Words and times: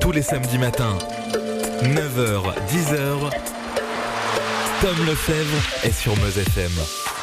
Tous 0.00 0.12
les 0.12 0.22
samedis 0.22 0.58
matins, 0.58 0.98
9h, 1.82 2.54
10h, 2.70 3.30
Tom 4.80 5.06
Lefebvre 5.06 5.62
est 5.84 5.92
sur 5.92 6.16
Meuse 6.18 6.38
FM. 6.38 7.15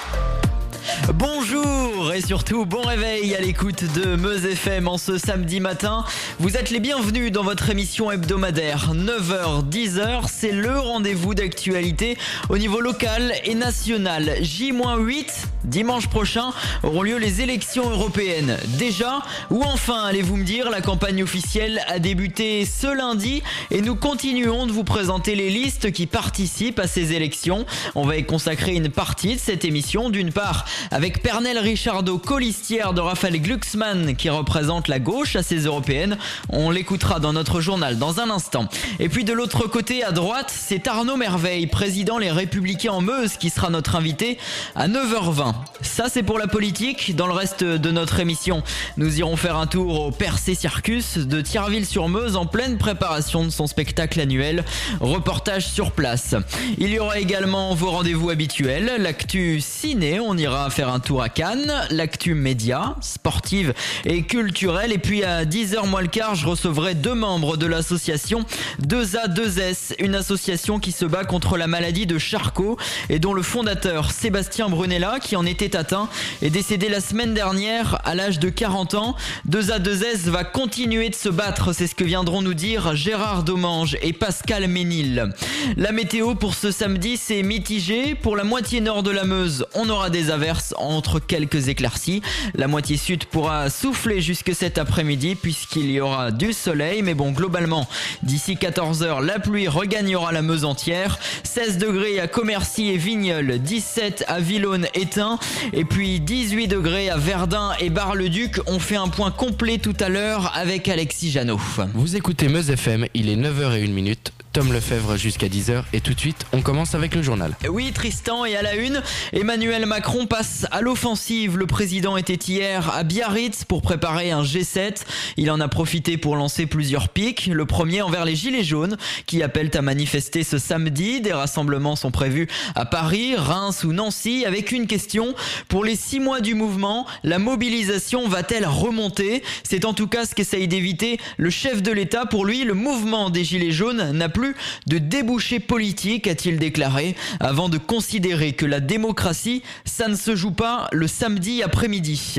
Bonjour 1.13 2.13
et 2.13 2.21
surtout 2.21 2.65
bon 2.65 2.81
réveil 2.81 3.35
à 3.35 3.41
l'écoute 3.41 3.83
de 3.93 4.15
Meuse 4.15 4.45
FM 4.45 4.87
en 4.87 4.97
ce 4.97 5.17
samedi 5.17 5.59
matin. 5.59 6.05
Vous 6.39 6.57
êtes 6.57 6.69
les 6.69 6.79
bienvenus 6.79 7.31
dans 7.31 7.43
votre 7.43 7.69
émission 7.69 8.11
hebdomadaire 8.11 8.93
9h 8.93 9.67
10h, 9.69 10.25
c'est 10.31 10.51
le 10.51 10.79
rendez-vous 10.79 11.33
d'actualité 11.33 12.17
au 12.49 12.57
niveau 12.57 12.79
local 12.79 13.33
et 13.43 13.55
national. 13.55 14.37
J-8 14.41 15.25
dimanche 15.63 16.07
prochain 16.07 16.51
auront 16.83 17.03
lieu 17.03 17.17
les 17.17 17.41
élections 17.41 17.89
européennes. 17.89 18.57
Déjà 18.77 19.21
ou 19.49 19.63
enfin 19.63 20.03
allez-vous 20.03 20.37
me 20.37 20.43
dire 20.43 20.69
la 20.69 20.81
campagne 20.81 21.23
officielle 21.23 21.81
a 21.87 21.99
débuté 21.99 22.65
ce 22.65 22.87
lundi 22.87 23.41
et 23.71 23.81
nous 23.81 23.95
continuons 23.95 24.67
de 24.67 24.71
vous 24.71 24.83
présenter 24.83 25.35
les 25.35 25.49
listes 25.49 25.91
qui 25.91 26.05
participent 26.05 26.79
à 26.79 26.87
ces 26.87 27.13
élections. 27.13 27.65
On 27.95 28.05
va 28.05 28.17
y 28.17 28.25
consacrer 28.25 28.73
une 28.73 28.89
partie 28.89 29.35
de 29.35 29.39
cette 29.39 29.65
émission 29.65 30.09
d'une 30.09 30.31
part 30.31 30.65
avec 30.91 31.21
Pernel 31.21 31.57
Richardot, 31.57 32.17
colistière 32.17 32.93
de 32.93 33.01
Raphaël 33.01 33.41
Glucksmann 33.41 34.15
qui 34.15 34.29
représente 34.29 34.87
la 34.87 34.99
gauche 34.99 35.35
à 35.35 35.43
ces 35.43 35.65
européennes. 35.65 36.17
On 36.49 36.69
l'écoutera 36.69 37.19
dans 37.19 37.33
notre 37.33 37.61
journal 37.61 37.97
dans 37.97 38.19
un 38.19 38.29
instant. 38.29 38.67
Et 38.99 39.09
puis 39.09 39.23
de 39.23 39.33
l'autre 39.33 39.67
côté, 39.67 40.03
à 40.03 40.11
droite, 40.11 40.53
c'est 40.55 40.87
Arnaud 40.87 41.17
Merveille, 41.17 41.67
président 41.67 42.17
Les 42.17 42.31
Républicains 42.31 42.93
en 42.93 43.01
Meuse, 43.01 43.37
qui 43.37 43.49
sera 43.49 43.69
notre 43.69 43.95
invité 43.95 44.37
à 44.75 44.87
9h20. 44.87 45.53
Ça, 45.81 46.05
c'est 46.09 46.23
pour 46.23 46.39
la 46.39 46.47
politique. 46.47 47.15
Dans 47.15 47.27
le 47.27 47.33
reste 47.33 47.63
de 47.63 47.91
notre 47.91 48.19
émission, 48.19 48.63
nous 48.97 49.19
irons 49.19 49.35
faire 49.35 49.57
un 49.57 49.67
tour 49.67 50.01
au 50.01 50.11
Percé 50.11 50.55
Circus 50.55 51.17
de 51.17 51.41
Thierville-sur-Meuse 51.41 52.35
en 52.35 52.45
pleine 52.45 52.77
préparation 52.77 53.43
de 53.43 53.49
son 53.49 53.67
spectacle 53.67 54.19
annuel. 54.19 54.63
Reportage 54.99 55.67
sur 55.67 55.91
place. 55.91 56.35
Il 56.77 56.89
y 56.89 56.99
aura 56.99 57.19
également 57.19 57.73
vos 57.75 57.91
rendez-vous 57.91 58.29
habituels, 58.29 58.91
l'actu 58.99 59.61
ciné, 59.61 60.19
on 60.19 60.37
ira 60.37 60.69
faire 60.73 60.89
un 60.89 60.99
tour 60.99 61.21
à 61.21 61.29
Cannes, 61.29 61.71
l'actu 61.91 62.33
média, 62.33 62.95
sportive 62.99 63.75
et 64.05 64.23
culturelle. 64.23 64.91
Et 64.91 64.97
puis 64.97 65.23
à 65.23 65.45
10h 65.45 65.87
moins 65.87 66.01
le 66.01 66.07
quart, 66.07 66.33
je 66.33 66.47
recevrai 66.47 66.95
deux 66.95 67.13
membres 67.13 67.57
de 67.57 67.67
l'association 67.67 68.43
2A2S, 68.81 69.93
une 69.99 70.15
association 70.15 70.79
qui 70.79 70.91
se 70.91 71.05
bat 71.05 71.25
contre 71.25 71.57
la 71.57 71.67
maladie 71.67 72.07
de 72.07 72.17
Charcot 72.17 72.77
et 73.09 73.19
dont 73.19 73.35
le 73.35 73.43
fondateur 73.43 74.09
Sébastien 74.11 74.67
Brunella, 74.67 75.19
qui 75.19 75.35
en 75.35 75.45
était 75.45 75.75
atteint, 75.75 76.09
est 76.41 76.49
décédé 76.49 76.89
la 76.89 77.01
semaine 77.01 77.35
dernière 77.35 77.99
à 78.03 78.15
l'âge 78.15 78.39
de 78.39 78.49
40 78.49 78.95
ans. 78.95 79.15
2A2S 79.47 80.29
va 80.29 80.43
continuer 80.43 81.09
de 81.09 81.15
se 81.15 81.29
battre, 81.29 81.73
c'est 81.73 81.85
ce 81.85 81.93
que 81.93 82.03
viendront 82.03 82.41
nous 82.41 82.55
dire 82.55 82.95
Gérard 82.95 83.43
Domange 83.43 83.95
et 84.01 84.11
Pascal 84.11 84.67
Ménil. 84.67 85.29
La 85.77 85.91
météo 85.91 86.33
pour 86.33 86.55
ce 86.55 86.71
samedi, 86.71 87.17
c'est 87.17 87.43
mitigé. 87.43 88.15
Pour 88.15 88.35
la 88.35 88.43
moitié 88.43 88.81
nord 88.81 89.03
de 89.03 89.11
la 89.11 89.23
Meuse, 89.23 89.67
on 89.75 89.87
aura 89.89 90.09
des 90.09 90.31
averses 90.31 90.62
entre 90.77 91.19
quelques 91.19 91.67
éclaircies. 91.67 92.21
La 92.55 92.67
moitié 92.67 92.97
sud 92.97 93.25
pourra 93.25 93.69
souffler 93.69 94.21
jusque 94.21 94.53
cet 94.53 94.77
après-midi 94.77 95.35
puisqu'il 95.35 95.91
y 95.91 95.99
aura 95.99 96.31
du 96.31 96.53
soleil. 96.53 97.01
Mais 97.01 97.13
bon, 97.13 97.31
globalement, 97.31 97.87
d'ici 98.21 98.55
14h, 98.55 99.23
la 99.23 99.39
pluie 99.39 99.67
regagnera 99.67 100.31
la 100.31 100.41
Meuse 100.41 100.65
entière. 100.65 101.19
16 101.43 101.77
degrés 101.77 102.19
à 102.19 102.27
Commercy 102.27 102.89
et 102.89 102.97
Vigneul, 102.97 103.59
17 103.59 104.25
à 104.27 104.39
Villone 104.39 104.87
et 104.93 105.05
Tain, 105.05 105.39
et 105.73 105.85
puis 105.85 106.19
18 106.19 106.67
degrés 106.67 107.09
à 107.09 107.17
Verdun 107.17 107.71
et 107.79 107.89
Bar-le-Duc. 107.89 108.59
On 108.67 108.79
fait 108.79 108.95
un 108.95 109.07
point 109.07 109.31
complet 109.31 109.77
tout 109.77 109.95
à 109.99 110.09
l'heure 110.09 110.51
avec 110.55 110.87
Alexis 110.87 111.31
Janot. 111.31 111.59
Vous 111.93 112.15
écoutez 112.15 112.47
Meuse 112.47 112.69
FM, 112.69 113.07
il 113.13 113.29
est 113.29 113.35
9h01 113.35 113.91
minute. 113.91 114.33
Tom 114.53 114.71
Lefebvre 114.71 115.17
jusqu'à 115.17 115.47
10h 115.47 115.81
et 115.93 115.99
tout 115.99 116.13
de 116.13 116.19
suite 116.19 116.45
on 116.53 116.61
commence 116.61 116.93
avec 116.93 117.15
le 117.15 117.23
journal. 117.23 117.55
Oui 117.67 117.91
Tristan 117.91 118.45
et 118.45 118.55
à 118.55 118.61
la 118.61 118.75
une, 118.75 119.01
Emmanuel 119.31 119.87
Macron 119.87 120.27
passe 120.27 120.67
à 120.69 120.81
l'offensive. 120.81 121.57
Le 121.57 121.65
président 121.65 122.17
était 122.17 122.35
hier 122.35 122.93
à 122.93 123.03
Biarritz 123.03 123.63
pour 123.63 123.81
préparer 123.81 124.29
un 124.29 124.43
G7. 124.43 125.05
Il 125.37 125.49
en 125.49 125.59
a 125.59 125.67
profité 125.67 126.17
pour 126.17 126.35
lancer 126.35 126.67
plusieurs 126.67 127.09
pics. 127.09 127.49
Le 127.51 127.65
premier 127.65 128.03
envers 128.03 128.25
les 128.25 128.35
Gilets 128.35 128.63
jaunes 128.63 128.97
qui 129.25 129.41
appellent 129.41 129.71
à 129.73 129.81
manifester 129.81 130.43
ce 130.43 130.59
samedi. 130.59 131.19
Des 131.19 131.33
rassemblements 131.33 131.95
sont 131.95 132.11
prévus 132.11 132.47
à 132.75 132.85
Paris, 132.85 133.35
Reims 133.35 133.83
ou 133.83 133.91
Nancy 133.91 134.45
avec 134.45 134.71
une 134.71 134.85
question. 134.85 135.33
Pour 135.67 135.83
les 135.83 135.95
six 135.95 136.19
mois 136.19 136.41
du 136.41 136.53
mouvement, 136.53 137.07
la 137.23 137.39
mobilisation 137.39 138.27
va-t-elle 138.27 138.67
remonter? 138.67 139.41
C'est 139.63 139.85
en 139.85 139.95
tout 139.95 140.07
cas 140.07 140.25
ce 140.25 140.35
qu'essaye 140.35 140.67
d'éviter 140.67 141.19
le 141.37 141.49
chef 141.49 141.81
de 141.81 141.91
l'État. 141.91 142.27
Pour 142.27 142.45
lui, 142.45 142.65
le 142.65 142.75
mouvement 142.75 143.31
des 143.31 143.43
Gilets 143.43 143.71
jaunes 143.71 144.11
n'a 144.11 144.29
plus 144.29 144.42
de 144.87 144.97
débouchés 144.97 145.59
politiques, 145.59 146.27
a-t-il 146.27 146.59
déclaré, 146.59 147.15
avant 147.39 147.69
de 147.69 147.77
considérer 147.77 148.53
que 148.53 148.65
la 148.65 148.79
démocratie, 148.79 149.63
ça 149.85 150.07
ne 150.07 150.15
se 150.15 150.35
joue 150.35 150.51
pas 150.51 150.87
le 150.91 151.07
samedi 151.07 151.63
après-midi. 151.63 152.35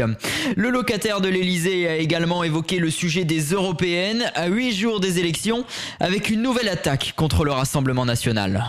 Le 0.56 0.70
locataire 0.70 1.20
de 1.20 1.28
l'Elysée 1.28 1.88
a 1.88 1.96
également 1.96 2.44
évoqué 2.44 2.78
le 2.78 2.90
sujet 2.90 3.24
des 3.24 3.52
européennes 3.52 4.30
à 4.34 4.48
huit 4.48 4.72
jours 4.72 5.00
des 5.00 5.18
élections 5.18 5.64
avec 6.00 6.30
une 6.30 6.42
nouvelle 6.42 6.68
attaque 6.68 7.14
contre 7.16 7.44
le 7.44 7.52
Rassemblement 7.52 8.04
national. 8.04 8.64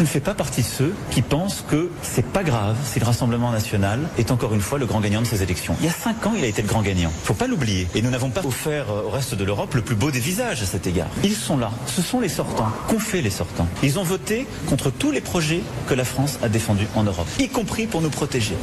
Je 0.00 0.04
ne 0.04 0.08
fais 0.08 0.20
pas 0.20 0.34
partie 0.34 0.62
de 0.62 0.66
ceux 0.66 0.94
qui 1.10 1.22
pensent 1.22 1.64
que 1.68 1.90
c'est 2.02 2.24
pas 2.24 2.44
grave 2.44 2.76
si 2.84 3.00
le 3.00 3.04
Rassemblement 3.04 3.50
national 3.50 3.98
est 4.16 4.30
encore 4.30 4.54
une 4.54 4.60
fois 4.60 4.78
le 4.78 4.86
grand 4.86 5.00
gagnant 5.00 5.22
de 5.22 5.26
ces 5.26 5.42
élections. 5.42 5.74
Il 5.80 5.86
y 5.86 5.88
a 5.88 5.92
cinq 5.92 6.24
ans, 6.24 6.34
il 6.38 6.44
a 6.44 6.46
été 6.46 6.62
le 6.62 6.68
grand 6.68 6.82
gagnant. 6.82 7.10
Faut 7.24 7.34
pas 7.34 7.48
l'oublier. 7.48 7.88
Et 7.96 8.00
nous 8.00 8.10
n'avons 8.10 8.30
pas 8.30 8.46
offert 8.46 8.90
au 8.90 9.10
reste 9.10 9.34
de 9.34 9.42
l'Europe 9.42 9.74
le 9.74 9.82
plus 9.82 9.96
beau 9.96 10.12
des 10.12 10.20
visages 10.20 10.62
à 10.62 10.66
cet 10.66 10.86
égard. 10.86 11.08
Ils 11.24 11.34
sont 11.34 11.56
là. 11.56 11.72
Ce 11.88 12.00
sont 12.00 12.20
les 12.20 12.28
sortants. 12.28 12.70
Qu'ont 12.86 13.00
fait 13.00 13.22
les 13.22 13.30
sortants 13.30 13.66
Ils 13.82 13.98
ont 13.98 14.04
voté 14.04 14.46
contre 14.68 14.92
tous 14.92 15.10
les 15.10 15.20
projets 15.20 15.62
que 15.88 15.94
la 15.94 16.04
France 16.04 16.38
a 16.44 16.48
défendus 16.48 16.86
en 16.94 17.02
Europe, 17.02 17.26
y 17.40 17.48
compris 17.48 17.88
pour 17.88 18.00
nous 18.00 18.10
protéger. 18.10 18.54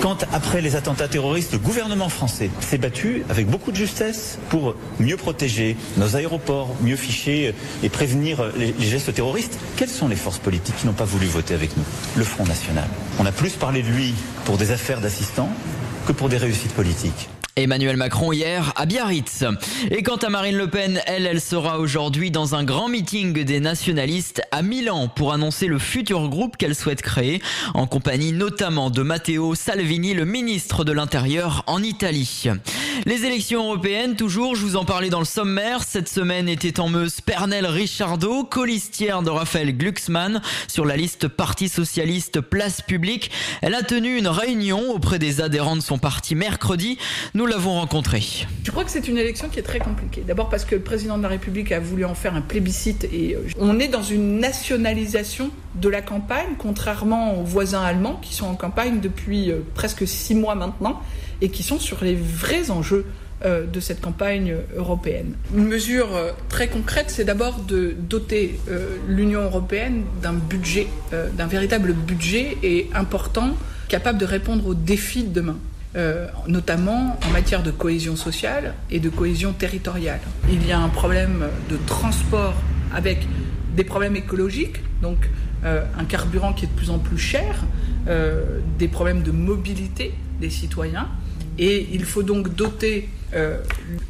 Quand, 0.00 0.24
après 0.32 0.60
les 0.60 0.76
attentats 0.76 1.08
terroristes, 1.08 1.54
le 1.54 1.58
gouvernement 1.58 2.08
français 2.08 2.50
s'est 2.60 2.78
battu 2.78 3.24
avec 3.30 3.48
beaucoup 3.48 3.72
de 3.72 3.76
justesse 3.76 4.38
pour 4.48 4.76
mieux 5.00 5.16
protéger 5.16 5.76
nos 5.96 6.14
aéroports, 6.14 6.72
mieux 6.82 6.94
ficher 6.94 7.52
et 7.82 7.88
prévenir 7.88 8.44
les, 8.56 8.72
les 8.78 8.86
gestes 8.86 9.12
terroristes, 9.12 9.58
quelles 9.76 9.88
sont 9.88 10.06
les 10.06 10.14
forces 10.14 10.38
politiques 10.38 10.83
n'ont 10.84 10.92
pas 10.92 11.04
voulu 11.04 11.26
voter 11.26 11.54
avec 11.54 11.76
nous. 11.76 11.84
Le 12.16 12.24
Front 12.24 12.44
National. 12.44 12.88
On 13.18 13.26
a 13.26 13.32
plus 13.32 13.54
parlé 13.54 13.82
de 13.82 13.88
lui 13.88 14.14
pour 14.44 14.56
des 14.56 14.70
affaires 14.70 15.00
d'assistants 15.00 15.50
que 16.06 16.12
pour 16.12 16.28
des 16.28 16.36
réussites 16.36 16.74
politiques. 16.74 17.28
Emmanuel 17.56 17.96
Macron 17.96 18.32
hier 18.32 18.72
à 18.74 18.84
Biarritz. 18.84 19.44
Et 19.92 20.02
quant 20.02 20.16
à 20.16 20.28
Marine 20.28 20.56
Le 20.56 20.68
Pen, 20.68 21.00
elle, 21.06 21.24
elle 21.24 21.40
sera 21.40 21.78
aujourd'hui 21.78 22.32
dans 22.32 22.56
un 22.56 22.64
grand 22.64 22.88
meeting 22.88 23.44
des 23.44 23.60
nationalistes 23.60 24.42
à 24.50 24.62
Milan 24.62 25.06
pour 25.06 25.32
annoncer 25.32 25.68
le 25.68 25.78
futur 25.78 26.28
groupe 26.28 26.56
qu'elle 26.56 26.74
souhaite 26.74 27.00
créer, 27.00 27.40
en 27.74 27.86
compagnie 27.86 28.32
notamment 28.32 28.90
de 28.90 29.02
Matteo 29.02 29.54
Salvini, 29.54 30.14
le 30.14 30.24
ministre 30.24 30.82
de 30.82 30.90
l'Intérieur 30.90 31.62
en 31.68 31.80
Italie. 31.80 32.46
Les 33.06 33.24
élections 33.24 33.64
européennes, 33.66 34.16
toujours, 34.16 34.56
je 34.56 34.62
vous 34.62 34.76
en 34.76 34.84
parlais 34.84 35.10
dans 35.10 35.20
le 35.20 35.24
sommaire. 35.24 35.84
Cette 35.84 36.08
semaine 36.08 36.48
était 36.48 36.80
en 36.80 36.88
Meuse 36.88 37.20
Pernel 37.20 37.66
Richardot, 37.66 38.44
colistière 38.44 39.22
de 39.22 39.30
Raphaël 39.30 39.76
Glucksmann, 39.76 40.42
sur 40.66 40.84
la 40.84 40.96
liste 40.96 41.28
Parti 41.28 41.68
Socialiste 41.68 42.40
Place 42.40 42.80
Publique. 42.80 43.30
Elle 43.62 43.76
a 43.76 43.82
tenu 43.82 44.16
une 44.16 44.28
réunion 44.28 44.90
auprès 44.90 45.20
des 45.20 45.40
adhérents 45.40 45.76
de 45.76 45.82
son 45.82 45.98
parti 45.98 46.34
mercredi. 46.34 46.98
L'avons 47.46 47.74
rencontré. 47.74 48.22
Je 48.64 48.70
crois 48.70 48.84
que 48.84 48.90
c'est 48.90 49.08
une 49.08 49.18
élection 49.18 49.48
qui 49.48 49.58
est 49.58 49.62
très 49.62 49.78
compliquée. 49.78 50.22
D'abord 50.26 50.48
parce 50.48 50.64
que 50.64 50.74
le 50.74 50.80
président 50.80 51.16
de 51.18 51.22
la 51.22 51.28
République 51.28 51.72
a 51.72 51.80
voulu 51.80 52.04
en 52.04 52.14
faire 52.14 52.34
un 52.34 52.40
plébiscite 52.40 53.04
et 53.04 53.36
on 53.58 53.78
est 53.78 53.88
dans 53.88 54.02
une 54.02 54.38
nationalisation 54.38 55.50
de 55.74 55.88
la 55.88 56.02
campagne, 56.02 56.54
contrairement 56.58 57.40
aux 57.40 57.44
voisins 57.44 57.82
allemands 57.82 58.18
qui 58.22 58.34
sont 58.34 58.46
en 58.46 58.54
campagne 58.54 59.00
depuis 59.00 59.52
presque 59.74 60.06
six 60.06 60.34
mois 60.34 60.54
maintenant 60.54 61.00
et 61.40 61.48
qui 61.48 61.62
sont 61.62 61.78
sur 61.78 62.02
les 62.02 62.14
vrais 62.14 62.70
enjeux 62.70 63.06
de 63.44 63.80
cette 63.80 64.00
campagne 64.00 64.54
européenne. 64.74 65.34
Une 65.54 65.66
mesure 65.66 66.08
très 66.48 66.68
concrète, 66.68 67.10
c'est 67.10 67.24
d'abord 67.24 67.58
de 67.58 67.94
doter 67.98 68.58
l'Union 69.06 69.42
européenne 69.42 70.04
d'un 70.22 70.32
budget, 70.32 70.86
d'un 71.12 71.46
véritable 71.46 71.92
budget 71.92 72.56
et 72.62 72.88
important, 72.94 73.50
capable 73.88 74.18
de 74.18 74.24
répondre 74.24 74.66
aux 74.66 74.74
défis 74.74 75.24
de 75.24 75.32
demain. 75.32 75.58
Euh, 75.96 76.26
notamment 76.48 77.16
en 77.24 77.30
matière 77.30 77.62
de 77.62 77.70
cohésion 77.70 78.16
sociale 78.16 78.74
et 78.90 78.98
de 78.98 79.08
cohésion 79.08 79.52
territoriale. 79.52 80.18
Il 80.50 80.66
y 80.66 80.72
a 80.72 80.80
un 80.80 80.88
problème 80.88 81.44
de 81.70 81.76
transport 81.86 82.54
avec 82.92 83.28
des 83.76 83.84
problèmes 83.84 84.16
écologiques, 84.16 84.78
donc 85.02 85.30
euh, 85.64 85.84
un 85.96 86.04
carburant 86.04 86.52
qui 86.52 86.64
est 86.64 86.68
de 86.68 86.72
plus 86.72 86.90
en 86.90 86.98
plus 86.98 87.16
cher, 87.16 87.62
euh, 88.08 88.58
des 88.76 88.88
problèmes 88.88 89.22
de 89.22 89.30
mobilité 89.30 90.14
des 90.40 90.50
citoyens, 90.50 91.06
et 91.60 91.86
il 91.92 92.04
faut 92.04 92.24
donc 92.24 92.56
doter 92.56 93.08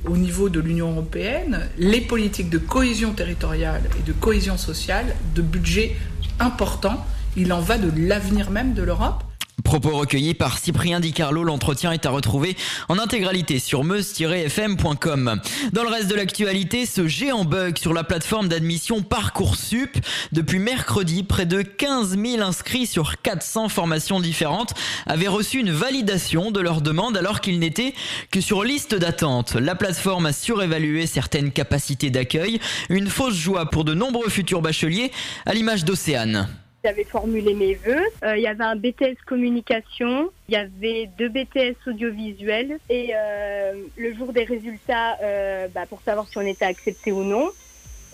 au 0.06 0.18
niveau 0.18 0.50
de 0.50 0.60
l'Union 0.60 0.90
européenne 0.90 1.60
les 1.78 2.02
politiques 2.02 2.50
de 2.50 2.58
cohésion 2.58 3.12
territoriale 3.12 3.80
et 3.98 4.02
de 4.06 4.12
cohésion 4.12 4.58
sociale 4.58 5.16
de 5.34 5.40
budgets 5.40 5.96
importants. 6.40 7.06
Il 7.34 7.52
en 7.52 7.60
va 7.60 7.78
de 7.78 7.90
l'avenir 8.06 8.50
même 8.50 8.74
de 8.74 8.82
l'Europe. 8.82 9.24
Propos 9.62 9.96
recueillis 9.96 10.34
par 10.34 10.58
Cyprien 10.58 10.98
Di 10.98 11.12
Carlo, 11.12 11.44
l'entretien 11.44 11.92
est 11.92 12.06
à 12.06 12.10
retrouver 12.10 12.56
en 12.88 12.98
intégralité 12.98 13.58
sur 13.60 13.84
meuse-fm.com. 13.84 15.40
Dans 15.72 15.82
le 15.84 15.88
reste 15.88 16.08
de 16.08 16.16
l'actualité, 16.16 16.86
ce 16.86 17.06
géant 17.06 17.44
bug 17.44 17.78
sur 17.78 17.94
la 17.94 18.02
plateforme 18.02 18.48
d'admission 18.48 19.02
Parcoursup. 19.02 19.96
Depuis 20.32 20.58
mercredi, 20.58 21.22
près 21.22 21.46
de 21.46 21.62
15 21.62 22.18
000 22.18 22.42
inscrits 22.42 22.86
sur 22.86 23.20
400 23.22 23.68
formations 23.68 24.20
différentes 24.20 24.74
avaient 25.06 25.28
reçu 25.28 25.60
une 25.60 25.70
validation 25.70 26.50
de 26.50 26.60
leur 26.60 26.80
demande 26.80 27.16
alors 27.16 27.40
qu'ils 27.40 27.60
n'étaient 27.60 27.94
que 28.30 28.40
sur 28.40 28.64
liste 28.64 28.94
d'attente. 28.94 29.54
La 29.54 29.76
plateforme 29.76 30.26
a 30.26 30.32
surévalué 30.32 31.06
certaines 31.06 31.52
capacités 31.52 32.10
d'accueil, 32.10 32.58
une 32.88 33.08
fausse 33.08 33.36
joie 33.36 33.70
pour 33.70 33.84
de 33.84 33.94
nombreux 33.94 34.28
futurs 34.28 34.62
bacheliers 34.62 35.12
à 35.46 35.54
l'image 35.54 35.84
d'Océane. 35.84 36.48
J'avais 36.84 37.04
formulé 37.04 37.54
mes 37.54 37.74
vœux. 37.74 38.04
Euh, 38.24 38.36
il 38.36 38.42
y 38.42 38.46
avait 38.46 38.64
un 38.64 38.76
BTS 38.76 39.16
communication, 39.24 40.30
il 40.48 40.54
y 40.54 40.56
avait 40.58 41.08
deux 41.18 41.30
BTS 41.30 41.76
audiovisuels 41.86 42.78
et 42.90 43.12
euh, 43.14 43.72
le 43.96 44.12
jour 44.12 44.34
des 44.34 44.44
résultats, 44.44 45.16
euh, 45.22 45.66
bah, 45.74 45.86
pour 45.88 46.02
savoir 46.02 46.28
si 46.28 46.36
on 46.36 46.42
était 46.42 46.66
accepté 46.66 47.10
ou 47.10 47.24
non, 47.24 47.50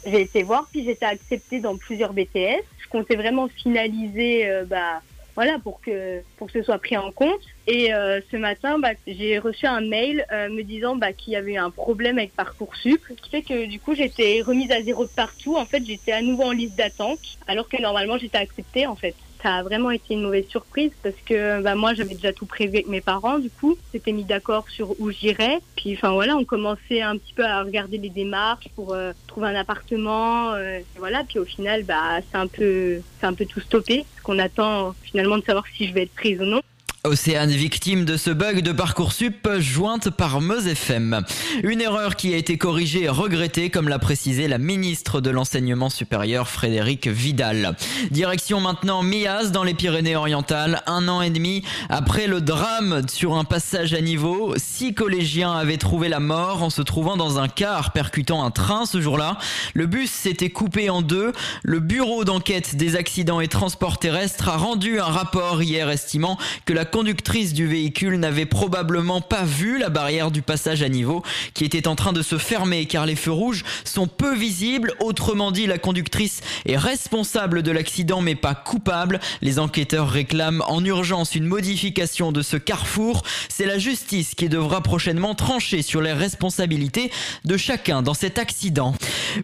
j'ai 0.07 0.21
été 0.21 0.45
voir 0.45 0.69
puis 0.71 0.85
j'étais 0.85 1.07
acceptée 1.07 1.59
dans 1.59 1.77
plusieurs 1.77 2.13
BTS. 2.13 2.63
Je 2.79 2.89
comptais 2.89 3.17
vraiment 3.17 3.49
finaliser 3.49 4.49
bah, 4.69 5.03
voilà, 5.41 5.59
pour 5.59 5.81
que, 5.81 6.21
pour 6.37 6.49
que 6.49 6.53
ce 6.53 6.63
soit 6.63 6.77
pris 6.77 6.99
en 6.99 7.13
compte. 7.13 7.41
Et 7.67 7.95
euh, 7.95 8.21
ce 8.31 8.37
matin, 8.37 8.79
bah, 8.79 8.91
j'ai 9.07 9.39
reçu 9.39 9.65
un 9.65 9.81
mail 9.81 10.27
euh, 10.31 10.51
me 10.51 10.63
disant 10.63 10.97
bah, 10.97 11.15
qu'il 11.15 11.33
y 11.33 11.37
avait 11.37 11.55
eu 11.55 11.57
un 11.57 11.71
problème 11.71 12.19
avec 12.19 12.37
Parcoursup, 12.37 13.01
ce 13.09 13.15
qui 13.15 13.31
fait 13.31 13.41
que 13.41 13.65
du 13.65 13.81
coup 13.81 13.95
j'étais 13.95 14.43
remise 14.43 14.71
à 14.71 14.83
zéro 14.83 15.07
partout. 15.07 15.57
En 15.57 15.65
fait, 15.65 15.83
j'étais 15.83 16.13
à 16.13 16.21
nouveau 16.21 16.43
en 16.43 16.51
liste 16.51 16.75
d'attente, 16.77 17.39
alors 17.47 17.71
que 17.71 17.81
normalement 17.81 18.19
j'étais 18.19 18.37
acceptée 18.37 18.87
en 18.87 18.97
fait 18.97 19.15
ça 19.43 19.55
a 19.55 19.63
vraiment 19.63 19.91
été 19.91 20.15
une 20.15 20.23
mauvaise 20.23 20.47
surprise 20.49 20.91
parce 21.03 21.17
que 21.27 21.63
bah, 21.63 21.75
moi 21.75 21.95
j'avais 21.95 22.15
déjà 22.15 22.33
tout 22.33 22.47
prévu 22.47 22.75
avec 22.75 22.89
mes 22.89 23.01
parents 23.01 23.39
du 23.39 23.51
coup 23.51 23.77
c'était 23.93 24.13
mis 24.13 24.25
d'accord 24.25 24.69
sur 24.69 24.99
où 25.01 25.11
j'irais. 25.11 25.59
Puis 25.77 25.95
enfin 25.95 26.13
voilà 26.13 26.37
on 26.37 26.45
commençait 26.45 27.03
un 27.03 27.17
petit 27.17 27.33
peu 27.35 27.45
à 27.45 27.63
regarder 27.63 27.99
les 27.99 28.11
démarches 28.11 28.69
pour 28.75 28.95
euh, 28.95 29.13
trouver 29.27 29.49
un 29.49 29.55
appartement 29.55 30.53
euh, 30.53 30.81
voilà. 30.97 31.25
Puis 31.29 31.39
au 31.39 31.45
final 31.45 31.85
bah 31.85 32.21
c'est 32.31 32.39
un 32.39 32.47
peu 32.47 33.01
c'est 33.21 33.27
un 33.27 33.35
peu 33.35 33.47
tout 33.47 33.61
stoppé. 33.61 34.05
Parce 34.15 34.23
qu'on 34.23 34.39
attend 34.39 34.95
finalement 35.03 35.39
de 35.39 35.45
savoir 35.45 35.65
si 35.77 35.87
je 35.87 35.95
vais 35.95 36.03
être 36.03 36.15
prise 36.15 36.41
ou 36.41 36.45
non 36.45 36.61
Océane, 37.03 37.51
victime 37.51 38.05
de 38.05 38.19
ce 38.19 38.29
bug 38.29 38.61
de 38.61 38.73
Parcoursup, 38.73 39.49
jointe 39.59 40.11
par 40.11 40.43
Meuse 40.43 40.67
FM. 40.67 41.23
Une 41.63 41.81
erreur 41.81 42.15
qui 42.15 42.35
a 42.35 42.37
été 42.37 42.59
corrigée 42.59 43.05
et 43.05 43.09
regrettée, 43.09 43.71
comme 43.71 43.89
l'a 43.89 43.99
précisé 43.99 44.49
la 44.49 44.59
ministre 44.59 45.23
de 45.23 45.31
l'Enseignement 45.31 45.89
supérieur, 45.89 46.47
Frédéric 46.47 47.09
Vidal. 47.09 47.75
Direction 48.11 48.61
maintenant 48.61 49.03
Mias, 49.03 49.45
dans 49.45 49.65
les 49.65 49.73
Pyrénées-Orientales. 49.73 50.83
Un 50.87 51.09
an 51.09 51.23
et 51.23 51.31
demi 51.31 51.63
après 51.89 52.27
le 52.27 52.43
drame 52.43 53.01
sur 53.09 53.35
un 53.35 53.45
passage 53.45 53.95
à 53.95 54.03
niveau, 54.03 54.53
six 54.59 54.93
collégiens 54.93 55.53
avaient 55.53 55.79
trouvé 55.79 56.11
la 56.11 56.21
mort 56.21 56.63
en 56.63 56.69
se 56.69 56.83
trouvant 56.83 57.17
dans 57.17 57.39
un 57.39 57.49
car 57.49 57.93
percutant 57.93 58.45
un 58.45 58.51
train 58.51 58.85
ce 58.85 59.01
jour-là. 59.01 59.39
Le 59.73 59.87
bus 59.87 60.11
s'était 60.11 60.51
coupé 60.51 60.91
en 60.91 61.01
deux. 61.01 61.33
Le 61.63 61.81
bureau 61.81 62.25
d'enquête 62.25 62.77
des 62.77 62.95
accidents 62.97 63.41
et 63.41 63.49
transports 63.49 63.99
terrestres 63.99 64.51
a 64.51 64.59
rendu 64.59 65.01
un 65.01 65.05
rapport 65.05 65.63
hier 65.63 65.89
estimant 65.89 66.37
que 66.67 66.75
la 66.75 66.85
conductrice 66.91 67.55
du 67.55 67.67
véhicule 67.67 68.17
n'avait 68.17 68.47
probablement 68.47 69.21
pas 69.21 69.45
vu 69.45 69.79
la 69.79 69.89
barrière 69.89 70.31
du 70.31 70.43
passage 70.43 70.83
à 70.83 70.89
niveau 70.89 71.23
qui 71.55 71.65
était 71.65 71.87
en 71.87 71.95
train 71.95 72.13
de 72.13 72.21
se 72.21 72.37
fermer 72.37 72.87
car 72.87 73.07
les 73.07 73.17
feux 73.17 73.31
rouges 73.31 73.65
sont 73.85 74.09
peu 74.09 74.35
visibles. 74.35 74.93
Autrement 75.01 75.53
dit, 75.53 75.67
la 75.67 75.79
conductrice 75.79 76.41
est 76.67 76.77
responsable 76.77 77.63
de 77.63 77.71
l'accident 77.71 78.21
mais 78.21 78.35
pas 78.35 78.55
coupable. 78.55 79.21
Les 79.41 79.59
enquêteurs 79.59 80.11
réclament 80.11 80.65
en 80.67 80.85
urgence 80.85 81.35
une 81.37 81.47
modification 81.47 82.33
de 82.33 82.43
ce 82.43 82.57
carrefour. 82.57 83.23
C'est 83.49 83.67
la 83.67 83.79
justice 83.79 84.35
qui 84.35 84.49
devra 84.49 84.83
prochainement 84.83 85.35
trancher 85.35 85.83
sur 85.83 86.03
les 86.03 86.13
responsabilités 86.13 87.13
de 87.45 87.57
chacun 87.57 88.03
dans 88.03 88.15
cet 88.15 88.39
accident. 88.39 88.95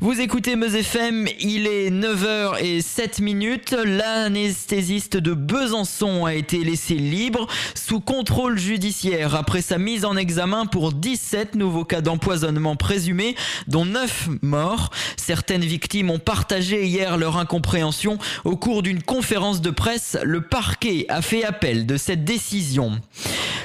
Vous 0.00 0.20
écoutez 0.20 0.56
Meuse 0.56 0.75
FM, 0.75 1.28
il 1.38 1.69
est 1.69 1.90
9h07 1.90 3.22
minutes. 3.22 3.76
L'anesthésiste 3.84 5.16
de 5.16 5.32
Besançon 5.32 6.25
a 6.25 6.34
été 6.34 6.64
laissé 6.64 6.94
libre 6.94 7.36
sous 7.75 8.00
contrôle 8.00 8.59
judiciaire 8.59 9.35
après 9.35 9.62
sa 9.62 9.79
mise 9.79 10.05
en 10.05 10.17
examen 10.17 10.67
pour 10.67 10.93
17 10.93 11.55
nouveaux 11.55 11.85
cas 11.85 12.00
d'empoisonnement 12.00 12.77
présumés, 12.77 13.37
dont 13.67 13.85
9 13.85 14.29
morts. 14.43 14.91
Certaines 15.17 15.65
victimes 15.65 16.11
ont 16.11 16.19
partagé 16.19 16.87
hier 16.87 17.17
leur 17.17 17.37
incompréhension 17.37 18.19
au 18.44 18.56
cours 18.56 18.83
d'une 18.83 19.03
conférence 19.03 19.61
de 19.61 19.71
presse. 19.71 20.17
Le 20.23 20.41
parquet 20.41 21.06
a 21.09 21.23
fait 21.23 21.44
appel 21.44 21.87
de 21.87 21.97
cette 21.97 22.25
décision. 22.25 23.00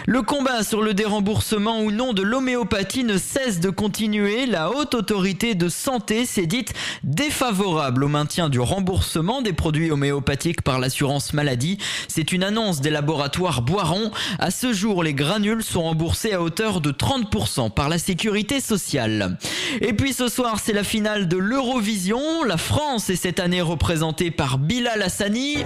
Le 0.08 0.24
combat 0.24 0.64
sur 0.64 0.82
le 0.82 0.96
déremboursement 0.96 1.82
ou 1.82 1.92
non 1.92 2.14
de 2.14 2.24
l'homéopathie 2.24 3.04
ne 3.04 3.18
cesse 3.18 3.60
de 3.60 3.70
continuer. 3.70 4.48
La 4.48 4.72
haute 4.72 4.96
autorité 4.96 5.54
de 5.54 5.70
santé 5.70 6.26
s'est 6.26 6.48
dite 6.48 6.74
défavorable 7.04 8.04
au 8.04 8.08
maintien 8.08 8.50
du 8.50 8.60
remboursement 8.60 9.44
des 9.44 9.54
produits 9.54 9.92
homéopathiques 9.92 10.64
par 10.64 10.80
l'assurance 10.80 11.34
maladie. 11.34 11.78
C'est 12.08 12.32
une 12.32 12.44
annonce 12.44 12.82
des 12.82 12.90
laboratoires 12.90 13.61
Boiron. 13.62 14.12
À 14.40 14.52
ce 14.52 14.74
jour, 14.74 15.04
les 15.04 15.13
granules 15.13 15.63
sont 15.63 15.84
remboursés 15.84 16.34
à 16.34 16.42
hauteur 16.42 16.81
de 16.81 16.92
30% 16.92 17.72
par 17.72 17.90
la 17.90 17.98
sécurité 17.98 18.60
sociale. 18.60 19.38
Et 19.80 19.94
puis 19.94 20.13
ce 20.13 20.28
soir, 20.28 20.60
c'est 20.62 20.74
la 20.74 20.84
finale 20.84 21.28
de 21.28 21.38
l'Eurovision. 21.38 22.44
La 22.44 22.58
France 22.58 23.10
est 23.10 23.16
cette 23.16 23.40
année 23.40 23.62
représentée 23.62 24.31
par 24.31 24.58
Bilal 24.58 25.02
Hassani. 25.02 25.58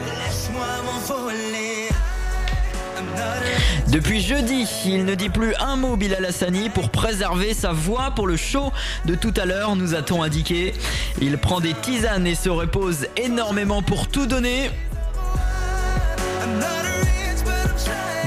Depuis 3.88 4.20
jeudi, 4.20 4.68
il 4.86 5.06
ne 5.06 5.16
dit 5.16 5.30
plus 5.30 5.54
un 5.60 5.78
mot 5.78 5.96
Bilal 5.96 6.26
Hassani 6.26 6.70
pour 6.70 6.90
préserver 6.90 7.54
sa 7.54 7.72
voix 7.72 8.12
pour 8.12 8.28
le 8.28 8.36
show 8.36 8.72
de 9.06 9.16
tout 9.16 9.34
à 9.38 9.46
l'heure, 9.46 9.76
nous 9.76 9.96
a-t-on 9.96 10.22
indiqué. 10.22 10.74
Il 11.22 11.38
prend 11.38 11.62
des 11.62 11.74
tisanes 11.74 12.28
et 12.28 12.36
se 12.36 12.50
repose 12.50 13.08
énormément 13.16 13.82
pour 13.82 14.08
tout 14.08 14.26
donner. 14.26 14.70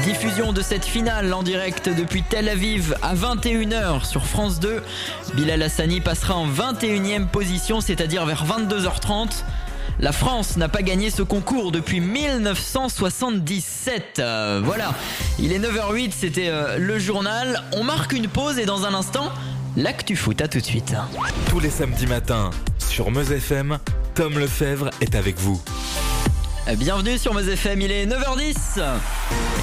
Diffusion 0.09 0.53
de 0.55 0.63
cette 0.63 0.87
finale 0.87 1.35
en 1.35 1.43
direct 1.43 1.91
depuis 1.91 2.23
Tel 2.23 2.49
Aviv 2.49 2.97
à 3.03 3.15
21h 3.15 4.07
sur 4.07 4.25
France 4.25 4.59
2. 4.59 4.83
Bilal 5.35 5.63
Hassani 5.63 6.01
passera 6.01 6.35
en 6.35 6.49
21e 6.49 7.27
position, 7.27 7.83
c'est-à-dire 7.83 8.25
vers 8.25 8.47
22h30. 8.47 9.43
La 10.01 10.13
France 10.13 10.57
n'a 10.57 10.71
pas 10.71 10.81
gagné 10.81 11.11
ce 11.11 11.21
concours 11.21 11.73
depuis 11.73 12.01
1977. 12.01 14.21
Euh, 14.21 14.63
voilà, 14.65 14.95
il 15.39 15.53
est 15.53 15.59
9h08, 15.59 16.13
c'était 16.17 16.49
euh, 16.49 16.79
le 16.79 16.99
journal. 16.99 17.63
On 17.73 17.85
marque 17.85 18.15
une 18.15 18.29
pause 18.29 18.59
et 18.59 18.65
dans 18.65 18.87
un 18.87 18.95
instant, 18.95 19.31
l'actu 19.77 20.17
foot. 20.17 20.41
À 20.41 20.49
tout 20.49 20.59
de 20.59 20.65
suite. 20.65 20.95
Tous 21.51 21.61
les 21.61 21.69
samedis 21.69 22.07
matins 22.07 22.49
sur 22.79 23.11
Meuse 23.11 23.31
FM, 23.31 23.77
Tom 24.15 24.39
Lefebvre 24.39 24.89
est 25.03 25.15
avec 25.15 25.39
vous. 25.39 25.61
Bienvenue 26.77 27.17
sur 27.17 27.33
Meuse 27.33 27.49
FM, 27.49 27.81
il 27.81 27.91
est 27.91 28.05
9h10 28.05 28.83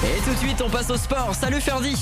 Et 0.04 0.20
tout 0.24 0.32
de 0.32 0.38
suite 0.38 0.60
on 0.60 0.68
passe 0.68 0.90
au 0.90 0.96
sport, 0.96 1.36
salut 1.40 1.60
Ferdi. 1.60 1.94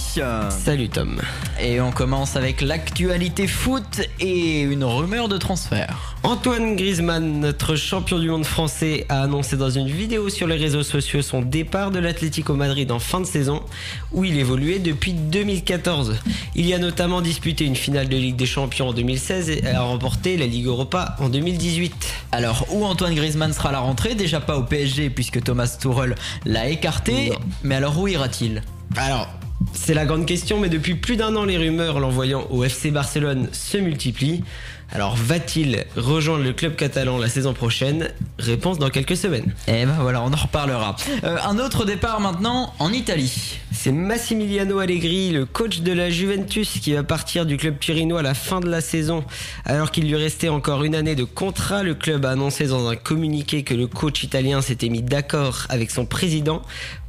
Salut 0.49 0.89
Tom. 0.89 1.21
Et 1.61 1.79
on 1.83 1.93
commence 1.93 2.37
avec 2.37 2.63
l'actualité 2.63 3.47
foot 3.47 4.01
et 4.19 4.63
une 4.63 4.83
rumeur 4.83 5.29
de 5.29 5.37
transfert. 5.37 6.17
Antoine 6.23 6.75
Griezmann, 6.75 7.41
notre 7.41 7.77
champion 7.77 8.19
du 8.19 8.31
monde 8.31 8.47
français, 8.47 9.05
a 9.11 9.23
annoncé 9.23 9.59
dans 9.59 9.69
une 9.69 9.89
vidéo 9.89 10.31
sur 10.31 10.47
les 10.47 10.57
réseaux 10.57 10.83
sociaux 10.83 11.21
son 11.21 11.43
départ 11.43 11.91
de 11.91 11.99
l'Atlético 11.99 12.55
Madrid 12.55 12.91
en 12.91 12.99
fin 12.99 13.21
de 13.21 13.27
saison, 13.27 13.63
où 14.11 14.25
il 14.25 14.39
évoluait 14.39 14.79
depuis 14.79 15.13
2014. 15.13 16.17
Il 16.55 16.67
y 16.67 16.73
a 16.73 16.79
notamment 16.79 17.21
disputé 17.21 17.67
une 17.67 17.77
finale 17.77 18.09
de 18.09 18.17
Ligue 18.17 18.37
des 18.37 18.47
Champions 18.47 18.89
en 18.89 18.93
2016 18.95 19.51
et 19.51 19.67
a 19.67 19.83
remporté 19.83 20.39
la 20.39 20.47
Ligue 20.47 20.67
Europa 20.67 21.15
en 21.21 21.29
2018. 21.29 21.93
Alors 22.33 22.65
où 22.71 22.87
Antoine 22.87 23.15
Griezmann 23.15 23.53
sera 23.53 23.69
à 23.69 23.73
la 23.73 23.81
rentrée? 23.81 24.15
Déjà 24.15 24.41
pas 24.41 24.57
au 24.57 24.63
PSG 24.63 24.94
puisque 25.11 25.43
Thomas 25.43 25.77
Tuchel 25.81 26.15
l'a 26.45 26.69
écarté, 26.69 27.33
mais 27.63 27.77
alors 27.77 27.99
où 27.99 28.09
ira-t-il? 28.09 28.63
Alors, 28.97 29.29
c'est 29.73 29.95
la 29.95 30.05
grande 30.05 30.27
question, 30.27 30.61
mais 30.61 30.69
depuis 30.69 30.95
plus 30.95 31.17
d'un 31.17 31.35
an, 31.37 31.45
les 31.45 31.57
rumeurs 31.57 32.01
l'envoyant 32.01 32.47
au 32.51 32.65
FC 32.65 32.91
Barcelone 32.91 33.49
se 33.53 33.79
multiplient. 33.79 34.45
Alors 34.93 35.17
va-t-il 35.17 35.85
rejoindre 35.97 36.45
le 36.45 36.53
club 36.53 36.77
catalan 36.77 37.19
la 37.19 37.29
saison 37.29 37.53
prochaine? 37.53 38.11
Réponse 38.39 38.79
dans 38.79 38.91
quelques 38.91 39.17
semaines. 39.17 39.55
Eh 39.67 39.87
ben 39.87 39.97
voilà, 40.01 40.23
on 40.23 40.33
en 40.33 40.37
reparlera. 40.37 40.97
Euh, 41.25 41.37
un 41.45 41.59
autre 41.59 41.85
départ 41.85 42.21
maintenant 42.21 42.73
en 42.79 42.93
Italie. 42.93 43.59
C'est 43.73 43.93
Massimiliano 43.93 44.79
Allegri, 44.79 45.31
le 45.31 45.47
coach 45.47 45.81
de 45.81 45.93
la 45.93 46.11
Juventus, 46.11 46.79
qui 46.81 46.93
va 46.93 47.03
partir 47.03 47.45
du 47.45 47.57
club 47.57 47.79
turinois 47.79 48.21
à 48.21 48.23
la 48.23 48.35
fin 48.35 48.61
de 48.61 48.69
la 48.69 48.81
saison. 48.81 49.25
Alors 49.65 49.91
qu'il 49.91 50.07
lui 50.07 50.17
restait 50.17 50.49
encore 50.49 50.85
une 50.85 50.95
année 50.95 51.17
de 51.17 51.25
contrat, 51.25 51.83
le 51.83 51.95
club 51.95 52.25
a 52.25 52.31
annoncé 52.31 52.67
dans 52.67 52.89
un 52.89 52.97
communiqué 52.97 53.65
que 53.65 53.75
le 53.75 53.87
coach 53.87 54.23
italien 54.23 54.63
s'était 54.63 54.89
mis 54.89 55.03
d'accord 55.03 55.67
avec 55.69 55.91
son 55.91 56.07
président 56.07 56.63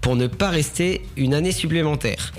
pour 0.05 0.15
ne 0.15 0.27
pas 0.27 0.50
rester 0.50 1.03
une 1.17 1.34
année 1.34 1.51
supplémentaire. 1.51 2.32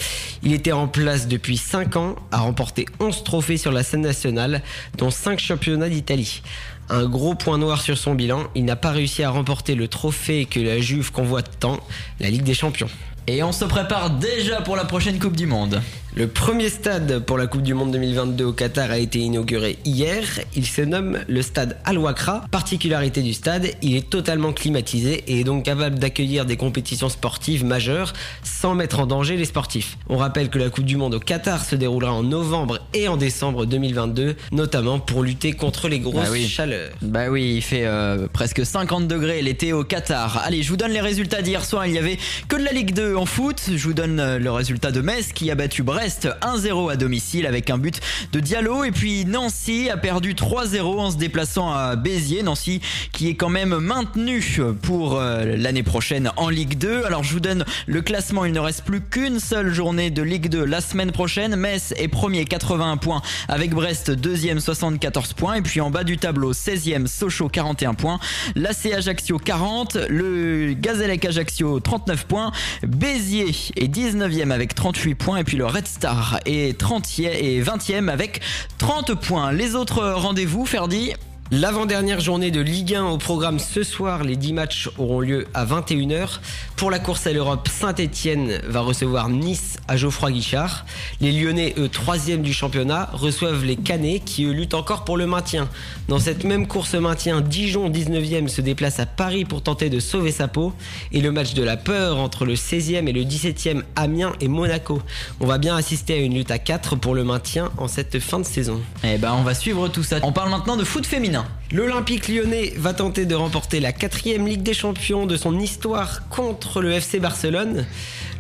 Il 0.45 0.53
était 0.53 0.71
en 0.71 0.87
place 0.87 1.27
depuis 1.27 1.57
5 1.57 1.97
ans, 1.97 2.15
a 2.31 2.39
remporté 2.39 2.87
11 3.01 3.25
trophées 3.25 3.57
sur 3.57 3.73
la 3.73 3.83
scène 3.83 4.03
nationale, 4.03 4.63
dont 4.97 5.11
5 5.27 5.41
championnats 5.41 5.89
d'Italie. 5.89 6.41
Un 6.89 7.05
gros 7.09 7.35
point 7.35 7.59
noir 7.59 7.83
sur 7.83 7.99
son 7.99 8.15
bilan, 8.15 8.45
il 8.55 8.65
n'a 8.65 8.77
pas 8.77 8.93
réussi 8.93 9.25
à 9.25 9.31
remporter 9.31 9.75
le 9.75 9.89
trophée 9.89 10.45
que 10.45 10.61
la 10.61 10.79
Juve 10.79 11.11
convoite 11.11 11.51
tant, 11.59 11.81
la 12.21 12.31
Ligue 12.31 12.45
des 12.45 12.55
Champions. 12.55 12.87
Et 13.27 13.43
on 13.43 13.51
se 13.51 13.65
prépare 13.65 14.11
déjà 14.11 14.61
pour 14.61 14.77
la 14.77 14.85
prochaine 14.85 15.19
Coupe 15.19 15.35
du 15.35 15.47
Monde. 15.47 15.83
Le 16.19 16.29
premier 16.29 16.71
stade 16.71 17.19
pour 17.27 17.37
la 17.37 17.47
Coupe 17.47 17.61
du 17.61 17.75
Monde 17.75 17.93
2022 17.93 18.45
au 18.47 18.53
Qatar 18.55 18.91
a 18.91 18.97
été 18.97 19.19
inauguré 19.19 19.77
hier. 19.85 20.23
Il 20.55 20.65
se 20.65 20.81
nomme 20.81 21.19
le 21.29 21.43
stade 21.43 21.77
Al 21.85 21.99
Wakra. 21.99 22.47
Particularité 22.51 23.21
du 23.21 23.35
stade, 23.35 23.67
il 23.83 23.97
est 23.97 24.09
totalement 24.09 24.55
climatisé 24.55 25.25
et 25.27 25.41
est 25.41 25.45
donc 25.45 25.67
capable 25.67 25.99
d'accueillir 25.99 26.47
des 26.47 26.57
compétitions 26.57 27.11
sportives 27.11 27.67
majeures 27.67 28.15
sans 28.43 28.75
mettre 28.75 29.01
en 29.01 29.07
danger 29.07 29.37
les 29.37 29.45
sportifs. 29.45 29.99
On 30.09 30.17
rappelle 30.17 30.49
que 30.49 30.59
la 30.59 30.71
Coupe 30.71 30.87
du 30.87 30.97
Monde 30.97 31.13
au 31.17 31.21
Qatar 31.21 31.63
se 31.63 31.77
déroulera 31.77 32.15
en 32.15 32.23
novembre 32.23 32.79
et 32.95 33.09
en 33.09 33.19
décembre 33.19 33.67
2022, 33.67 34.37
notamment 34.53 34.99
pour 34.99 35.23
lutter 35.23 35.53
contre 35.53 35.87
les 35.91 35.99
grosses 36.01 36.25
Bah 36.25 36.31
oui. 36.33 36.49
chaleurs. 36.49 36.93
Bah 37.03 37.29
oui, 37.29 37.57
il 37.57 37.63
fait 37.63 37.85
euh, 37.85 38.27
presque 38.33 38.65
50 38.65 39.07
degrés 39.07 39.43
l'été 39.43 39.75
au 39.75 39.85
Qatar. 39.85 40.39
Allez, 40.47 40.63
je 40.63 40.71
vous 40.71 40.79
donne 40.79 40.93
les 40.93 41.03
résultats 41.03 41.43
d'hier 41.43 41.63
soir. 41.63 41.87
Il 41.87 41.93
y 41.93 41.99
avait 41.99 42.17
que 42.49 42.57
de 42.57 42.65
la 42.65 42.73
Ligue 42.73 42.95
2 42.95 43.17
en 43.17 43.27
foot. 43.27 43.61
Je 43.71 43.85
vous 43.85 43.93
donne 43.93 44.19
euh, 44.19 44.39
le 44.39 44.51
résultat 44.51 44.91
de 44.93 45.03
Metz 45.03 45.35
qui 45.35 45.51
a 45.51 45.55
battu 45.55 45.83
Brest 45.83 46.06
1-0 46.09 46.93
à 46.93 46.97
domicile 46.97 47.47
avec 47.47 47.71
un 47.71 47.79
but 47.79 48.01
de 48.33 48.41
Diallo. 48.41 48.85
Et 48.85 48.93
puis 48.93 49.25
Nancy 49.25 49.91
a 49.91 49.97
perdu 49.97 50.35
3-0 50.35 50.81
en 50.83 51.11
se 51.11 51.17
déplaçant 51.17 51.73
à 51.73 51.97
Béziers. 51.97 52.43
Nancy 52.43 52.81
qui 53.13 53.29
est 53.29 53.35
quand 53.35 53.49
même 53.49 53.77
maintenu 53.77 54.43
pour 54.83 55.19
euh, 55.19 55.57
l'année 55.57 55.83
prochaine 55.83 56.31
en 56.37 56.49
Ligue 56.49 56.79
2. 56.79 57.05
Alors 57.05 57.25
je 57.25 57.33
vous 57.33 57.41
donne 57.41 57.65
le 57.87 58.03
classement. 58.03 58.45
Il 58.45 58.53
ne 58.53 58.61
reste 58.61 58.85
plus 58.85 59.01
qu'une 59.01 59.41
seule 59.41 59.73
journée 59.73 60.11
de 60.11 60.23
Ligue 60.23 60.49
2 60.49 60.65
la 60.65 60.81
semaine 60.81 61.13
prochaine. 61.13 61.57
Metz 61.57 61.93
est 61.97 62.09
premier 62.09 62.45
81 62.45 62.97
points 62.97 63.23
avec 63.49 63.71
Brest 63.75 64.11
deuxième 64.11 64.61
74 64.61 65.33
points. 65.33 65.55
Et 65.55 65.63
puis 65.63 65.81
en 65.81 65.91
bas 65.91 66.05
du 66.05 66.19
tableau 66.19 66.53
16e 66.53 67.07
Sochaux 67.07 67.49
41 67.49 67.95
points. 67.95 68.21
L'AC 68.55 68.87
Ajaccio 68.95 69.39
40. 69.39 69.97
Le 70.09 70.75
Gazellec 70.75 71.25
Ajaccio 71.25 71.81
39 71.81 72.27
points. 72.27 72.53
Béziers 72.87 73.55
est 73.77 73.89
19e 73.89 74.51
avec 74.51 74.75
38 74.75 75.15
points. 75.15 75.39
Et 75.39 75.45
puis 75.45 75.57
le 75.57 75.67
Red 75.67 75.87
Star 75.97 76.41
est 76.45 76.79
30e 76.79 77.31
et 77.31 77.63
20e 77.63 78.11
avec 78.11 78.43
30 78.77 79.15
points. 79.15 79.51
Les 79.51 79.75
autres 79.75 80.07
rendez-vous, 80.11 80.67
Ferdi 80.67 81.15
L'avant-dernière 81.53 82.19
journée 82.19 82.51
de 82.51 82.61
Ligue 82.61 82.97
1 82.97 83.05
au 83.05 83.19
programme 83.19 83.61
ce 83.61 83.85
soir, 83.85 84.25
les 84.25 84.35
10 84.35 84.53
matchs 84.53 84.91
auront 84.99 85.21
lieu 85.21 85.47
à 85.55 85.65
21h. 85.65 86.41
Pour 86.75 86.91
la 86.91 86.99
course 86.99 87.25
à 87.29 87.33
l'Europe, 87.33 87.69
Saint-Etienne 87.69 88.61
va 88.67 88.81
recevoir 88.81 89.29
Nice 89.29 89.77
à 89.87 89.97
Geoffroy 89.97 90.33
Guichard. 90.33 90.85
Les 91.21 91.31
Lyonnais, 91.31 91.75
eux, 91.79 91.89
troisième 91.89 92.43
du 92.43 92.53
championnat, 92.53 93.11
reçoivent 93.13 93.65
les 93.65 93.77
Canets 93.77 94.25
qui, 94.25 94.45
eux, 94.45 94.51
luttent 94.51 94.75
encore 94.75 95.05
pour 95.05 95.17
le 95.17 95.29
maintien. 95.29 95.69
Dans 96.09 96.19
cette 96.19 96.43
même 96.43 96.67
course 96.67 96.95
maintien, 96.95 97.41
Dijon, 97.43 97.91
19e, 97.91 98.49
se 98.49 98.61
déplace 98.61 98.99
à 98.99 99.07
Paris 99.07 99.45
pour 99.45 99.63
tenter 99.63 99.89
de 99.89 100.01
sauver 100.01 100.33
sa 100.33 100.49
peau. 100.49 100.73
Et 101.13 101.21
le 101.21 101.31
match 101.31 101.55
de 101.55 101.63
la 101.63 101.77
peur 101.77 102.19
entre 102.19 102.45
le 102.45 102.55
16e 102.55 103.07
et 103.07 103.13
le 103.13 103.23
17e, 103.23 103.83
Amiens 103.95 104.33
et 104.41 104.49
Monaco. 104.49 105.01
On 105.39 105.47
va 105.47 105.59
bien 105.59 105.77
assister 105.77 106.15
à 106.15 106.19
une 106.19 106.35
lutte 106.35 106.51
à 106.51 106.59
4 106.59 106.97
pour 106.97 107.15
le 107.15 107.23
maintien 107.23 107.71
en 107.79 107.87
cette 107.87 108.19
fin 108.19 108.41
de 108.41 108.45
saison. 108.45 108.81
Eh 109.05 109.17
ben, 109.19 109.33
on 109.33 109.43
va 109.43 109.55
suivre 109.55 109.87
tout 109.87 110.03
ça. 110.03 110.17
On 110.25 110.33
parle 110.33 110.51
maintenant 110.51 110.77
de 110.77 110.83
foot 110.85 111.07
féminin. 111.07 111.36
L'Olympique 111.73 112.29
lyonnais 112.29 112.73
va 112.77 112.95
tenter 112.95 113.27
de 113.27 113.35
remporter 113.35 113.81
la 113.81 113.93
quatrième 113.93 114.47
Ligue 114.47 114.63
des 114.63 114.73
Champions 114.73 115.27
de 115.27 115.37
son 115.37 115.59
histoire 115.59 116.29
contre 116.29 116.81
le 116.81 116.93
FC 116.93 117.19
Barcelone. 117.19 117.87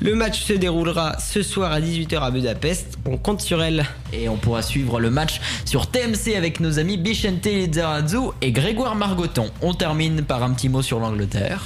Le 0.00 0.14
match 0.14 0.42
se 0.42 0.52
déroulera 0.52 1.18
ce 1.18 1.42
soir 1.42 1.72
à 1.72 1.80
18h 1.80 2.20
à 2.20 2.30
Budapest. 2.30 2.98
On 3.04 3.16
compte 3.16 3.40
sur 3.40 3.62
elle. 3.62 3.84
Et 4.12 4.28
on 4.28 4.36
pourra 4.36 4.62
suivre 4.62 5.00
le 5.00 5.10
match 5.10 5.40
sur 5.64 5.90
TMC 5.90 6.36
avec 6.36 6.60
nos 6.60 6.78
amis 6.78 6.98
Bichente 6.98 7.46
Lizarazu 7.46 8.30
et 8.42 8.52
Grégoire 8.52 8.94
Margoton. 8.94 9.50
On 9.60 9.74
termine 9.74 10.22
par 10.22 10.42
un 10.44 10.52
petit 10.52 10.68
mot 10.68 10.82
sur 10.82 11.00
l'Angleterre. 11.00 11.62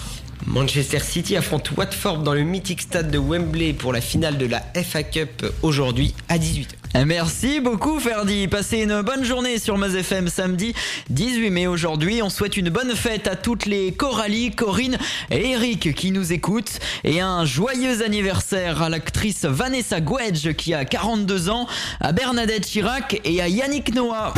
Manchester 0.47 1.01
City 1.01 1.37
affronte 1.37 1.71
Watford 1.77 2.19
dans 2.19 2.35
le 2.35 2.43
mythique 2.43 2.83
stade 2.83 3.11
de 3.11 3.19
Wembley 3.19 3.73
pour 3.73 3.93
la 3.93 4.01
finale 4.01 4.39
de 4.39 4.47
la 4.47 4.63
FA 4.75 5.03
Cup 5.03 5.47
aujourd'hui 5.63 6.15
à 6.29 6.39
18h. 6.39 7.05
Merci 7.07 7.61
beaucoup 7.61 8.01
Ferdi. 8.01 8.49
Passez 8.49 8.79
une 8.79 9.03
bonne 9.03 9.25
journée 9.25 9.59
sur 9.59 9.79
Meuse 9.79 9.95
FM 9.95 10.29
samedi 10.29 10.75
18 11.11 11.51
mai 11.51 11.67
aujourd'hui. 11.67 12.21
On 12.23 12.31
souhaite 12.31 12.57
une 12.57 12.69
bonne 12.69 12.97
fête 12.97 13.29
à 13.29 13.37
toutes 13.37 13.67
les 13.67 13.93
Coralie, 13.93 14.51
Corinne 14.51 14.99
et 15.31 15.51
Eric 15.51 15.95
qui 15.95 16.11
nous 16.11 16.33
écoutent 16.33 16.81
et 17.05 17.21
un 17.21 17.45
joyeux 17.45 18.03
anniversaire 18.03 18.83
à 18.83 18.89
l'actrice 18.89 19.45
Vanessa 19.45 20.01
Guedge 20.01 20.53
qui 20.55 20.75
a 20.75 20.85
42 20.85 21.49
ans, 21.49 21.69
à 22.01 22.13
Bernadette 22.13 22.67
Chirac 22.67 23.21
et 23.25 23.41
à 23.41 23.49
Yannick 23.49 23.95
Noah. 23.95 24.35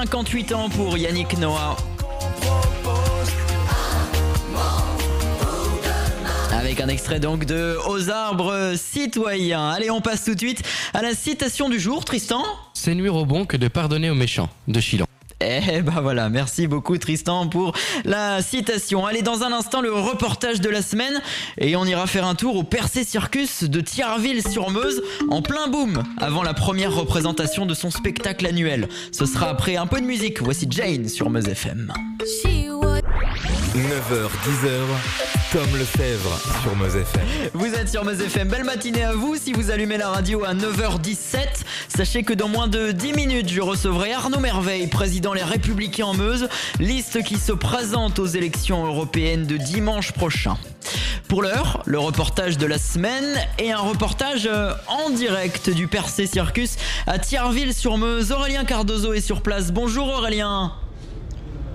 58 0.00 0.52
ans 0.52 0.70
pour 0.70 0.96
Yannick 0.96 1.36
Noah. 1.36 1.76
Avec 6.58 6.80
un 6.80 6.88
extrait 6.88 7.20
donc 7.20 7.44
de 7.44 7.76
Aux 7.86 8.08
arbres 8.08 8.76
citoyens. 8.76 9.68
Allez, 9.68 9.90
on 9.90 10.00
passe 10.00 10.24
tout 10.24 10.34
de 10.34 10.38
suite 10.38 10.62
à 10.94 11.02
la 11.02 11.12
citation 11.12 11.68
du 11.68 11.78
jour, 11.78 12.06
Tristan. 12.06 12.42
C'est 12.72 12.94
nuire 12.94 13.14
au 13.14 13.26
bon 13.26 13.44
que 13.44 13.58
de 13.58 13.68
pardonner 13.68 14.08
aux 14.08 14.14
méchants, 14.14 14.48
de 14.68 14.80
Chilan. 14.80 15.04
Eh 15.42 15.80
ben 15.80 16.00
voilà, 16.02 16.28
merci 16.28 16.66
beaucoup 16.66 16.98
Tristan 16.98 17.48
pour 17.48 17.72
la 18.04 18.42
citation. 18.42 19.06
Allez, 19.06 19.22
dans 19.22 19.42
un 19.42 19.52
instant, 19.52 19.80
le 19.80 19.90
reportage 19.90 20.60
de 20.60 20.68
la 20.68 20.82
semaine 20.82 21.22
et 21.56 21.76
on 21.76 21.86
ira 21.86 22.06
faire 22.06 22.26
un 22.26 22.34
tour 22.34 22.56
au 22.56 22.62
Percé 22.62 23.04
Circus 23.04 23.64
de 23.64 23.80
Thierville-sur-Meuse 23.80 25.02
en 25.30 25.40
plein 25.40 25.68
boom 25.68 26.02
avant 26.18 26.42
la 26.42 26.52
première 26.52 26.94
représentation 26.94 27.64
de 27.64 27.72
son 27.72 27.90
spectacle 27.90 28.46
annuel. 28.46 28.88
Ce 29.12 29.24
sera 29.24 29.48
après 29.48 29.76
un 29.76 29.86
peu 29.86 30.00
de 30.00 30.06
musique. 30.06 30.42
Voici 30.42 30.66
Jane 30.68 31.08
sur 31.08 31.30
Meuse 31.30 31.48
FM. 31.48 31.90
9h, 32.20 32.79
10h, 34.44 34.80
Tom 35.52 35.76
Lefebvre 35.78 36.38
sur 36.62 36.76
Meuse 36.76 36.96
FM. 36.96 37.22
Vous 37.54 37.72
êtes 37.74 37.88
sur 37.88 38.04
Meuse 38.04 38.20
FM. 38.20 38.48
Belle 38.48 38.64
matinée 38.64 39.04
à 39.04 39.12
vous. 39.12 39.36
Si 39.36 39.52
vous 39.52 39.70
allumez 39.70 39.96
la 39.96 40.08
radio 40.08 40.44
à 40.44 40.54
9h17, 40.54 41.38
sachez 41.88 42.22
que 42.22 42.32
dans 42.32 42.48
moins 42.48 42.68
de 42.68 42.92
10 42.92 43.12
minutes, 43.12 43.48
je 43.48 43.60
recevrai 43.60 44.12
Arnaud 44.12 44.40
Merveille, 44.40 44.86
président 44.86 45.32
Les 45.32 45.42
Républicains 45.42 46.06
en 46.06 46.14
Meuse, 46.14 46.48
liste 46.78 47.22
qui 47.22 47.36
se 47.36 47.52
présente 47.52 48.18
aux 48.18 48.26
élections 48.26 48.86
européennes 48.86 49.46
de 49.46 49.56
dimanche 49.56 50.12
prochain. 50.12 50.56
Pour 51.28 51.42
l'heure, 51.42 51.82
le 51.86 51.98
reportage 51.98 52.58
de 52.58 52.66
la 52.66 52.78
semaine 52.78 53.38
et 53.58 53.72
un 53.72 53.78
reportage 53.78 54.48
euh, 54.50 54.72
en 54.88 55.10
direct 55.10 55.70
du 55.70 55.86
Percé 55.86 56.26
Circus 56.26 56.76
à 57.06 57.18
Thierville-sur-Meuse. 57.18 58.32
Aurélien 58.32 58.64
Cardozo 58.64 59.12
est 59.12 59.20
sur 59.20 59.42
place. 59.42 59.70
Bonjour 59.70 60.08
Aurélien. 60.08 60.72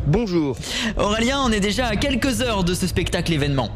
Bonjour. 0.08 0.56
Aurélien, 0.98 1.42
on 1.44 1.52
est 1.52 1.60
déjà 1.60 1.88
à 1.88 1.96
quelques 1.96 2.42
heures 2.42 2.64
de 2.64 2.76
ce 2.76 2.86
spectacle 2.86 3.34
événement. 3.34 3.72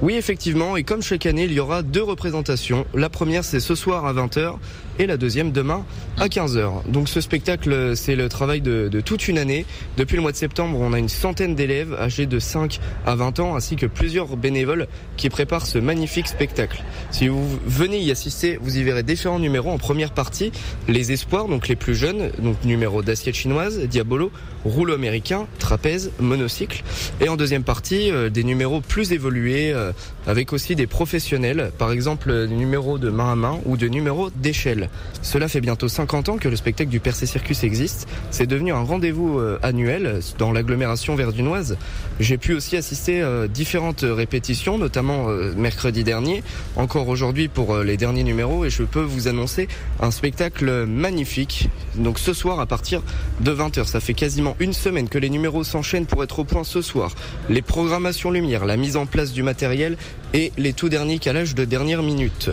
Oui, 0.00 0.14
effectivement, 0.14 0.76
et 0.76 0.84
comme 0.84 1.02
chaque 1.02 1.26
année, 1.26 1.44
il 1.44 1.52
y 1.52 1.58
aura 1.58 1.82
deux 1.82 2.04
représentations. 2.04 2.86
La 2.94 3.08
première, 3.08 3.42
c'est 3.42 3.58
ce 3.58 3.74
soir 3.74 4.06
à 4.06 4.12
20h, 4.12 4.54
et 5.00 5.06
la 5.06 5.16
deuxième 5.16 5.50
demain 5.50 5.84
à 6.18 6.26
15h. 6.26 6.88
Donc 6.88 7.08
ce 7.08 7.20
spectacle, 7.20 7.96
c'est 7.96 8.14
le 8.14 8.28
travail 8.28 8.60
de, 8.60 8.88
de, 8.88 9.00
toute 9.00 9.26
une 9.26 9.38
année. 9.38 9.66
Depuis 9.96 10.14
le 10.16 10.22
mois 10.22 10.30
de 10.30 10.36
septembre, 10.36 10.78
on 10.80 10.92
a 10.92 10.98
une 11.00 11.08
centaine 11.08 11.54
d'élèves 11.54 11.96
âgés 11.98 12.26
de 12.26 12.38
5 12.38 12.78
à 13.06 13.16
20 13.16 13.40
ans, 13.40 13.56
ainsi 13.56 13.74
que 13.74 13.86
plusieurs 13.86 14.36
bénévoles 14.36 14.86
qui 15.16 15.30
préparent 15.30 15.66
ce 15.66 15.78
magnifique 15.78 16.28
spectacle. 16.28 16.84
Si 17.10 17.28
vous 17.28 17.44
venez 17.66 17.98
y 18.00 18.10
assister, 18.12 18.58
vous 18.60 18.76
y 18.76 18.84
verrez 18.84 19.02
différents 19.02 19.38
numéros. 19.38 19.70
En 19.70 19.78
première 19.78 20.12
partie, 20.12 20.52
les 20.86 21.10
espoirs, 21.10 21.48
donc 21.48 21.68
les 21.68 21.76
plus 21.76 21.94
jeunes, 21.94 22.30
donc 22.38 22.64
numéro 22.64 23.02
d'assiette 23.02 23.34
chinoise, 23.34 23.80
diabolo, 23.80 24.30
rouleau 24.68 24.94
américain, 24.94 25.46
trapèze, 25.58 26.10
monocycle. 26.20 26.82
Et 27.20 27.28
en 27.28 27.36
deuxième 27.36 27.64
partie, 27.64 28.10
euh, 28.10 28.30
des 28.30 28.44
numéros 28.44 28.80
plus 28.80 29.12
évolués, 29.12 29.72
euh, 29.72 29.92
avec 30.26 30.52
aussi 30.52 30.76
des 30.76 30.86
professionnels, 30.86 31.70
par 31.78 31.92
exemple 31.92 32.46
des 32.46 32.54
numéros 32.54 32.98
de 32.98 33.10
main 33.10 33.32
à 33.32 33.36
main 33.36 33.60
ou 33.64 33.76
de 33.76 33.88
numéros 33.88 34.30
d'échelle. 34.30 34.88
Cela 35.22 35.48
fait 35.48 35.60
bientôt 35.60 35.88
50 35.88 36.28
ans 36.28 36.36
que 36.36 36.48
le 36.48 36.56
spectacle 36.56 36.90
du 36.90 37.00
Percé 37.00 37.26
Circus 37.26 37.64
existe. 37.64 38.08
C'est 38.30 38.46
devenu 38.46 38.72
un 38.72 38.82
rendez-vous 38.82 39.38
euh, 39.38 39.58
annuel 39.62 40.20
dans 40.38 40.52
l'agglomération 40.52 41.14
verdunoise. 41.14 41.76
J'ai 42.20 42.38
pu 42.38 42.54
aussi 42.54 42.76
assister 42.76 43.22
à 43.22 43.48
différentes 43.48 44.04
répétitions, 44.06 44.78
notamment 44.78 45.28
mercredi 45.56 46.04
dernier, 46.04 46.42
encore 46.76 47.08
aujourd'hui 47.08 47.48
pour 47.48 47.78
les 47.78 47.96
derniers 47.96 48.24
numéros, 48.24 48.64
et 48.64 48.70
je 48.70 48.82
peux 48.82 49.02
vous 49.02 49.28
annoncer 49.28 49.68
un 50.00 50.10
spectacle 50.10 50.86
magnifique. 50.86 51.68
Donc 51.96 52.18
ce 52.18 52.32
soir 52.32 52.60
à 52.60 52.66
partir 52.66 53.02
de 53.40 53.52
20h, 53.52 53.84
ça 53.86 54.00
fait 54.00 54.14
quasiment 54.14 54.56
une 54.60 54.72
semaine 54.72 55.08
que 55.08 55.18
les 55.18 55.30
numéros 55.30 55.64
s'enchaînent 55.64 56.06
pour 56.06 56.22
être 56.22 56.38
au 56.38 56.44
point 56.44 56.64
ce 56.64 56.82
soir. 56.82 57.14
Les 57.48 57.62
programmations 57.62 58.30
lumière, 58.30 58.66
la 58.66 58.76
mise 58.76 58.96
en 58.96 59.06
place 59.06 59.32
du 59.32 59.42
matériel 59.42 59.96
et 60.34 60.52
les 60.58 60.72
tout 60.72 60.88
derniers 60.88 61.18
calages 61.18 61.54
de 61.54 61.64
dernière 61.64 62.02
minute. 62.02 62.50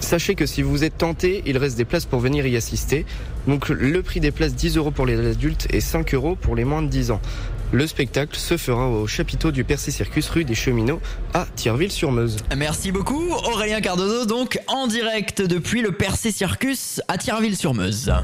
Sachez 0.00 0.34
que 0.34 0.46
si 0.46 0.62
vous 0.62 0.84
êtes 0.84 0.96
tenté, 0.96 1.42
il 1.46 1.58
reste 1.58 1.76
des 1.76 1.84
places 1.84 2.04
pour 2.04 2.20
venir 2.20 2.46
y 2.46 2.56
assister. 2.56 3.04
Donc 3.46 3.68
le 3.68 4.02
prix 4.02 4.20
des 4.20 4.30
places 4.30 4.54
10 4.54 4.76
euros 4.76 4.90
pour 4.90 5.06
les 5.06 5.18
adultes 5.26 5.66
et 5.70 5.80
5 5.80 6.14
euros 6.14 6.36
pour 6.36 6.54
les 6.54 6.64
moins 6.64 6.82
de 6.82 6.88
10 6.88 7.10
ans. 7.10 7.20
Le 7.70 7.86
spectacle 7.86 8.36
se 8.36 8.56
fera 8.56 8.88
au 8.88 9.06
chapiteau 9.06 9.50
du 9.50 9.64
Percé 9.64 9.90
Circus 9.90 10.28
rue 10.30 10.44
des 10.44 10.54
Cheminots 10.54 11.00
à 11.34 11.46
Thierville-sur-Meuse. 11.54 12.38
Merci 12.56 12.92
beaucoup 12.92 13.30
Aurélien 13.30 13.82
Cardozo, 13.82 14.24
donc 14.24 14.58
en 14.68 14.86
direct 14.86 15.42
depuis 15.42 15.82
le 15.82 15.92
Percé 15.92 16.32
Circus 16.32 17.02
à 17.08 17.18
Thierville-sur-Meuse. 17.18 18.14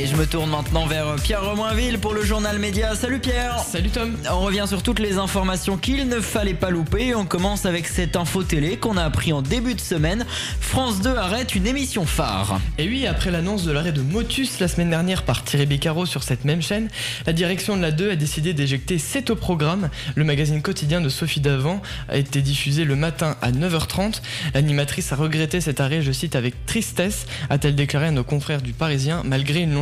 Et 0.00 0.06
je 0.06 0.16
me 0.16 0.26
tourne 0.26 0.48
maintenant 0.48 0.86
vers 0.86 1.14
Pierre 1.16 1.44
Romainville 1.44 1.98
pour 1.98 2.14
le 2.14 2.22
journal 2.22 2.58
média. 2.58 2.94
Salut 2.94 3.18
Pierre 3.18 3.58
Salut 3.58 3.90
Tom 3.90 4.16
On 4.30 4.40
revient 4.40 4.64
sur 4.66 4.82
toutes 4.82 4.98
les 4.98 5.18
informations 5.18 5.76
qu'il 5.76 6.08
ne 6.08 6.20
fallait 6.20 6.54
pas 6.54 6.70
louper. 6.70 7.14
On 7.14 7.26
commence 7.26 7.66
avec 7.66 7.86
cette 7.86 8.16
info 8.16 8.42
télé 8.42 8.78
qu'on 8.78 8.96
a 8.96 9.04
appris 9.04 9.34
en 9.34 9.42
début 9.42 9.74
de 9.74 9.80
semaine. 9.80 10.24
France 10.58 11.02
2 11.02 11.10
arrête 11.10 11.54
une 11.54 11.66
émission 11.66 12.06
phare. 12.06 12.60
Et 12.78 12.88
oui, 12.88 13.06
après 13.06 13.30
l'annonce 13.30 13.66
de 13.66 13.72
l'arrêt 13.72 13.92
de 13.92 14.00
Motus 14.00 14.58
la 14.58 14.68
semaine 14.68 14.88
dernière 14.88 15.22
par 15.22 15.44
Thierry 15.44 15.66
Beccaro 15.66 16.06
sur 16.06 16.22
cette 16.22 16.46
même 16.46 16.62
chaîne, 16.62 16.88
la 17.26 17.34
direction 17.34 17.76
de 17.76 17.82
la 17.82 17.90
2 17.90 18.12
a 18.12 18.16
décidé 18.16 18.54
d'éjecter 18.54 18.96
C'est 18.96 19.28
au 19.28 19.36
programme. 19.36 19.90
Le 20.14 20.24
magazine 20.24 20.62
quotidien 20.62 21.02
de 21.02 21.10
Sophie 21.10 21.40
Davant 21.40 21.82
a 22.08 22.16
été 22.16 22.40
diffusé 22.40 22.86
le 22.86 22.96
matin 22.96 23.36
à 23.42 23.52
9h30. 23.52 24.22
L'animatrice 24.54 25.12
a 25.12 25.16
regretté 25.16 25.60
cet 25.60 25.78
arrêt, 25.78 26.00
je 26.00 26.12
cite, 26.12 26.36
avec 26.36 26.64
tristesse, 26.64 27.26
a-t-elle 27.50 27.74
déclaré 27.74 28.06
à 28.06 28.12
nos 28.12 28.24
confrères 28.24 28.62
du 28.62 28.72
Parisien, 28.72 29.20
malgré 29.26 29.60
une 29.60 29.74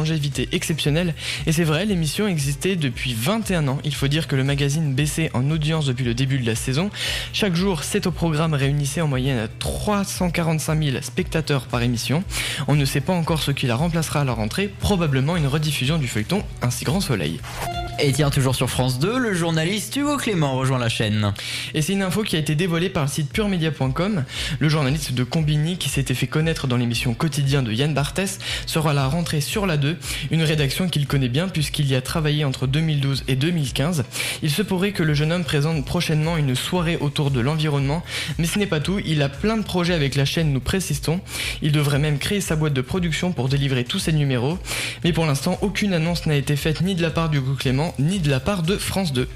exceptionnelle. 0.53 1.15
Et 1.47 1.53
c'est 1.53 1.65
vrai, 1.65 1.85
l'émission 1.85 2.27
existait 2.27 2.77
depuis 2.77 3.15
21 3.15 3.69
ans. 3.69 3.79
Il 3.85 3.95
faut 3.95 4.09
dire 4.09 4.29
que 4.29 4.37
le 4.37 4.45
magazine 4.45 4.95
baissait 4.95 5.31
en 5.35 5.51
audience 5.51 5.87
depuis 5.87 6.05
le 6.05 6.15
début 6.15 6.39
de 6.39 6.47
la 6.47 6.55
saison. 6.55 6.91
Chaque 7.33 7.55
jour, 7.55 7.85
c'est 7.85 8.07
au 8.07 8.11
programme 8.11 8.55
réunissait 8.55 9.01
en 9.01 9.09
moyenne 9.09 9.49
345 9.59 10.83
000 10.83 11.03
spectateurs 11.03 11.67
par 11.67 11.83
émission. 11.83 12.25
On 12.67 12.75
ne 12.75 12.85
sait 12.85 13.01
pas 13.01 13.13
encore 13.13 13.43
ce 13.43 13.51
qui 13.51 13.67
la 13.67 13.77
remplacera 13.77 14.21
à 14.21 14.25
la 14.25 14.33
rentrée, 14.33 14.69
probablement 14.81 15.37
une 15.37 15.47
rediffusion 15.47 15.99
du 15.99 16.09
feuilleton 16.09 16.43
Un 16.63 16.71
si 16.71 16.85
grand 16.85 17.01
soleil. 17.01 17.41
Et 18.01 18.13
tiens, 18.13 18.31
toujours 18.31 18.55
sur 18.55 18.71
France 18.71 19.01
2, 19.01 19.19
le 19.19 19.35
journaliste 19.35 19.97
Hugo 19.97 20.19
Clément 20.19 20.55
rejoint 20.55 20.79
la 20.79 20.89
chaîne. 20.89 21.33
Et 21.75 21.83
c'est 21.83 21.95
une 21.95 22.03
info 22.03 22.23
qui 22.23 22.37
a 22.37 22.39
été 22.39 22.55
dévoilée 22.55 22.91
par 22.91 23.03
le 23.03 23.09
site 23.09 23.29
puremedia.com. 23.33 24.25
Le 24.61 24.69
journaliste 24.69 25.15
de 25.15 25.25
Combini, 25.25 25.79
qui 25.79 25.89
s'était 25.89 26.15
fait 26.15 26.29
connaître 26.29 26.69
dans 26.69 26.77
l'émission 26.77 27.13
Quotidien 27.13 27.61
de 27.61 27.73
Yann 27.73 27.93
Barthès, 27.95 28.39
sera 28.67 28.93
à 28.93 28.95
la 28.95 29.09
rentrée 29.09 29.41
sur 29.41 29.67
la 29.67 29.77
2, 29.77 29.97
une 30.31 30.45
rédaction 30.45 30.89
qu'il 30.89 31.09
connaît 31.09 31.29
bien 31.29 31.49
puisqu'il 31.49 31.89
y 31.89 31.97
a 31.97 32.01
travaillé 32.01 32.45
entre 32.45 32.69
2012 32.69 33.25
et 33.27 33.35
2015. 33.35 34.05
Il 34.45 34.51
se 34.53 34.63
pourrait 34.63 34.93
que 34.93 35.03
le 35.03 35.15
jeune 35.15 35.33
homme 35.33 35.45
présente 35.45 35.85
prochainement 35.85 36.37
une 36.37 36.55
soirée 36.55 36.99
autour 37.01 37.33
de 37.33 37.41
l'environnement, 37.41 38.05
mais 38.39 38.47
ce 38.47 38.61
n'est 38.61 38.67
pas 38.67 38.79
tout, 38.79 39.01
il 39.05 39.23
a 39.23 39.29
plein 39.29 39.57
de 39.57 39.65
projets 39.65 39.95
avec 39.95 40.15
la 40.15 40.25
chaîne, 40.25 40.53
nous 40.53 40.61
précisons. 40.61 41.21
Il 41.63 41.73
devrait 41.73 41.99
même 41.99 42.19
créer 42.19 42.41
sa 42.41 42.55
boîte 42.55 42.75
de 42.75 42.81
production 42.81 43.33
pour 43.33 43.49
délivrer 43.49 43.83
tous 43.83 43.99
ses 43.99 44.13
numéros, 44.13 44.57
mais 45.03 45.13
pour 45.13 45.27
l'instant, 45.27 45.59
aucune 45.63 45.95
annonce 45.95 46.27
n'a 46.27 46.37
été 46.37 46.55
faite 46.55 46.81
ni 46.81 46.95
de 46.95 47.03
la 47.03 47.11
part 47.11 47.29
d'Hugo 47.29 47.55
Clément, 47.55 47.88
ni 47.99 48.19
de 48.19 48.31
la 48.31 48.41
part 48.41 48.63
de 48.63 48.77
France 48.77 49.13
2. 49.13 49.29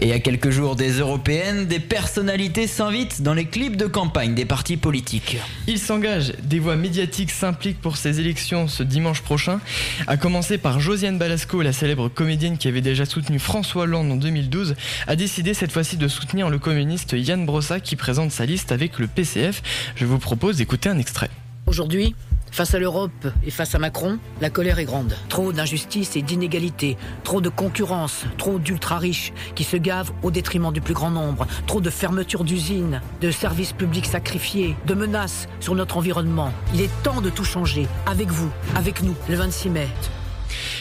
Et 0.00 0.12
à 0.12 0.20
quelques 0.20 0.50
jours 0.50 0.76
des 0.76 1.00
européennes, 1.00 1.66
des 1.66 1.80
personnalités 1.80 2.66
s'invitent 2.66 3.22
dans 3.22 3.34
les 3.34 3.46
clips 3.46 3.76
de 3.76 3.86
campagne 3.86 4.34
des 4.34 4.44
partis 4.44 4.76
politiques. 4.76 5.36
Il 5.66 5.78
s'engage, 5.78 6.32
des 6.42 6.60
voix 6.60 6.76
médiatiques 6.76 7.32
s'impliquent 7.32 7.80
pour 7.80 7.96
ces 7.96 8.20
élections 8.20 8.68
ce 8.68 8.82
dimanche 8.82 9.22
prochain, 9.22 9.60
à 10.06 10.16
commencer 10.16 10.58
par 10.58 10.78
Josiane 10.78 11.18
Balasco, 11.18 11.60
la 11.62 11.72
célèbre 11.72 12.08
comédienne 12.08 12.56
qui 12.56 12.68
avait 12.68 12.80
déjà 12.80 13.04
soutenu 13.04 13.38
François 13.38 13.82
Hollande 13.82 14.12
en 14.12 14.16
2012, 14.16 14.76
a 15.06 15.16
décidé 15.16 15.54
cette 15.54 15.72
fois-ci 15.72 15.96
de 15.96 16.08
soutenir 16.08 16.50
le 16.50 16.58
communiste 16.58 17.14
Yann 17.16 17.44
Brossa 17.44 17.80
qui 17.80 17.96
présente 17.96 18.30
sa 18.30 18.46
liste 18.46 18.70
avec 18.70 18.98
le 18.98 19.08
PCF. 19.08 19.62
Je 19.96 20.04
vous 20.04 20.18
propose 20.18 20.58
d'écouter 20.58 20.88
un 20.88 20.98
extrait. 20.98 21.30
Aujourd'hui, 21.66 22.14
Face 22.50 22.74
à 22.74 22.78
l'Europe 22.78 23.28
et 23.44 23.50
face 23.50 23.74
à 23.74 23.78
Macron, 23.78 24.18
la 24.40 24.50
colère 24.50 24.78
est 24.78 24.84
grande. 24.84 25.16
Trop 25.28 25.52
d'injustice 25.52 26.16
et 26.16 26.22
d'inégalité, 26.22 26.96
trop 27.22 27.40
de 27.40 27.48
concurrence, 27.48 28.24
trop 28.38 28.58
d'ultra-riches 28.58 29.32
qui 29.54 29.64
se 29.64 29.76
gavent 29.76 30.12
au 30.22 30.30
détriment 30.30 30.72
du 30.72 30.80
plus 30.80 30.94
grand 30.94 31.10
nombre, 31.10 31.46
trop 31.66 31.80
de 31.80 31.90
fermetures 31.90 32.44
d'usines, 32.44 33.00
de 33.20 33.30
services 33.30 33.72
publics 33.72 34.06
sacrifiés, 34.06 34.76
de 34.86 34.94
menaces 34.94 35.48
sur 35.60 35.74
notre 35.74 35.96
environnement. 35.96 36.52
Il 36.74 36.80
est 36.80 37.02
temps 37.02 37.20
de 37.20 37.30
tout 37.30 37.44
changer, 37.44 37.86
avec 38.06 38.28
vous, 38.28 38.50
avec 38.74 39.02
nous, 39.02 39.14
le 39.28 39.36
26 39.36 39.70
mai. 39.70 39.88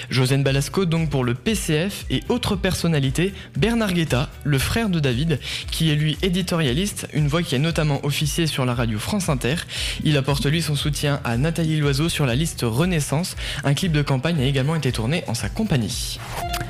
Josène 0.10 0.44
Balasco 0.44 0.86
donc 0.86 1.10
pour 1.10 1.24
le 1.24 1.34
PCF 1.34 2.06
et 2.10 2.24
autre 2.30 2.56
personnalité, 2.56 3.34
Bernard 3.58 3.94
Guetta, 3.94 4.30
le 4.44 4.58
frère 4.58 4.90
de 4.90 5.00
David, 5.00 5.40
qui 5.72 5.92
est 5.92 5.96
lui 5.96 6.18
éditorialiste, 6.22 7.08
une 7.14 7.28
voix 7.28 7.44
qui 7.44 7.56
a 7.56 7.60
notamment 7.60 8.04
officié 8.06 8.48
sur 8.48 8.66
la 8.66 8.74
radio 8.74 9.00
France 9.00 9.30
Inter. 9.30 9.56
Il 10.04 10.18
apporte 10.18 10.46
lui 10.46 10.62
son 10.62 10.76
soutien 10.76 11.20
à 11.24 11.38
Nathalie 11.38 11.80
Loiseau 11.80 12.10
sur 12.10 12.26
la 12.26 12.36
liste 12.36 12.62
Renaissance. 12.64 13.36
Un 13.64 13.74
clip 13.74 13.92
de 13.92 14.02
campagne 14.02 14.40
a 14.42 14.46
également 14.46 14.76
été 14.76 14.92
tourné 14.92 15.24
en 15.28 15.34
sa 15.34 15.50
compagnie. 15.50 16.20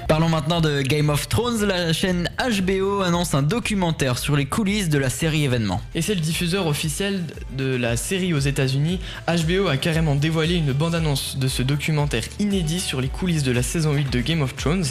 Parlons 0.09 0.29
maintenant 0.29 0.59
de 0.59 0.81
Game 0.81 1.09
of 1.09 1.29
Thrones. 1.29 1.63
La 1.65 1.93
chaîne 1.93 2.31
HBO 2.39 3.01
annonce 3.01 3.35
un 3.35 3.43
documentaire 3.43 4.17
sur 4.17 4.35
les 4.35 4.45
coulisses 4.45 4.89
de 4.89 4.97
la 4.97 5.11
série 5.11 5.43
événement. 5.43 5.81
Et 5.93 6.01
c'est 6.01 6.15
le 6.15 6.19
diffuseur 6.19 6.65
officiel 6.65 7.21
de 7.55 7.75
la 7.75 7.95
série 7.95 8.33
aux 8.33 8.39
États-Unis. 8.39 8.99
HBO 9.27 9.67
a 9.67 9.77
carrément 9.77 10.15
dévoilé 10.15 10.55
une 10.55 10.73
bande-annonce 10.73 11.37
de 11.37 11.47
ce 11.47 11.61
documentaire 11.61 12.23
inédit 12.39 12.79
sur 12.79 13.01
les 13.01 13.07
coulisses 13.07 13.28
de 13.29 13.51
la 13.51 13.61
saison 13.61 13.93
8 13.93 14.11
de 14.11 14.21
Game 14.21 14.41
of 14.41 14.55
Thrones. 14.55 14.85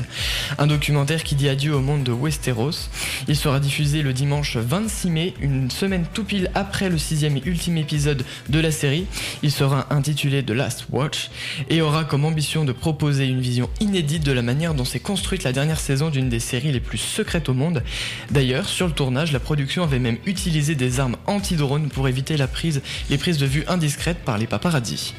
Un 0.59 0.68
documentaire 0.68 1.24
qui 1.24 1.35
dit 1.35 1.48
adieu 1.48 1.74
au 1.74 1.81
monde 1.81 2.05
de 2.05 2.12
Westeros. 2.12 2.88
Il 3.27 3.35
sera 3.35 3.59
diffusé 3.59 4.03
le 4.03 4.12
dimanche 4.12 4.57
26 4.57 5.11
mai, 5.11 5.35
une 5.40 5.72
semaine 5.72 6.07
tout 6.14 6.22
pile 6.22 6.48
après 6.55 6.88
le 6.88 6.98
sixième 6.98 7.37
et 7.37 7.42
ultime 7.44 7.79
épisode 7.79 8.24
de 8.48 8.61
la 8.61 8.70
série. 8.70 9.07
Il 9.42 9.51
sera 9.51 9.87
intitulé 9.90 10.44
The 10.44 10.51
Last 10.51 10.87
Watch 10.90 11.31
et 11.68 11.83
aura 11.83 12.05
comme 12.05 12.24
ambition 12.24 12.64
de 12.64 12.70
proposer 12.70 13.27
une 13.27 13.40
vision 13.40 13.68
inédite 13.81 14.24
de 14.24 14.33
la 14.33 14.42
manière 14.42 14.72
dont 14.72 14.85
s'est 14.85 15.01
construite 15.01 15.42
la 15.42 15.53
dernière 15.53 15.81
saison 15.81 16.09
d'une 16.09 16.29
des 16.29 16.40
séries 16.40 16.70
les 16.70 16.81
plus 16.81 16.98
secrètes 16.98 17.48
au 17.48 17.55
monde. 17.55 17.83
D'ailleurs, 18.31 18.68
sur 18.68 18.87
le 18.87 18.92
tournage, 18.92 19.33
la 19.33 19.40
production 19.40 19.83
avait 19.83 19.98
même 19.98 20.18
utilisé 20.27 20.77
des 20.77 21.01
armes 21.01 21.16
anti-drone 21.27 21.88
pour 21.88 22.07
éviter 22.07 22.37
la 22.37 22.46
prise, 22.46 22.83
les 23.11 23.18
prises 23.18 23.38
de 23.38 23.46
vue 23.46 23.64
indiscrètes 23.66 24.24
par 24.24 24.38
les 24.38 24.46
paparazzis. 24.46 25.14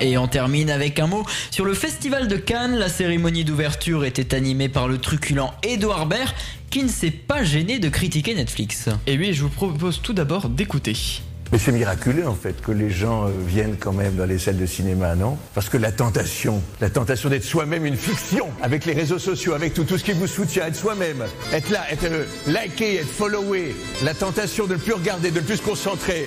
Et 0.00 0.18
on 0.18 0.28
termine 0.28 0.70
avec 0.70 0.98
un 0.98 1.06
mot 1.06 1.24
sur 1.50 1.64
le 1.64 1.74
Festival 1.74 2.28
de 2.28 2.36
Cannes. 2.36 2.76
La 2.76 2.88
cérémonie 2.88 3.44
d'ouverture 3.44 4.04
était 4.04 4.34
animée 4.34 4.68
par 4.68 4.88
le 4.88 4.98
truculent 4.98 5.52
Edouard 5.62 6.06
Baird 6.06 6.34
qui 6.70 6.82
ne 6.82 6.88
s'est 6.88 7.10
pas 7.10 7.44
gêné 7.44 7.78
de 7.78 7.88
critiquer 7.88 8.34
Netflix. 8.34 8.88
Et 9.06 9.18
oui, 9.18 9.34
je 9.34 9.42
vous 9.42 9.50
propose 9.50 10.00
tout 10.02 10.14
d'abord 10.14 10.48
d'écouter. 10.48 10.96
Mais 11.52 11.58
c'est 11.58 11.70
miraculeux 11.70 12.26
en 12.26 12.34
fait 12.34 12.62
que 12.62 12.72
les 12.72 12.88
gens 12.88 13.26
euh, 13.26 13.30
viennent 13.46 13.76
quand 13.78 13.92
même 13.92 14.14
dans 14.16 14.24
les 14.24 14.38
salles 14.38 14.56
de 14.56 14.64
cinéma, 14.64 15.14
non? 15.14 15.36
Parce 15.54 15.68
que 15.68 15.76
la 15.76 15.92
tentation, 15.92 16.62
la 16.80 16.88
tentation 16.88 17.28
d'être 17.28 17.44
soi-même 17.44 17.84
une 17.84 17.96
fiction, 17.96 18.48
avec 18.62 18.86
les 18.86 18.94
réseaux 18.94 19.18
sociaux, 19.18 19.52
avec 19.52 19.74
tout, 19.74 19.84
tout 19.84 19.98
ce 19.98 20.04
qui 20.04 20.12
vous 20.12 20.26
soutient, 20.26 20.66
être 20.66 20.76
soi-même, 20.76 21.22
être 21.52 21.68
là, 21.68 21.84
être 21.90 22.04
euh, 22.04 22.24
liké, 22.46 22.96
être 22.96 23.06
followé, 23.06 23.76
la 24.02 24.14
tentation 24.14 24.66
de 24.66 24.72
ne 24.72 24.78
plus 24.78 24.94
regarder, 24.94 25.30
de 25.30 25.40
ne 25.40 25.44
plus 25.44 25.58
se 25.58 25.62
concentrer. 25.62 26.26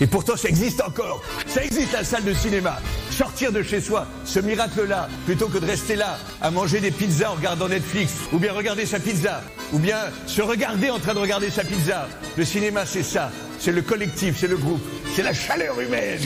Et 0.00 0.06
pourtant, 0.06 0.36
ça 0.36 0.48
existe 0.48 0.82
encore. 0.82 1.22
Ça 1.46 1.64
existe 1.64 1.92
la 1.92 2.04
salle 2.04 2.24
de 2.24 2.34
cinéma. 2.34 2.80
Sortir 3.10 3.52
de 3.52 3.62
chez 3.62 3.80
soi, 3.80 4.06
ce 4.24 4.40
miracle-là, 4.40 5.08
plutôt 5.24 5.48
que 5.48 5.58
de 5.58 5.66
rester 5.66 5.96
là 5.96 6.18
à 6.42 6.50
manger 6.50 6.80
des 6.80 6.90
pizzas 6.90 7.30
en 7.30 7.34
regardant 7.34 7.68
Netflix, 7.68 8.12
ou 8.32 8.38
bien 8.38 8.52
regarder 8.52 8.84
sa 8.84 9.00
pizza, 9.00 9.42
ou 9.72 9.78
bien 9.78 9.98
se 10.26 10.42
regarder 10.42 10.90
en 10.90 10.98
train 10.98 11.14
de 11.14 11.20
regarder 11.20 11.50
sa 11.50 11.64
pizza. 11.64 12.08
Le 12.36 12.44
cinéma, 12.44 12.84
c'est 12.84 13.02
ça. 13.02 13.30
C'est 13.58 13.72
le 13.72 13.82
collectif, 13.82 14.36
c'est 14.38 14.48
le 14.48 14.58
groupe, 14.58 14.82
c'est 15.14 15.22
la 15.22 15.32
chaleur 15.32 15.80
humaine. 15.80 16.20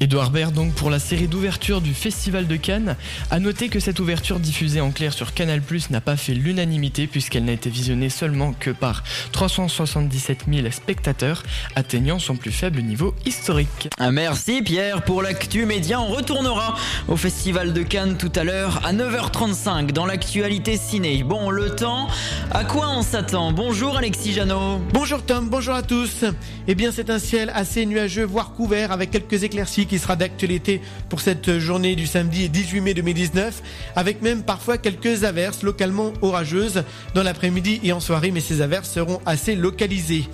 Edouard 0.00 0.30
Baird 0.30 0.52
donc 0.52 0.74
pour 0.74 0.90
la 0.90 0.98
série 0.98 1.28
d'ouverture 1.28 1.80
du 1.80 1.94
Festival 1.94 2.46
de 2.48 2.56
Cannes. 2.56 2.96
A 3.30 3.38
noter 3.38 3.68
que 3.68 3.78
cette 3.78 4.00
ouverture 4.00 4.40
diffusée 4.40 4.80
en 4.80 4.90
clair 4.90 5.12
sur 5.12 5.34
Canal+ 5.34 5.62
n'a 5.90 6.00
pas 6.00 6.16
fait 6.16 6.34
l'unanimité 6.34 7.06
puisqu'elle 7.06 7.44
n'a 7.44 7.52
été 7.52 7.70
visionnée 7.70 8.08
seulement 8.08 8.52
que 8.52 8.70
par 8.70 9.04
377 9.32 10.46
000 10.52 10.70
spectateurs, 10.72 11.42
atteignant 11.76 12.18
son 12.18 12.36
plus 12.36 12.50
faible 12.50 12.82
niveau 12.82 13.14
historique. 13.24 13.88
Ah, 13.98 14.10
merci 14.10 14.62
Pierre 14.62 15.02
pour 15.02 15.22
l'actu 15.22 15.64
média. 15.64 16.00
On 16.00 16.08
retournera 16.08 16.74
au 17.06 17.16
Festival 17.16 17.72
de 17.72 17.82
Cannes 17.82 18.16
tout 18.16 18.32
à 18.34 18.42
l'heure 18.42 18.80
à 18.84 18.92
9h35 18.92 19.92
dans 19.92 20.06
l'actualité 20.06 20.76
ciné. 20.76 21.22
Bon, 21.22 21.50
le 21.50 21.70
temps, 21.70 22.08
à 22.50 22.64
quoi 22.64 22.90
on 22.90 23.02
s'attend? 23.02 23.52
Bonjour 23.52 23.96
Alexis 23.96 24.32
Janot. 24.32 24.80
Bonjour 24.92 25.22
Tom, 25.22 25.48
bonjour 25.48 25.74
à 25.74 25.82
tous. 25.82 26.24
Eh 26.66 26.74
bien, 26.74 26.90
c'est 26.90 27.10
un 27.10 27.18
ciel 27.18 27.52
assez 27.54 27.86
nuageux, 27.86 28.24
voire 28.24 28.52
couvert, 28.52 28.90
avec 28.90 29.10
quelques 29.10 29.44
éclaircies 29.44 29.83
qui 29.86 29.98
sera 29.98 30.16
d'actualité 30.16 30.80
pour 31.08 31.20
cette 31.20 31.58
journée 31.58 31.96
du 31.96 32.06
samedi 32.06 32.48
18 32.48 32.80
mai 32.80 32.94
2019, 32.94 33.62
avec 33.96 34.22
même 34.22 34.42
parfois 34.42 34.78
quelques 34.78 35.24
averses 35.24 35.62
localement 35.62 36.12
orageuses 36.22 36.84
dans 37.14 37.22
l'après-midi 37.22 37.80
et 37.82 37.92
en 37.92 38.00
soirée, 38.00 38.30
mais 38.30 38.40
ces 38.40 38.62
averses 38.62 38.90
seront 38.90 39.20
assez 39.26 39.54
localisées. 39.54 40.24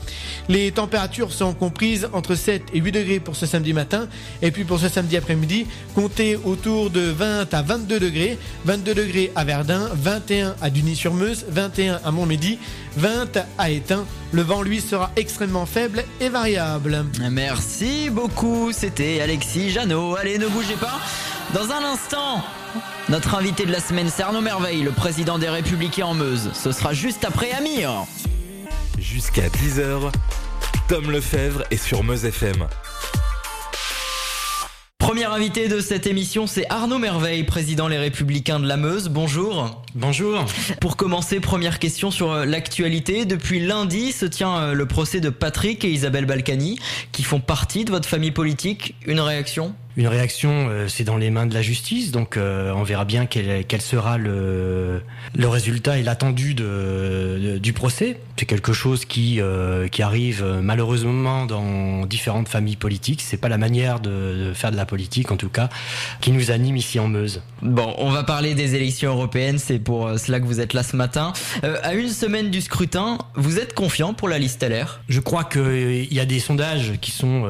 Les 0.49 0.73
températures 0.73 1.33
sont 1.33 1.55
comprises 1.55 2.09
entre 2.13 2.35
7 2.35 2.63
et 2.73 2.81
8 2.81 2.93
degrés 2.93 3.21
pour 3.21 3.37
ce 3.37 3.47
samedi 3.47 3.73
matin, 3.73 4.09
et 4.43 4.51
puis 4.51 4.65
pour 4.65 4.79
ce 4.79 4.89
samedi 4.89 5.17
après-midi, 5.17 5.67
comptez 5.95 6.37
autour 6.37 6.91
de 6.91 7.01
20 7.01 7.53
à 7.53 7.63
22 7.63 8.01
degrés, 8.01 8.39
22 8.65 8.95
degrés 8.95 9.33
à 9.35 9.45
Verdun, 9.45 9.89
21 9.95 10.55
à 10.61 10.71
Duny-sur-Meuse, 10.71 11.47
21 11.49 12.01
à 12.05 12.11
Montmédy, 12.11 12.59
20 12.97 13.39
à 13.59 13.71
Étain. 13.71 14.05
Le 14.33 14.43
vent, 14.43 14.63
lui, 14.63 14.81
sera 14.81 15.11
extrêmement 15.17 15.67
faible 15.67 16.05
et 16.21 16.29
variable. 16.29 17.05
Merci 17.31 18.11
beaucoup, 18.11 18.73
c'était 18.73 19.21
Alexis 19.21 19.71
Janot. 19.71 20.17
Allez, 20.17 20.39
ne 20.39 20.49
bougez 20.49 20.77
pas. 20.77 21.01
Dans 21.55 21.71
un 21.71 21.85
instant, 21.85 22.43
notre 23.09 23.35
invité 23.35 23.67
de 23.67 23.73
la 23.73 23.81
semaine, 23.81 24.09
c'est 24.09 24.23
Arnaud 24.23 24.41
Merveille, 24.41 24.83
le 24.83 24.93
président 24.93 25.39
des 25.39 25.49
Républicains 25.49 26.07
en 26.07 26.15
Meuse. 26.15 26.51
Ce 26.55 26.73
sera 26.73 26.93
juste 26.93 27.25
après 27.25 27.51
Amir. 27.53 28.07
Jusqu'à 28.99 29.49
10h, 29.49 30.13
Tom 30.89 31.11
Lefebvre 31.11 31.65
est 31.71 31.83
sur 31.83 32.05
Meuse 32.05 32.25
FM. 32.25 32.67
Premier 35.01 35.25
invité 35.25 35.69
de 35.69 35.81
cette 35.81 36.07
émission, 36.07 36.47
c'est 36.47 36.67
Arnaud 36.69 36.99
Merveille, 36.99 37.43
président 37.43 37.89
Les 37.89 37.97
Républicains 37.97 38.61
de 38.61 38.69
la 38.69 38.77
Meuse. 38.77 39.09
Bonjour. 39.09 39.83
Bonjour. 39.95 40.45
Pour 40.79 40.99
commencer, 40.99 41.41
première 41.41 41.79
question 41.79 42.11
sur 42.11 42.31
euh, 42.31 42.45
l'actualité. 42.45 43.25
Depuis 43.25 43.61
lundi 43.61 44.13
se 44.13 44.27
tient 44.27 44.59
euh, 44.59 44.73
le 44.75 44.87
procès 44.87 45.21
de 45.21 45.31
Patrick 45.31 45.85
et 45.87 45.91
Isabelle 45.91 46.27
Balkany, 46.27 46.79
qui 47.13 47.23
font 47.23 47.41
partie 47.41 47.87
de 47.87 47.91
votre 47.91 48.07
famille 48.09 48.31
politique. 48.31 48.95
Une 49.07 49.21
réaction? 49.21 49.75
Une 49.97 50.07
réaction, 50.07 50.69
euh, 50.69 50.87
c'est 50.87 51.05
dans 51.05 51.17
les 51.17 51.31
mains 51.31 51.47
de 51.47 51.55
la 51.55 51.63
justice, 51.63 52.13
donc 52.13 52.39
on 52.39 52.83
verra 52.83 53.07
bien 53.07 53.25
quel, 53.27 53.81
sera 53.81 54.19
le, 54.19 55.03
le 55.35 55.49
résultat 55.49 55.99
et 55.99 56.03
l'attendu 56.03 56.55
de, 56.55 57.59
du 57.59 57.73
procès. 57.73 58.21
C'est 58.41 58.47
quelque 58.47 58.73
chose 58.73 59.05
qui, 59.05 59.39
euh, 59.39 59.89
qui 59.89 60.01
arrive 60.01 60.43
malheureusement 60.63 61.45
dans 61.45 62.07
différentes 62.07 62.49
familles 62.49 62.77
politiques. 62.77 63.21
C'est 63.21 63.37
pas 63.37 63.51
la 63.51 63.59
manière 63.59 64.01
de, 64.01 64.47
de, 64.47 64.53
faire 64.55 64.71
de 64.71 64.79
la 64.79 64.87
politique, 64.87 65.31
en 65.31 65.37
tout 65.37 65.51
cas, 65.51 65.69
qui 66.23 66.33
nous 66.33 66.51
anime 66.51 66.79
ici 66.79 66.99
en 66.99 67.07
Meuse. 67.07 67.43
Bon, 67.61 67.95
on 67.99 68.09
va 68.09 68.25
parler 68.25 68.55
des 68.55 68.77
élections 68.77 69.11
européennes. 69.11 69.59
C'est 69.59 69.79
pour 69.79 70.19
cela 70.19 70.41
que 70.41 70.47
vous 70.47 70.59
êtes 70.59 70.73
là 70.73 70.83
ce 70.83 70.97
matin. 70.97 71.35
à 71.83 71.93
une 71.93 72.09
semaine 72.09 72.51
du 72.51 72.63
scrutin, 72.63 73.19
vous 73.35 73.59
êtes 73.59 73.75
confiant 73.75 74.15
pour 74.15 74.31
la 74.31 74.39
liste 74.39 74.63
LR 74.63 75.03
Je 75.11 75.21
crois 75.21 75.45
qu'il 75.45 76.11
y 76.11 76.19
a 76.19 76.25
des 76.25 76.41
sondages 76.41 76.95
qui 77.03 77.11
sont 77.11 77.45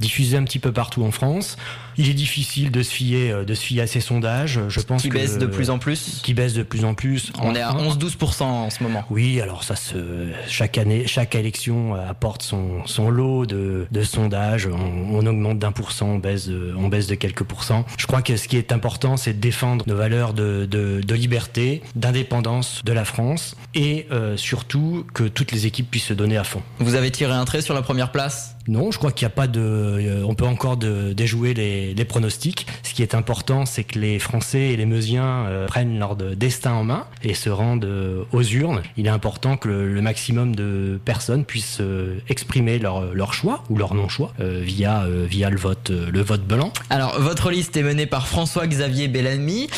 diffusés 0.00 0.38
un 0.38 0.44
petit 0.44 0.60
peu 0.60 0.72
partout 0.72 1.04
en 1.04 1.10
France. 1.10 1.58
Il 1.98 2.08
est 2.08 2.14
difficile 2.14 2.70
de 2.70 2.82
se 2.82 2.92
fier, 2.92 3.30
euh, 3.32 3.44
de 3.44 3.54
se 3.54 3.62
fier 3.62 3.82
à 3.82 3.86
ces 3.86 4.00
sondages. 4.00 4.60
Je 4.68 4.80
pense 4.80 5.02
qui 5.02 5.08
baisse 5.10 5.38
de 5.38 5.46
plus 5.46 5.70
en 5.70 5.78
plus. 5.78 6.20
Qui 6.22 6.34
baisse 6.34 6.54
de 6.54 6.62
plus 6.62 6.84
en 6.84 6.94
plus. 6.94 7.32
On 7.42 7.54
est 7.54 7.60
à 7.60 7.72
11-12% 7.72 8.42
en 8.42 8.70
ce 8.70 8.82
moment. 8.82 9.04
Oui, 9.10 9.40
alors 9.40 9.64
ça 9.64 9.76
se, 9.76 10.28
chaque 10.48 10.78
année, 10.78 11.06
chaque 11.06 11.34
élection 11.34 11.94
apporte 11.94 12.42
son, 12.42 12.86
son 12.86 13.10
lot 13.10 13.46
de, 13.46 13.86
de 13.90 14.02
sondages. 14.02 14.66
On, 14.66 15.16
on 15.16 15.26
augmente 15.26 15.58
d'un 15.58 15.72
pour 15.72 15.92
cent, 15.92 16.08
on 16.08 16.18
baisse, 16.18 16.48
de, 16.48 16.74
on 16.76 16.88
baisse 16.88 17.06
de 17.06 17.14
quelques 17.14 17.44
pourcents. 17.44 17.84
Je 17.98 18.06
crois 18.06 18.22
que 18.22 18.36
ce 18.36 18.48
qui 18.48 18.56
est 18.56 18.72
important, 18.72 19.16
c'est 19.16 19.32
de 19.34 19.40
défendre 19.40 19.84
nos 19.86 19.96
valeurs 19.96 20.34
de, 20.34 20.66
de, 20.70 21.00
de 21.00 21.14
liberté, 21.14 21.82
d'indépendance 21.94 22.82
de 22.84 22.92
la 22.92 23.04
France 23.04 23.56
et 23.74 24.06
euh, 24.10 24.36
surtout 24.36 25.06
que 25.14 25.24
toutes 25.24 25.52
les 25.52 25.66
équipes 25.66 25.90
puissent 25.90 26.06
se 26.06 26.14
donner 26.14 26.36
à 26.36 26.44
fond. 26.44 26.62
Vous 26.78 26.94
avez 26.94 27.10
tiré 27.10 27.32
un 27.32 27.44
trait 27.44 27.62
sur 27.62 27.74
la 27.74 27.82
première 27.82 28.12
place? 28.12 28.55
Non, 28.68 28.90
je 28.90 28.98
crois 28.98 29.12
qu'il 29.12 29.26
n'y 29.26 29.32
a 29.32 29.34
pas 29.34 29.46
de. 29.46 29.60
Euh, 29.60 30.24
on 30.26 30.34
peut 30.34 30.46
encore 30.46 30.76
de, 30.76 31.12
déjouer 31.12 31.54
les, 31.54 31.94
les, 31.94 32.04
pronostics. 32.04 32.66
Ce 32.82 32.94
qui 32.94 33.02
est 33.02 33.14
important, 33.14 33.66
c'est 33.66 33.84
que 33.84 33.98
les 33.98 34.18
Français 34.18 34.72
et 34.72 34.76
les 34.76 34.86
Meusiens 34.86 35.46
euh, 35.46 35.66
prennent 35.66 35.98
leur 35.98 36.16
destin 36.16 36.72
en 36.72 36.84
main 36.84 37.06
et 37.22 37.34
se 37.34 37.50
rendent 37.50 37.84
euh, 37.84 38.24
aux 38.32 38.42
urnes. 38.42 38.82
Il 38.96 39.06
est 39.06 39.10
important 39.10 39.56
que 39.56 39.68
le, 39.68 39.92
le 39.92 40.00
maximum 40.00 40.56
de 40.56 40.98
personnes 41.04 41.44
puissent 41.44 41.80
exprimer 42.28 42.78
leur, 42.78 43.14
leur 43.14 43.34
choix 43.34 43.62
ou 43.70 43.76
leur 43.76 43.94
non-choix 43.94 44.32
via, 44.38 45.06
via 45.28 45.50
le 45.50 45.56
vote, 45.56 45.90
le 45.90 46.22
vote 46.22 46.44
blanc. 46.44 46.72
Alors, 46.90 47.20
votre 47.20 47.50
liste 47.50 47.76
est 47.76 47.82
menée 47.82 48.06
par 48.06 48.26
François-Xavier 48.26 49.08
Bellamy. 49.08 49.68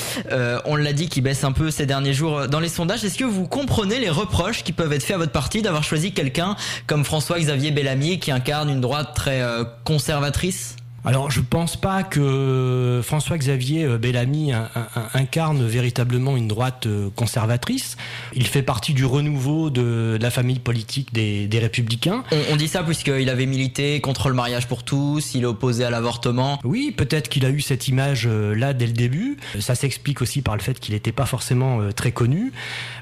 on 0.65 0.77
l'a 0.77 0.93
dit, 0.93 1.09
qui 1.09 1.21
baisse 1.21 1.45
un 1.45 1.53
peu 1.53 1.71
ces 1.71 1.87
derniers 1.87 2.13
jours 2.13 2.49
dans 2.49 2.61
les 2.61 2.69
sondages. 2.69 3.05
Est-ce 3.05 3.19
que 3.19 3.25
vous 3.25 3.47
comprenez 3.47 3.99
les 3.99 4.11
reproches 4.11 4.65
qui 4.65 4.73
peuvent 4.73 4.93
être 4.93 5.03
faits 5.03 5.17
à 5.17 5.19
votre 5.19 5.33
parti 5.33 5.63
d'avoir 5.63 5.83
choisi 5.83 6.13
quelqu'un 6.13 6.57
comme 6.87 7.05
François-Xavier 7.05 7.71
Bellamy 7.71 8.19
qui 8.19 8.31
incarne 8.31 8.71
une 8.71 8.78
droite 8.81 9.15
très 9.15 9.43
euh, 9.43 9.65
conservatrice 9.85 10.77
alors, 11.05 11.31
je 11.31 11.41
pense 11.41 11.77
pas 11.77 12.03
que 12.03 13.01
François-Xavier 13.05 13.85
euh, 13.85 13.99
Bellamy 13.99 14.53
incarne 15.15 15.65
véritablement 15.65 16.37
une 16.37 16.49
droite 16.49 16.87
euh, 16.87 17.09
conservatrice. 17.15 17.97
Il 18.35 18.47
fait 18.47 18.63
partie 18.63 18.95
du 18.95 19.05
renouveau 19.05 19.71
de 19.71 20.19
la 20.21 20.31
famille 20.31 20.59
politique 20.59 21.13
des, 21.13 21.49
Républicains. 21.59 22.23
On, 22.53 22.57
dit 22.57 22.69
ça 22.69 22.85
puisqu'il 22.85 23.29
avait 23.31 23.47
milité 23.47 24.01
contre 24.01 24.29
le 24.29 24.35
mariage 24.35 24.69
pour 24.69 24.85
tous, 24.85 25.35
il 25.35 25.43
est 25.43 25.47
opposé 25.47 25.85
à 25.85 25.91
l'avortement. 25.91 26.61
Oui, 26.63 26.95
peut-être 26.97 27.29
qu'il 27.29 27.45
a 27.45 27.51
eu 27.51 27.61
cette 27.61 27.89
image-là 27.89 28.75
dès 28.75 28.87
le 28.87 28.93
début. 28.93 29.39
Ça 29.59 29.75
s'explique 29.75 30.23
aussi 30.23 30.41
par 30.41 30.55
le 30.55 30.63
fait 30.63 30.79
qu'il 30.79 30.95
n'était 30.95 31.11
pas 31.11 31.27
forcément 31.27 31.81
très 31.93 32.13
connu. 32.13 32.53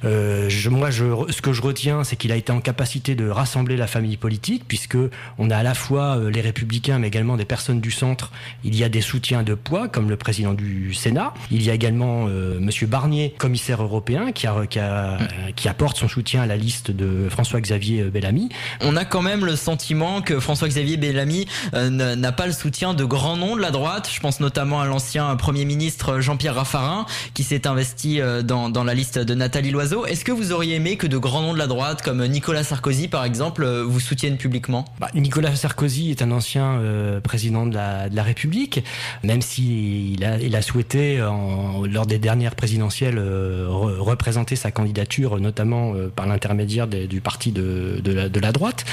je, 0.04 0.68
moi, 0.70 0.90
je, 0.90 1.04
ce 1.28 1.42
que 1.42 1.52
je 1.52 1.60
retiens, 1.60 2.02
c'est 2.02 2.16
qu'il 2.16 2.32
a 2.32 2.36
été 2.36 2.50
en 2.50 2.60
capacité 2.60 3.14
de 3.14 3.28
rassembler 3.28 3.76
la 3.76 3.86
famille 3.86 4.16
politique, 4.16 4.64
puisque 4.66 4.96
on 5.36 5.50
a 5.50 5.56
à 5.58 5.62
la 5.62 5.74
fois 5.74 6.18
les 6.30 6.40
Républicains, 6.40 6.98
mais 6.98 7.08
également 7.08 7.36
des 7.36 7.44
personnes 7.44 7.80
du 7.80 7.85
centre, 7.90 8.30
il 8.64 8.74
y 8.74 8.84
a 8.84 8.88
des 8.88 9.00
soutiens 9.00 9.42
de 9.42 9.54
poids, 9.54 9.88
comme 9.88 10.08
le 10.08 10.16
président 10.16 10.54
du 10.54 10.94
Sénat. 10.94 11.34
Il 11.50 11.62
y 11.62 11.70
a 11.70 11.74
également 11.74 12.26
euh, 12.28 12.58
Monsieur 12.60 12.86
Barnier, 12.86 13.34
commissaire 13.38 13.82
européen, 13.82 14.32
qui, 14.32 14.46
a, 14.46 14.66
qui, 14.66 14.78
a, 14.78 15.18
qui, 15.54 15.68
apporte 15.68 15.96
son 15.96 16.08
soutien 16.08 16.42
à 16.42 16.46
la 16.46 16.56
liste 16.56 16.90
de 16.90 17.28
François-Xavier 17.28 18.04
Bellamy. 18.04 18.48
On 18.80 18.96
a 18.96 19.04
quand 19.04 19.22
même 19.22 19.44
le 19.44 19.56
sentiment 19.56 20.22
que 20.22 20.40
François-Xavier 20.40 20.96
Bellamy 20.96 21.46
euh, 21.74 21.90
n'a 21.90 22.32
pas 22.32 22.46
le 22.46 22.52
soutien 22.52 22.94
de 22.94 23.04
grands 23.04 23.36
noms 23.36 23.56
de 23.56 23.60
la 23.60 23.70
droite. 23.70 24.10
Je 24.12 24.20
pense 24.20 24.40
notamment 24.40 24.80
à 24.80 24.86
l'ancien 24.86 25.34
Premier 25.36 25.64
ministre 25.64 26.20
Jean-Pierre 26.20 26.54
Raffarin, 26.54 27.06
qui 27.34 27.44
s'est 27.44 27.66
investi 27.66 28.20
euh, 28.20 28.42
dans, 28.42 28.68
dans, 28.68 28.84
la 28.84 28.94
liste 28.94 29.18
de 29.18 29.34
Nathalie 29.34 29.70
Loiseau. 29.70 30.06
Est-ce 30.06 30.24
que 30.24 30.32
vous 30.32 30.52
auriez 30.52 30.76
aimé 30.76 30.96
que 30.96 31.06
de 31.06 31.18
grands 31.18 31.42
noms 31.42 31.54
de 31.54 31.58
la 31.58 31.66
droite, 31.66 32.02
comme 32.02 32.24
Nicolas 32.26 32.64
Sarkozy 32.64 33.08
par 33.08 33.24
exemple, 33.24 33.64
euh, 33.64 33.84
vous 33.84 34.00
soutiennent 34.00 34.36
publiquement? 34.36 34.84
Bah, 35.00 35.08
Nicolas 35.14 35.54
Sarkozy 35.54 36.10
est 36.10 36.22
un 36.22 36.30
ancien 36.30 36.80
président 37.22 37.66
de 37.66 37.74
de 37.76 38.16
la 38.16 38.22
République, 38.22 38.84
même 39.22 39.42
s'il 39.42 40.24
a, 40.24 40.38
il 40.38 40.56
a 40.56 40.62
souhaité, 40.62 41.18
lors 41.18 42.06
des 42.06 42.18
dernières 42.18 42.54
présidentielles, 42.54 43.18
euh, 43.18 43.66
représenter 43.68 44.56
sa 44.56 44.70
candidature, 44.70 45.38
notamment 45.40 45.94
euh, 45.94 46.08
par 46.08 46.26
l'intermédiaire 46.26 46.86
du 46.86 47.20
parti 47.20 47.52
de 47.52 48.40
la 48.40 48.52
droite. 48.52 48.84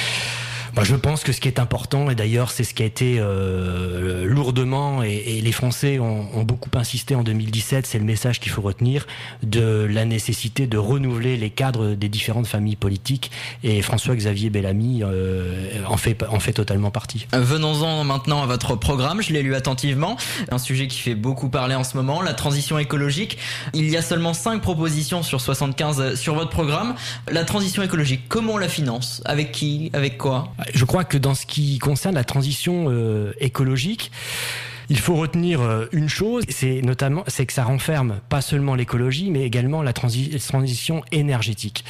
Bah, 0.76 0.84
je 0.84 0.96
pense 0.96 1.24
que 1.24 1.32
ce 1.32 1.40
qui 1.40 1.48
est 1.48 1.60
important, 1.60 2.10
et 2.10 2.16
d'ailleurs 2.16 2.50
c'est 2.50 2.64
ce 2.64 2.74
qui 2.74 2.82
a 2.82 2.86
été 2.86 3.18
euh, 3.20 4.26
lourdement, 4.26 5.04
et, 5.04 5.40
les 5.44 5.52
Français 5.52 6.00
ont, 6.00 6.28
ont, 6.34 6.44
beaucoup 6.44 6.72
insisté 6.74 7.14
en 7.14 7.22
2017, 7.22 7.86
c'est 7.86 8.00
le 8.00 8.06
message 8.06 8.40
qu'il 8.40 8.52
faut 8.52 8.62
retenir, 8.62 9.06
de 9.44 9.88
la 9.90 10.06
nécessité 10.06 10.66
de 10.66 10.78
renouveler 10.78 11.38
les 11.38 11.52
cadres 11.52 11.94
des 11.94 12.10
différentes 12.10 12.48
familles 12.48 12.76
politiques, 12.76 13.30
et 13.64 13.84
François-Xavier 13.84 14.50
Bellamy 14.50 15.04
euh, 15.04 15.84
en, 15.88 15.98
fait, 15.98 16.24
en 16.28 16.40
fait 16.40 16.54
totalement 16.54 16.90
partie. 16.90 17.28
Venons-en 17.34 18.04
maintenant 18.04 18.42
à 18.42 18.48
votre 18.48 18.76
programme, 18.76 19.22
je 19.22 19.32
l'ai 19.32 19.44
lu 19.44 19.54
attentivement, 19.54 20.18
un 20.50 20.58
sujet 20.58 20.88
qui 20.88 21.00
fait 21.00 21.16
beaucoup 21.16 21.50
parler 21.50 21.76
en 21.76 21.84
ce 21.84 21.98
moment, 21.98 22.24
la 22.24 22.34
transition 22.34 22.80
écologique. 22.80 23.38
Il 23.74 23.90
y 23.92 23.98
a 23.98 24.02
seulement 24.02 24.34
5 24.34 24.62
propositions 24.62 25.22
sur 25.22 25.40
75 25.40 26.16
sur 26.16 26.34
votre 26.34 26.50
programme. 26.50 26.96
La 27.32 27.44
transition 27.44 27.84
écologique, 27.84 28.24
comment 28.28 28.54
on 28.54 28.58
la 28.58 28.70
finance? 28.70 29.22
Avec 29.26 29.52
qui? 29.52 29.92
Avec 29.94 30.18
quoi? 30.18 30.52
Je 30.74 30.86
crois 30.86 31.04
que 31.04 31.18
dans 31.18 31.36
ce 31.36 31.46
qui 31.46 31.80
concerne 31.80 32.16
la 32.16 32.24
transition 32.24 32.86
euh, 32.90 33.34
écologique, 33.40 34.12
il 34.90 35.00
faut 35.00 35.16
retenir 35.16 35.62
euh, 35.62 35.86
une 35.92 36.10
chose, 36.10 36.44
c'est 36.50 36.82
notamment 36.82 37.24
c'est 37.28 37.46
que 37.46 37.54
ça 37.54 37.64
renferme 37.64 38.20
pas 38.30 38.42
seulement 38.42 38.76
l'écologie, 38.76 39.32
mais 39.32 39.44
également 39.44 39.82
la 39.82 39.94
transition 39.94 41.04
énergétique. 41.12 41.86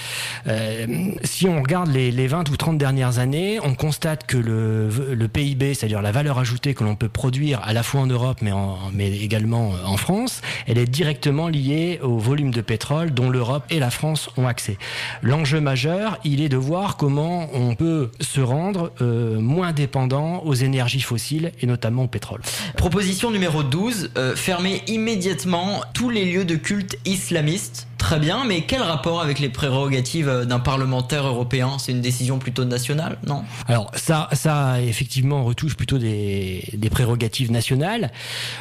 Euh, 0.47 1.12
si 1.23 1.47
on 1.47 1.62
regarde 1.62 1.89
les, 1.89 2.12
les, 2.12 2.27
20 2.27 2.49
ou 2.49 2.58
30 2.58 2.77
dernières 2.77 3.19
années, 3.19 3.60
on 3.63 3.75
constate 3.75 4.25
que 4.25 4.38
le, 4.38 5.27
PIB, 5.27 5.73
c'est-à-dire 5.73 6.01
la 6.01 6.12
valeur 6.12 6.38
ajoutée 6.38 6.73
que 6.73 6.84
l'on 6.84 6.95
peut 6.95 7.10
produire 7.10 7.62
à 7.63 7.73
la 7.73 7.84
fois 7.84 8.01
en 8.01 8.08
Europe, 8.08 8.39
mais, 8.41 8.51
en, 8.51 8.77
mais 8.93 9.12
également 9.19 9.73
en 9.86 9.97
France, 9.97 10.41
elle 10.67 10.77
est 10.77 10.86
directement 10.86 11.47
liée 11.47 11.99
au 12.01 12.17
volume 12.17 12.51
de 12.51 12.62
pétrole 12.62 13.12
dont 13.12 13.29
l'Europe 13.29 13.63
et 13.69 13.79
la 13.79 13.89
France 13.89 14.29
ont 14.38 14.47
accès. 14.47 14.77
L'enjeu 15.21 15.60
majeur, 15.60 16.19
il 16.23 16.41
est 16.41 16.49
de 16.49 16.58
voir 16.58 16.97
comment 16.97 17.49
on 17.53 17.75
peut 17.75 18.12
se 18.19 18.41
rendre 18.41 18.91
euh, 19.01 19.39
moins 19.39 19.71
dépendant 19.71 20.43
aux 20.43 20.53
énergies 20.53 21.01
fossiles 21.01 21.51
et 21.62 21.65
notamment 21.65 22.03
au 22.03 22.08
pétrole. 22.08 22.41
Proposition 22.83 23.31
numéro 23.31 23.63
12, 23.63 24.09
euh, 24.17 24.35
fermer 24.35 24.83
immédiatement 24.87 25.85
tous 25.93 26.09
les 26.09 26.25
lieux 26.25 26.43
de 26.43 26.57
culte 26.57 26.97
islamistes. 27.05 27.87
Très 27.97 28.19
bien, 28.19 28.43
mais 28.43 28.63
quel 28.63 28.81
rapport 28.81 29.21
avec 29.21 29.39
les 29.39 29.47
prérogatives 29.47 30.27
euh, 30.27 30.43
d'un 30.43 30.59
parlementaire 30.59 31.25
européen? 31.25 31.77
C'est 31.79 31.93
une 31.93 32.01
décision 32.01 32.37
plutôt 32.37 32.65
nationale, 32.65 33.17
non? 33.25 33.45
Alors 33.69 33.89
ça, 33.95 34.27
ça 34.33 34.81
effectivement 34.81 35.45
retouche 35.45 35.77
plutôt 35.77 35.97
des, 35.97 36.61
prérogatives 36.91 37.49
nationales. 37.49 38.11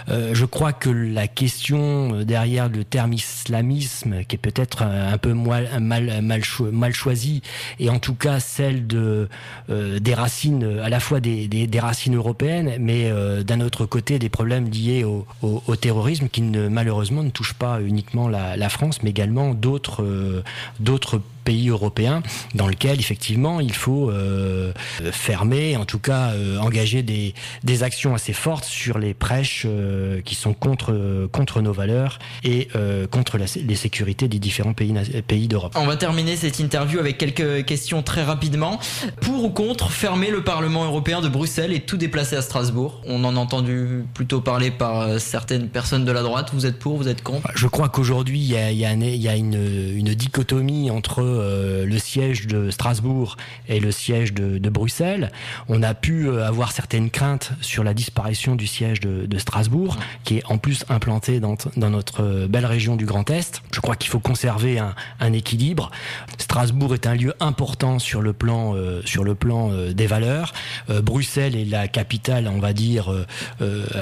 Euh, 0.09 0.31
je 0.33 0.45
crois 0.45 0.73
que 0.73 0.89
la 0.89 1.27
question 1.27 2.23
derrière 2.23 2.69
le 2.69 2.85
terme 2.85 3.15
islamisme, 3.15 4.23
qui 4.29 4.37
est 4.37 4.39
peut-être 4.39 4.83
un 4.83 5.19
peu 5.19 5.35
mal, 5.35 5.69
mal, 5.81 6.23
mal, 6.23 6.95
choisi, 6.95 7.43
et 7.81 7.91
en 7.91 7.99
tout 7.99 8.15
cas 8.15 8.39
celle 8.39 8.87
de 8.87 9.29
des 9.69 10.15
racines, 10.15 10.79
à 10.83 10.89
la 10.89 11.01
fois 11.01 11.19
des, 11.19 11.49
des, 11.49 11.81
racines 11.81 12.15
européennes, 12.15 12.77
mais 12.79 13.11
d'un 13.43 13.61
autre 13.61 13.87
côté 13.87 14.12
des 14.19 14.29
problèmes 14.29 14.69
liés 14.69 15.05
au, 15.05 15.77
terrorisme 15.77 16.29
qui 16.29 16.43
malheureusement 16.43 17.23
ne 17.23 17.31
touchent 17.31 17.55
pas 17.55 17.81
uniquement 17.81 18.29
la, 18.29 18.57
la 18.57 18.69
France, 18.69 19.03
mais 19.03 19.11
également 19.11 19.55
d'autres 19.55 20.03
euh, 20.03 20.43
d'autres 20.81 21.21
pays 21.43 21.69
européens 21.69 22.23
dans 22.55 22.67
lequel 22.67 23.01
effectivement 23.01 23.61
il 23.61 23.73
faut 23.73 24.11
euh, 24.11 24.73
fermer, 25.13 25.77
en 25.77 25.85
tout 25.85 25.99
cas 25.99 26.31
euh, 26.31 26.59
engager 26.59 27.03
des, 27.03 27.35
des 27.65 27.83
actions 27.83 28.15
assez 28.15 28.33
fortes 28.33 28.65
sur 28.65 28.99
les 28.99 29.15
prêches 29.15 29.65
euh, 29.67 30.21
qui 30.23 30.35
sont 30.35 30.55
contre, 30.55 31.29
contre 31.33 31.61
nos 31.61 31.73
valeurs 31.73 32.19
et 32.45 32.69
contre 33.11 33.39
la, 33.39 33.47
les 33.57 33.75
sécurités 33.75 34.29
des 34.29 34.39
différents 34.39 34.73
pays, 34.73 34.95
pays 35.27 35.49
d'Europe. 35.49 35.73
On 35.77 35.87
va 35.87 35.97
terminer 35.97 36.37
cette 36.37 36.59
interview 36.59 36.99
avec 36.99 37.19
quelques 37.19 37.65
questions 37.65 38.03
très 38.03 38.23
rapidement. 38.23 38.79
Pour 39.21 39.45
ou 39.45 39.51
contre 39.51 39.91
fermer 39.91 40.31
le 40.31 40.43
Parlement 40.43 40.85
européen 40.85 41.21
de 41.21 41.29
Bruxelles 41.29 41.73
et 41.73 41.81
tout 41.81 41.97
déplacer 41.97 42.37
à 42.37 42.43
Strasbourg? 42.43 43.01
On 43.07 43.25
en 43.25 43.37
a 43.37 43.39
entendu 43.39 44.05
plutôt 44.15 44.41
parler 44.41 44.71
par 44.71 45.21
certaines 45.21 45.69
personnes 45.69 46.05
de 46.05 46.13
la 46.13 46.23
droite. 46.23 46.51
Vous 46.53 46.67
êtes 46.67 46.79
pour, 46.79 46.97
vous 46.97 47.09
êtes 47.09 47.23
contre? 47.23 47.49
Je 47.55 47.67
crois 47.67 47.89
qu'aujourd'hui 47.89 48.39
il 48.39 48.51
y 48.51 48.57
a, 48.57 48.71
y 48.73 48.85
a, 48.85 48.95
y 48.95 49.29
a 49.29 49.37
une, 49.37 49.97
une, 49.97 50.15
dichotomie 50.15 50.91
entre 50.91 51.23
le 51.33 51.99
siège 51.99 52.47
de 52.47 52.71
Strasbourg 52.71 53.37
et 53.69 53.81
le 53.81 53.91
siège 53.91 54.33
de, 54.33 54.59
de, 54.59 54.71
Bruxelles. 54.71 55.31
On 55.69 55.83
a 55.83 55.95
pu 55.95 56.29
euh, 56.29 56.47
avoir 56.47 56.73
certaines 56.73 57.11
craintes 57.11 57.53
sur 57.61 57.85
la 57.85 57.95
disparition 57.95 58.57
du 58.57 58.67
siège 58.67 59.01
de, 59.01 59.27
de 59.27 59.39
Strasbourg, 59.39 59.97
qui 60.25 60.39
est 60.39 60.47
en 60.47 60.59
plus 60.59 60.85
implanté 60.89 61.41
dans, 61.41 61.57
dans, 61.77 61.91
notre 61.91 62.23
euh, 62.23 62.49
belle 62.49 62.67
région 62.67 62.97
du 62.97 63.07
Grand 63.07 63.29
Est. 63.31 63.63
Je 63.73 63.81
crois 63.81 63.97
qu'il 63.97 64.11
faut 64.11 64.21
conserver 64.21 64.79
un, 64.79 64.95
un, 65.21 65.33
équilibre. 65.33 65.91
Strasbourg 66.39 66.95
est 66.95 67.07
un 67.07 67.15
lieu 67.15 67.35
important 67.41 67.99
sur 67.99 68.21
le 68.21 68.33
plan, 68.33 68.75
euh, 68.75 69.01
sur 69.05 69.25
le 69.25 69.35
plan 69.35 69.71
euh, 69.71 69.93
des 69.93 70.07
valeurs. 70.07 70.53
Euh, 70.91 71.01
Bruxelles 71.01 71.57
est 71.57 71.65
la 71.65 71.89
capitale, 71.89 72.49
on 72.49 72.59
va 72.59 72.73
dire, 72.73 73.13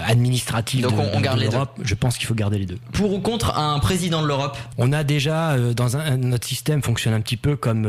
administrative 0.06 0.82
Donc 0.82 0.96
de, 0.96 1.16
on, 1.16 1.20
garde 1.20 1.40
l'Europe. 1.40 1.78
Je 1.82 1.94
pense 1.94 2.18
qu'il 2.18 2.26
faut 2.26 2.34
garder 2.34 2.58
les 2.58 2.66
deux. 2.66 2.78
Pour 2.92 3.12
ou 3.12 3.20
contre 3.20 3.56
un 3.58 3.78
président 3.78 4.22
de 4.22 4.26
l'Europe? 4.26 4.56
On 4.78 4.92
a 4.92 5.04
déjà, 5.04 5.56
dans 5.74 5.96
un, 5.96 6.16
notre 6.16 6.46
système 6.46 6.82
fonctionne 6.82 7.14
un 7.20 7.22
petit 7.22 7.36
peu 7.36 7.54
comme 7.54 7.82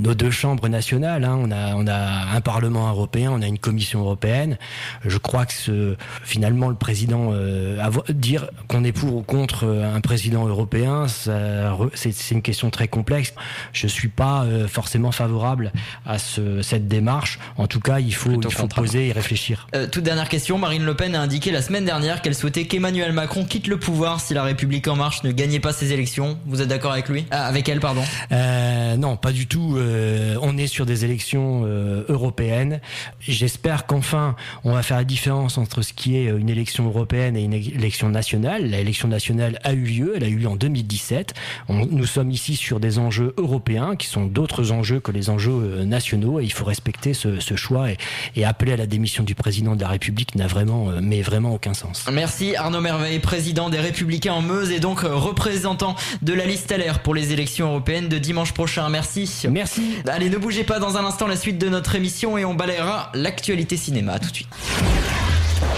nos 0.00 0.14
deux 0.14 0.30
chambres 0.30 0.68
nationales. 0.68 1.24
Hein. 1.24 1.38
On, 1.42 1.50
a, 1.50 1.74
on 1.76 1.86
a 1.86 2.36
un 2.36 2.40
Parlement 2.42 2.90
européen, 2.90 3.30
on 3.32 3.40
a 3.40 3.46
une 3.46 3.58
Commission 3.58 4.00
européenne. 4.00 4.58
Je 5.02 5.16
crois 5.16 5.46
que 5.46 5.54
ce, 5.54 5.96
finalement 6.24 6.68
le 6.68 6.74
président 6.74 7.30
euh, 7.32 7.78
avoir, 7.80 8.04
dire 8.10 8.50
qu'on 8.68 8.84
est 8.84 8.92
pour 8.92 9.16
ou 9.16 9.22
contre 9.22 9.66
un 9.66 10.00
président 10.02 10.46
européen, 10.46 11.06
c'est 11.08 12.30
une 12.30 12.42
question 12.42 12.68
très 12.68 12.86
complexe. 12.86 13.32
Je 13.72 13.86
suis 13.86 14.08
pas 14.08 14.44
euh, 14.44 14.68
forcément 14.68 15.10
favorable 15.10 15.72
à 16.04 16.18
ce, 16.18 16.60
cette 16.60 16.86
démarche. 16.86 17.38
En 17.56 17.66
tout 17.66 17.80
cas, 17.80 17.98
il 17.98 18.14
faut, 18.14 18.38
il 18.40 18.52
faut 18.52 18.68
poser 18.68 19.08
et 19.08 19.12
réfléchir. 19.12 19.68
Euh, 19.74 19.86
toute 19.86 20.04
dernière 20.04 20.28
question. 20.28 20.58
Marine 20.58 20.84
Le 20.84 20.94
Pen 20.94 21.14
a 21.14 21.22
indiqué 21.22 21.50
la 21.50 21.62
semaine 21.62 21.86
dernière 21.86 22.20
qu'elle 22.20 22.34
souhaitait 22.34 22.66
qu'Emmanuel 22.66 23.12
Macron 23.12 23.46
quitte 23.46 23.68
le 23.68 23.78
pouvoir 23.78 24.20
si 24.20 24.34
la 24.34 24.42
République 24.42 24.86
en 24.86 24.96
marche 24.96 25.22
ne 25.22 25.32
gagnait 25.32 25.60
pas 25.60 25.72
ses 25.72 25.94
élections. 25.94 26.38
Vous 26.46 26.60
êtes 26.60 26.68
d'accord 26.68 26.92
avec 26.92 27.08
lui? 27.08 27.24
Ah, 27.30 27.46
Avec 27.46 27.68
elle, 27.70 27.80
pardon 27.80 28.02
euh, 28.32 28.96
Non, 28.96 29.16
pas 29.16 29.32
du 29.32 29.46
tout. 29.46 29.76
Euh, 29.76 30.36
on 30.42 30.56
est 30.56 30.66
sur 30.66 30.86
des 30.86 31.04
élections 31.04 31.62
euh, 31.64 32.04
européennes. 32.08 32.80
J'espère 33.20 33.86
qu'enfin, 33.86 34.36
on 34.64 34.72
va 34.72 34.82
faire 34.82 34.98
la 34.98 35.04
différence 35.04 35.58
entre 35.58 35.82
ce 35.82 35.92
qui 35.92 36.16
est 36.16 36.24
une 36.26 36.48
élection 36.48 36.86
européenne 36.86 37.36
et 37.36 37.42
une 37.42 37.54
élection 37.54 38.08
nationale. 38.08 38.64
L'élection 38.64 39.08
nationale 39.08 39.58
a 39.64 39.72
eu 39.72 39.84
lieu. 39.84 40.12
Elle 40.16 40.24
a 40.24 40.28
eu 40.28 40.36
lieu 40.36 40.48
en 40.48 40.56
2017. 40.56 41.34
On, 41.68 41.86
nous 41.86 42.06
sommes 42.06 42.30
ici 42.30 42.56
sur 42.56 42.80
des 42.80 42.98
enjeux 42.98 43.34
européens 43.36 43.96
qui 43.96 44.06
sont 44.06 44.26
d'autres 44.26 44.72
enjeux 44.72 45.00
que 45.00 45.12
les 45.12 45.30
enjeux 45.30 45.52
euh, 45.52 45.84
nationaux 45.84 46.40
et 46.40 46.44
il 46.44 46.52
faut 46.52 46.64
respecter 46.64 47.14
ce, 47.14 47.40
ce 47.40 47.56
choix 47.56 47.90
et, 47.90 47.98
et, 48.36 48.44
appeler 48.44 48.72
à 48.72 48.76
la 48.76 48.86
démission 48.86 49.24
du 49.24 49.34
président 49.34 49.76
de 49.76 49.80
la 49.82 49.88
République 49.88 50.34
n'a 50.34 50.46
vraiment, 50.46 50.90
euh, 50.90 51.00
mais 51.02 51.22
vraiment 51.22 51.54
aucun 51.54 51.74
sens. 51.74 52.06
Merci 52.12 52.56
Arnaud 52.56 52.80
Merveille, 52.80 53.18
président 53.18 53.70
des 53.70 53.80
Républicains 53.80 54.32
en 54.32 54.42
Meuse 54.42 54.70
et 54.70 54.80
donc 54.80 55.04
euh, 55.04 55.14
représentant 55.14 55.96
de 56.22 56.32
la 56.32 56.46
liste 56.46 56.72
LR 56.72 57.00
pour 57.00 57.14
les 57.14 57.32
élections 57.32 57.68
européennes 57.68 58.07
de 58.08 58.18
dimanche 58.18 58.52
prochain. 58.52 58.88
Merci. 58.88 59.46
Merci. 59.50 59.96
Allez, 60.06 60.28
ne 60.28 60.36
bougez 60.36 60.64
pas 60.64 60.78
dans 60.78 60.96
un 60.96 61.04
instant 61.04 61.26
la 61.26 61.36
suite 61.36 61.58
de 61.58 61.68
notre 61.68 61.94
émission 61.94 62.38
et 62.38 62.44
on 62.44 62.54
balayera 62.54 63.10
l'actualité 63.14 63.76
cinéma. 63.76 64.18
Tout 64.18 64.30
de 64.30 64.34
suite. 64.34 64.48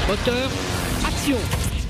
Moteur, 0.09 0.51
action 1.07 1.37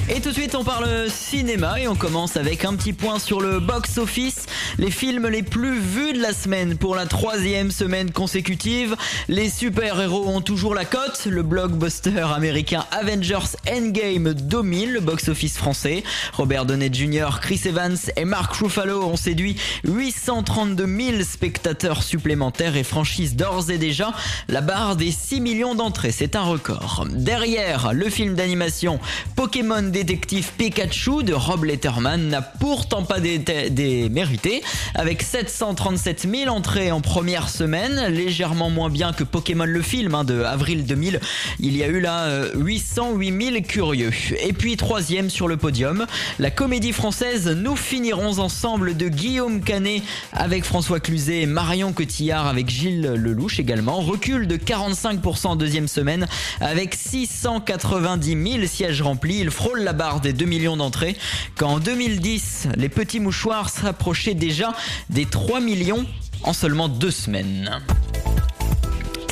et 0.08 0.20
tout 0.20 0.30
de 0.30 0.34
suite, 0.34 0.54
on 0.54 0.64
parle 0.64 1.08
cinéma 1.08 1.80
et 1.80 1.86
on 1.88 1.94
commence 1.94 2.36
avec 2.36 2.64
un 2.64 2.74
petit 2.74 2.92
point 2.92 3.18
sur 3.18 3.40
le 3.40 3.60
box-office. 3.60 4.46
Les 4.78 4.90
films 4.90 5.28
les 5.28 5.42
plus 5.42 5.78
vus 5.78 6.12
de 6.12 6.20
la 6.20 6.32
semaine 6.32 6.76
pour 6.76 6.94
la 6.94 7.06
troisième 7.06 7.70
semaine 7.70 8.10
consécutive. 8.10 8.96
Les 9.28 9.50
super-héros 9.50 10.28
ont 10.28 10.40
toujours 10.40 10.74
la 10.74 10.84
cote. 10.84 11.26
Le 11.26 11.42
blockbuster 11.42 12.26
américain 12.34 12.84
Avengers 12.90 13.56
Endgame 13.70 14.34
domine 14.34 14.90
le 14.90 15.00
box-office 15.00 15.56
français. 15.56 16.02
Robert 16.32 16.66
Downey 16.66 16.90
Jr., 16.92 17.38
Chris 17.40 17.62
Evans 17.64 17.98
et 18.16 18.24
Mark 18.24 18.52
Ruffalo 18.54 19.02
ont 19.04 19.16
séduit 19.16 19.56
832 19.84 20.86
000 20.86 21.22
spectateurs 21.22 22.02
supplémentaires 22.02 22.76
et 22.76 22.84
franchissent 22.84 23.36
d'ores 23.36 23.70
et 23.70 23.78
déjà 23.78 24.12
la 24.48 24.60
barre 24.60 24.96
des 24.96 25.10
6 25.10 25.40
millions 25.40 25.74
d'entrées. 25.74 26.12
C'est 26.12 26.36
un 26.36 26.42
record. 26.42 27.06
Derrière, 27.10 27.92
le 27.92 28.08
film 28.10 28.34
d'animation 28.34 28.98
Pokémon 29.36 29.82
détective 30.04 30.52
Pikachu 30.56 31.24
de 31.24 31.34
Rob 31.34 31.64
Letterman 31.64 32.28
n'a 32.28 32.40
pourtant 32.40 33.02
pas 33.02 33.20
démérité. 33.20 34.62
Avec 34.94 35.20
737 35.20 36.26
000 36.30 36.48
entrées 36.50 36.90
en 36.90 37.02
première 37.02 37.50
semaine, 37.50 38.06
légèrement 38.06 38.70
moins 38.70 38.88
bien 38.88 39.12
que 39.12 39.24
Pokémon 39.24 39.66
le 39.66 39.82
film 39.82 40.14
hein, 40.14 40.24
de 40.24 40.42
avril 40.42 40.86
2000, 40.86 41.20
il 41.58 41.76
y 41.76 41.84
a 41.84 41.88
eu 41.88 42.00
là 42.00 42.46
808 42.54 43.44
000 43.52 43.62
curieux. 43.62 44.10
Et 44.42 44.54
puis 44.54 44.78
troisième 44.78 45.28
sur 45.28 45.48
le 45.48 45.58
podium, 45.58 46.06
la 46.38 46.50
comédie 46.50 46.92
française 46.92 47.48
Nous 47.48 47.76
finirons 47.76 48.38
ensemble 48.38 48.96
de 48.96 49.08
Guillaume 49.08 49.60
Canet 49.60 50.02
avec 50.32 50.64
François 50.64 51.00
Cluzet 51.00 51.42
et 51.42 51.46
Marion 51.46 51.92
Cotillard 51.92 52.46
avec 52.46 52.70
Gilles 52.70 53.02
Lelouch 53.02 53.60
également, 53.60 54.00
recule 54.00 54.46
de 54.46 54.56
45% 54.56 55.48
en 55.48 55.56
deuxième 55.56 55.88
semaine 55.88 56.26
avec 56.60 56.94
690 56.94 58.52
000 58.52 58.66
sièges 58.66 59.02
remplis. 59.02 59.40
Il 59.40 59.50
frôle 59.50 59.79
la 59.84 59.92
barre 59.92 60.20
des 60.20 60.32
2 60.32 60.44
millions 60.44 60.76
d'entrées, 60.76 61.16
quand 61.56 61.68
en 61.68 61.78
2010, 61.78 62.68
les 62.76 62.88
petits 62.88 63.20
mouchoirs 63.20 63.68
s'approchaient 63.68 64.34
déjà 64.34 64.72
des 65.08 65.26
3 65.26 65.60
millions 65.60 66.06
en 66.42 66.52
seulement 66.52 66.88
deux 66.88 67.10
semaines. 67.10 67.70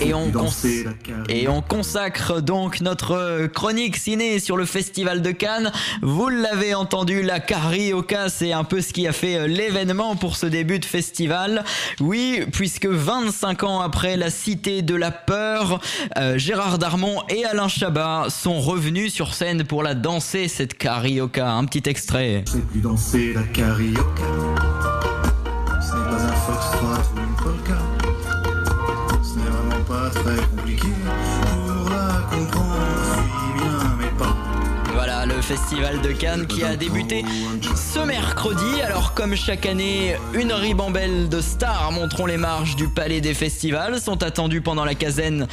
Et 0.00 0.14
on, 0.14 0.30
et 1.28 1.48
on, 1.48 1.60
consacre 1.60 2.40
donc 2.40 2.80
notre 2.80 3.46
chronique 3.48 3.96
ciné 3.96 4.38
sur 4.38 4.56
le 4.56 4.64
Festival 4.64 5.22
de 5.22 5.32
Cannes. 5.32 5.72
Vous 6.02 6.28
l'avez 6.28 6.74
entendu, 6.74 7.22
la 7.22 7.40
carioca, 7.40 8.28
c'est 8.28 8.52
un 8.52 8.64
peu 8.64 8.80
ce 8.80 8.92
qui 8.92 9.08
a 9.08 9.12
fait 9.12 9.36
euh, 9.36 9.46
l'événement 9.46 10.14
pour 10.14 10.36
ce 10.36 10.46
début 10.46 10.78
de 10.78 10.84
festival. 10.84 11.64
Oui, 12.00 12.42
puisque 12.52 12.86
25 12.86 13.64
ans 13.64 13.80
après 13.80 14.16
la 14.16 14.30
Cité 14.30 14.82
de 14.82 14.94
la 14.94 15.10
Peur, 15.10 15.80
euh, 16.16 16.38
Gérard 16.38 16.78
Darmon 16.78 17.22
et 17.28 17.44
Alain 17.44 17.68
Chabat 17.68 18.26
sont 18.28 18.60
revenus 18.60 19.12
sur 19.12 19.34
scène 19.34 19.64
pour 19.64 19.82
la 19.82 19.94
danser, 19.94 20.46
cette 20.46 20.74
carioca. 20.74 21.50
Un 21.50 21.64
petit 21.64 21.88
extrait. 21.88 22.44
C'est 22.46 22.66
plus 22.68 22.80
danser 22.80 23.32
la 23.32 23.42
carioca. 23.42 24.02
Ce 25.80 25.96
n'est 25.96 26.10
pas 26.10 26.22
un 26.22 26.32
foxtrot 26.32 27.16
ou 27.16 27.18
une 27.18 27.36
polka 27.36 27.87
très 30.10 30.36
compliqué 30.56 30.88
pour 31.42 31.90
la 31.90 32.22
comprendre, 32.30 32.76
bien 33.56 33.96
mais 33.98 34.18
pas. 34.18 34.36
Voilà 34.94 35.26
le 35.26 35.40
festival 35.40 36.00
de 36.00 36.12
Cannes 36.12 36.46
qui 36.46 36.64
a 36.64 36.76
débuté 36.76 37.24
ce 37.74 38.00
mercredi. 38.00 38.80
Alors 38.82 39.14
comme 39.14 39.34
chaque 39.36 39.66
année, 39.66 40.16
une 40.34 40.52
ribambelle 40.52 41.28
de 41.28 41.40
stars 41.40 41.92
montrant 41.92 42.26
les 42.26 42.36
marges 42.36 42.76
du 42.76 42.88
palais 42.88 43.20
des 43.20 43.34
festivals 43.34 44.00
sont 44.00 44.22
attendues 44.22 44.60
pendant 44.60 44.84
la 44.84 44.94
quinzaine 44.94 45.46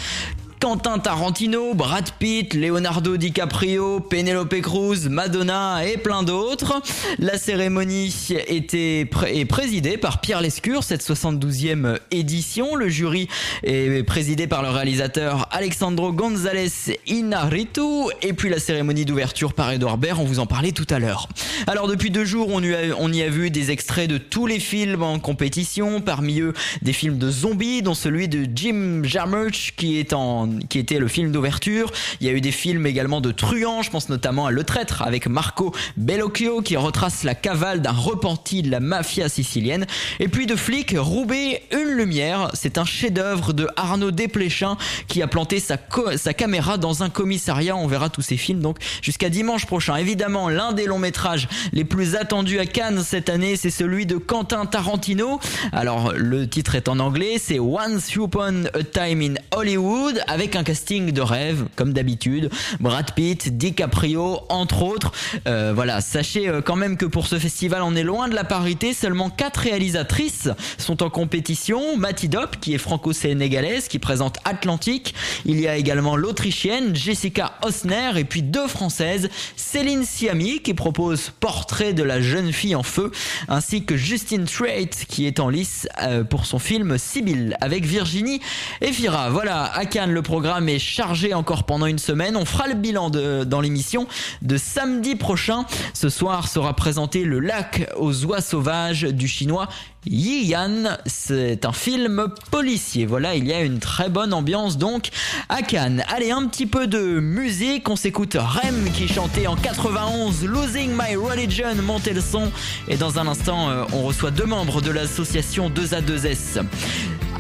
Quentin 0.60 1.00
Tarantino, 1.00 1.74
Brad 1.74 2.12
Pitt, 2.18 2.54
Leonardo 2.54 3.18
DiCaprio, 3.18 4.00
Penelope 4.00 4.62
Cruz, 4.62 5.10
Madonna 5.10 5.86
et 5.86 5.98
plein 5.98 6.24
d'autres. 6.24 6.82
La 7.20 7.38
cérémonie 7.38 8.14
était 8.48 9.08
est 9.28 9.46
présidée 9.46 9.98
par 9.98 10.22
Pierre 10.22 10.42
Lescure, 10.42 10.84
cette 10.84 11.04
72e 11.04 12.00
édition. 12.12 12.76
Le 12.76 12.90
jury 12.90 13.28
est 13.64 14.04
présidé 14.04 14.48
par 14.48 14.62
le 14.62 14.70
réalisateur 14.70 15.48
Alexandro 15.52 16.12
González 16.12 16.72
Inarritu 17.08 17.82
et 18.22 18.34
puis 18.34 18.50
la 18.50 18.60
cérémonie 18.60 19.06
d'ouverture 19.06 19.54
par 19.54 19.72
Edouard 19.72 19.98
Baird, 19.98 20.20
on 20.20 20.26
vous 20.26 20.40
en 20.40 20.46
parlait 20.46 20.72
tout 20.72 20.88
à 20.90 21.00
l'heure. 21.00 21.28
Alors 21.68 21.88
depuis 21.88 22.12
deux 22.12 22.26
jours, 22.26 22.50
on 22.52 22.62
y, 22.62 22.74
a, 22.74 22.80
on 22.98 23.12
y 23.12 23.22
a 23.22 23.30
vu 23.30 23.52
des 23.52 23.72
extraits 23.72 24.10
de 24.10 24.18
tous 24.18 24.48
les 24.48 24.60
films 24.60 25.04
en 25.04 25.20
compétition, 25.20 26.02
parmi 26.02 26.40
eux 26.40 26.54
des 26.82 26.94
films 26.94 27.18
de 27.18 27.30
zombies, 27.30 27.82
dont 27.82 27.94
celui 27.94 28.28
de 28.28 28.48
Jim 28.54 29.02
Jarmusch 29.04 29.74
qui 29.76 30.00
est 30.00 30.14
en 30.14 30.45
qui 30.70 30.80
était 30.80 31.00
le 31.00 31.08
film 31.08 31.32
d'ouverture. 31.32 31.92
Il 32.20 32.28
y 32.28 32.30
a 32.30 32.34
eu 32.34 32.42
des 32.42 32.52
films 32.52 32.86
également 32.86 33.22
de 33.22 33.32
truands, 33.32 33.82
je 33.82 33.90
pense 33.90 34.10
notamment 34.10 34.46
à 34.46 34.52
Le 34.52 34.64
Traître 34.64 35.02
avec 35.02 35.28
Marco 35.28 35.74
Bellocchio 35.98 36.62
qui 36.62 36.78
retrace 36.78 37.24
la 37.24 37.36
cavale 37.36 37.82
d'un 37.82 37.92
repenti 37.92 38.62
de 38.62 38.72
la 38.72 38.80
mafia 38.80 39.30
sicilienne. 39.30 39.86
Et 40.20 40.28
puis 40.28 40.46
de 40.46 40.56
flic, 40.56 40.96
Roubaix, 40.98 41.64
une 41.72 41.92
lumière. 41.92 42.50
C'est 42.54 42.78
un 42.78 42.86
chef-d'œuvre 42.86 43.54
de 43.54 43.68
Arnaud 43.76 44.12
Desplechin 44.12 44.78
qui 45.08 45.22
a 45.22 45.28
planté 45.28 45.60
sa, 45.60 45.78
sa 46.18 46.34
caméra 46.34 46.78
dans 46.78 47.04
un 47.04 47.10
commissariat. 47.10 47.76
On 47.76 47.88
verra 47.88 48.10
tous 48.10 48.22
ces 48.22 48.38
films 48.38 48.60
donc 48.60 48.78
jusqu'à 49.02 49.30
dimanche 49.30 49.66
prochain. 49.66 49.96
Évidemment, 49.96 50.50
l'un 50.50 50.74
des 50.74 50.86
longs 50.86 51.00
métrages 51.00 51.48
les 51.74 51.84
plus 51.84 52.16
attendus 52.16 52.60
à 52.60 52.66
Cannes 52.66 53.04
cette 53.04 53.30
année, 53.30 53.56
c'est 53.56 53.70
celui 53.70 54.06
de 54.06 54.18
Quentin 54.18 54.66
Tarantino. 54.66 55.40
Alors 55.72 56.14
le 56.14 56.48
titre 56.48 56.76
est 56.76 56.90
en 56.90 57.00
anglais, 57.00 57.38
c'est 57.40 57.60
Once 57.60 58.16
Upon 58.16 58.66
a 58.74 58.84
Time 58.84 59.22
in 59.22 59.34
Hollywood 59.56 60.22
avec 60.28 60.56
un 60.56 60.64
casting 60.64 61.12
de 61.12 61.22
rêve 61.22 61.66
comme 61.76 61.94
d'habitude. 61.94 62.50
Brad 62.80 63.14
Pitt, 63.14 63.58
DiCaprio 63.58 64.42
entre 64.50 64.84
autres. 64.84 65.12
Euh, 65.48 65.72
voilà, 65.74 66.02
sachez 66.02 66.48
euh, 66.48 66.62
quand 66.62 66.76
même 66.76 66.98
que 66.98 67.06
pour 67.06 67.28
ce 67.28 67.40
festival, 67.40 67.82
on 67.84 67.96
est 67.96 68.04
loin 68.04 68.28
de 68.28 68.36
la 68.36 68.44
parité. 68.44 68.94
Seulement 68.94 69.30
quatre 69.30 69.62
réalisatrices 69.62 70.50
sont 70.78 71.04
en 71.04 71.10
compétition. 71.10 71.98
Mati 71.98 72.30
Dop, 72.30 72.58
qui 72.60 72.74
est 72.74 72.78
franco-sénégalaise, 72.78 73.88
qui 73.88 74.00
présente 74.00 74.38
Atlantique. 74.44 75.16
Il 75.46 75.60
y 75.60 75.68
a 75.68 75.78
également 75.78 76.16
l'Autrichienne 76.16 76.96
Jessica 76.96 77.54
Osner 77.64 78.12
et 78.18 78.26
puis 78.26 78.42
deux 78.42 78.68
Françaises, 78.68 79.30
Céline 79.56 80.04
Siami, 80.04 80.60
qui 80.62 80.74
propose 80.74 81.32
Portrait 81.40 81.94
de 81.94 82.04
la 82.04 82.22
jeune 82.22 82.52
fille 82.52 82.76
en 82.76 82.84
feu, 82.84 83.12
ainsi 83.48 83.86
que 83.86 83.96
Justine 83.96 84.46
Trait, 84.46 84.90
qui 85.08 85.26
est 85.28 85.40
en 85.40 85.50
lice 85.50 85.88
euh, 86.02 86.24
pour 86.24 86.46
son 86.46 86.60
film 86.60 86.98
Sibylle 86.98 87.56
avec 87.62 87.86
Virginie 87.86 88.42
Efira. 88.82 89.30
Voilà, 89.30 89.45
à 89.48 89.86
Cannes, 89.86 90.12
le 90.12 90.22
programme 90.22 90.70
est 90.70 90.80
chargé 90.80 91.34
encore 91.34 91.64
pendant 91.64 91.86
une 91.86 92.00
semaine. 92.00 92.36
On 92.36 92.46
fera 92.46 92.68
le 92.68 92.74
bilan 92.74 93.10
dans 93.10 93.62
l'émission 93.62 94.08
de 94.42 94.58
samedi 94.58 95.16
prochain. 95.16 95.66
Ce 95.94 96.10
soir 96.10 96.48
sera 96.48 96.76
présenté 96.76 97.24
Le 97.24 97.40
lac 97.40 97.90
aux 97.98 98.26
oies 98.26 98.42
sauvages 98.42 99.04
du 99.04 99.28
chinois 99.28 99.68
Yi 100.06 100.46
Yan. 100.46 100.98
C'est 101.06 101.66
un 101.66 101.72
film 101.72 102.28
policier. 102.52 103.06
Voilà, 103.06 103.36
il 103.36 103.48
y 103.48 103.54
a 103.54 103.62
une 103.62 103.80
très 103.80 104.10
bonne 104.10 104.34
ambiance 104.34 104.78
donc 104.78 105.10
à 105.50 105.62
Cannes. 105.62 106.04
Allez, 106.08 106.32
un 106.32 106.48
petit 106.48 106.66
peu 106.66 106.88
de 106.88 107.20
musique. 107.20 107.90
On 107.90 107.96
s'écoute 107.96 108.38
Rem 108.40 108.90
qui 108.94 109.08
chantait 109.08 109.48
en 109.48 109.56
91 109.56 110.46
Losing 110.46 110.92
My 110.92 111.16
Religion, 111.16 111.76
montez 111.84 112.14
le 112.14 112.22
son. 112.22 112.52
Et 112.88 112.98
dans 112.98 113.20
un 113.20 113.28
instant, 113.28 113.70
euh, 113.70 113.84
on 113.94 114.04
reçoit 114.04 114.32
deux 114.32 114.46
membres 114.46 114.82
de 114.82 114.92
l'association 114.92 115.70
2A2S. 115.70 116.64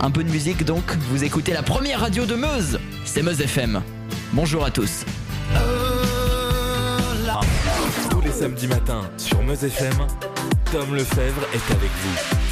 Un 0.02 0.12
peu 0.12 0.24
de 0.24 0.30
musique 0.30 0.66
donc. 0.66 0.84
Vous 1.10 1.24
écoutez 1.24 1.54
la 1.54 1.64
première 1.64 2.02
radio 2.02 2.26
de 2.26 2.36
Meuse. 2.36 2.80
C'est 3.06 3.22
Meuse 3.22 3.42
FM. 3.42 3.82
Bonjour 4.34 4.66
à 4.66 4.72
tous. 4.72 5.06
Tous 8.10 8.22
les 8.22 8.32
samedis 8.32 8.68
matins 8.68 9.04
sur 9.18 9.42
Meuse 9.44 9.64
FM, 9.64 9.96
Tom 10.72 10.96
Lefebvre 10.96 11.44
est 11.54 11.72
avec 11.72 11.92
vous. 12.02 12.45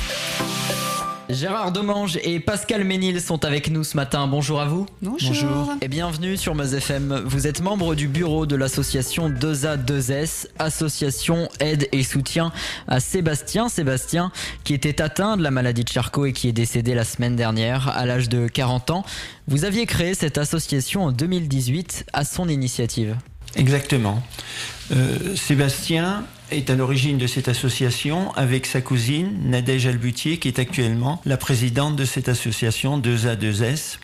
Gérard 1.30 1.72
Domange 1.72 2.20
et 2.24 2.40
Pascal 2.40 2.84
Ménil 2.84 3.22
sont 3.22 3.46
avec 3.46 3.70
nous 3.70 3.84
ce 3.84 3.96
matin. 3.96 4.28
Bonjour 4.28 4.60
à 4.60 4.66
vous. 4.66 4.86
Bonjour. 5.02 5.74
Et 5.82 5.88
bienvenue 5.88 6.36
sur 6.36 6.54
Meuse 6.54 6.74
FM. 6.74 7.24
Vous 7.26 7.48
êtes 7.48 7.62
membre 7.62 7.96
du 7.96 8.10
bureau 8.10 8.46
de 8.46 8.58
l'association 8.58 9.30
2A2S, 9.30 10.48
association 10.60 11.48
aide 11.62 11.88
et 11.94 12.04
soutien 12.04 12.52
à 12.88 13.00
Sébastien. 13.00 13.70
Sébastien 13.70 14.32
qui 14.66 14.74
était 14.74 15.02
atteint 15.02 15.38
de 15.38 15.44
la 15.44 15.52
maladie 15.52 15.86
de 15.86 15.90
Charcot 15.90 16.26
et 16.26 16.34
qui 16.34 16.50
est 16.50 16.54
décédé 16.54 16.94
la 16.94 17.06
semaine 17.06 17.38
dernière 17.38 17.88
à 17.88 18.06
l'âge 18.06 18.28
de 18.28 18.48
40 18.48 18.90
ans. 18.92 19.06
Vous 19.48 19.64
aviez 19.64 19.86
créé 19.86 20.16
cette 20.16 20.38
association 20.38 21.06
en 21.06 21.12
2018 21.12 22.06
à 22.12 22.26
son 22.26 22.50
initiative. 22.50 23.16
Exactement. 23.56 24.22
Euh, 24.92 25.36
Sébastien 25.36 26.26
est 26.52 26.70
à 26.70 26.76
l'origine 26.76 27.18
de 27.18 27.28
cette 27.28 27.48
association 27.48 28.32
avec 28.34 28.66
sa 28.66 28.82
cousine 28.82 29.32
Nadège 29.46 29.88
Albutier 29.88 30.38
qui 30.38 30.48
est 30.48 30.60
actuellement 30.60 31.22
la 31.26 31.38
présidente 31.38 31.96
de 31.96 32.06
cette 32.06 32.30
association 32.30 33.00
2A2S. 33.00 33.98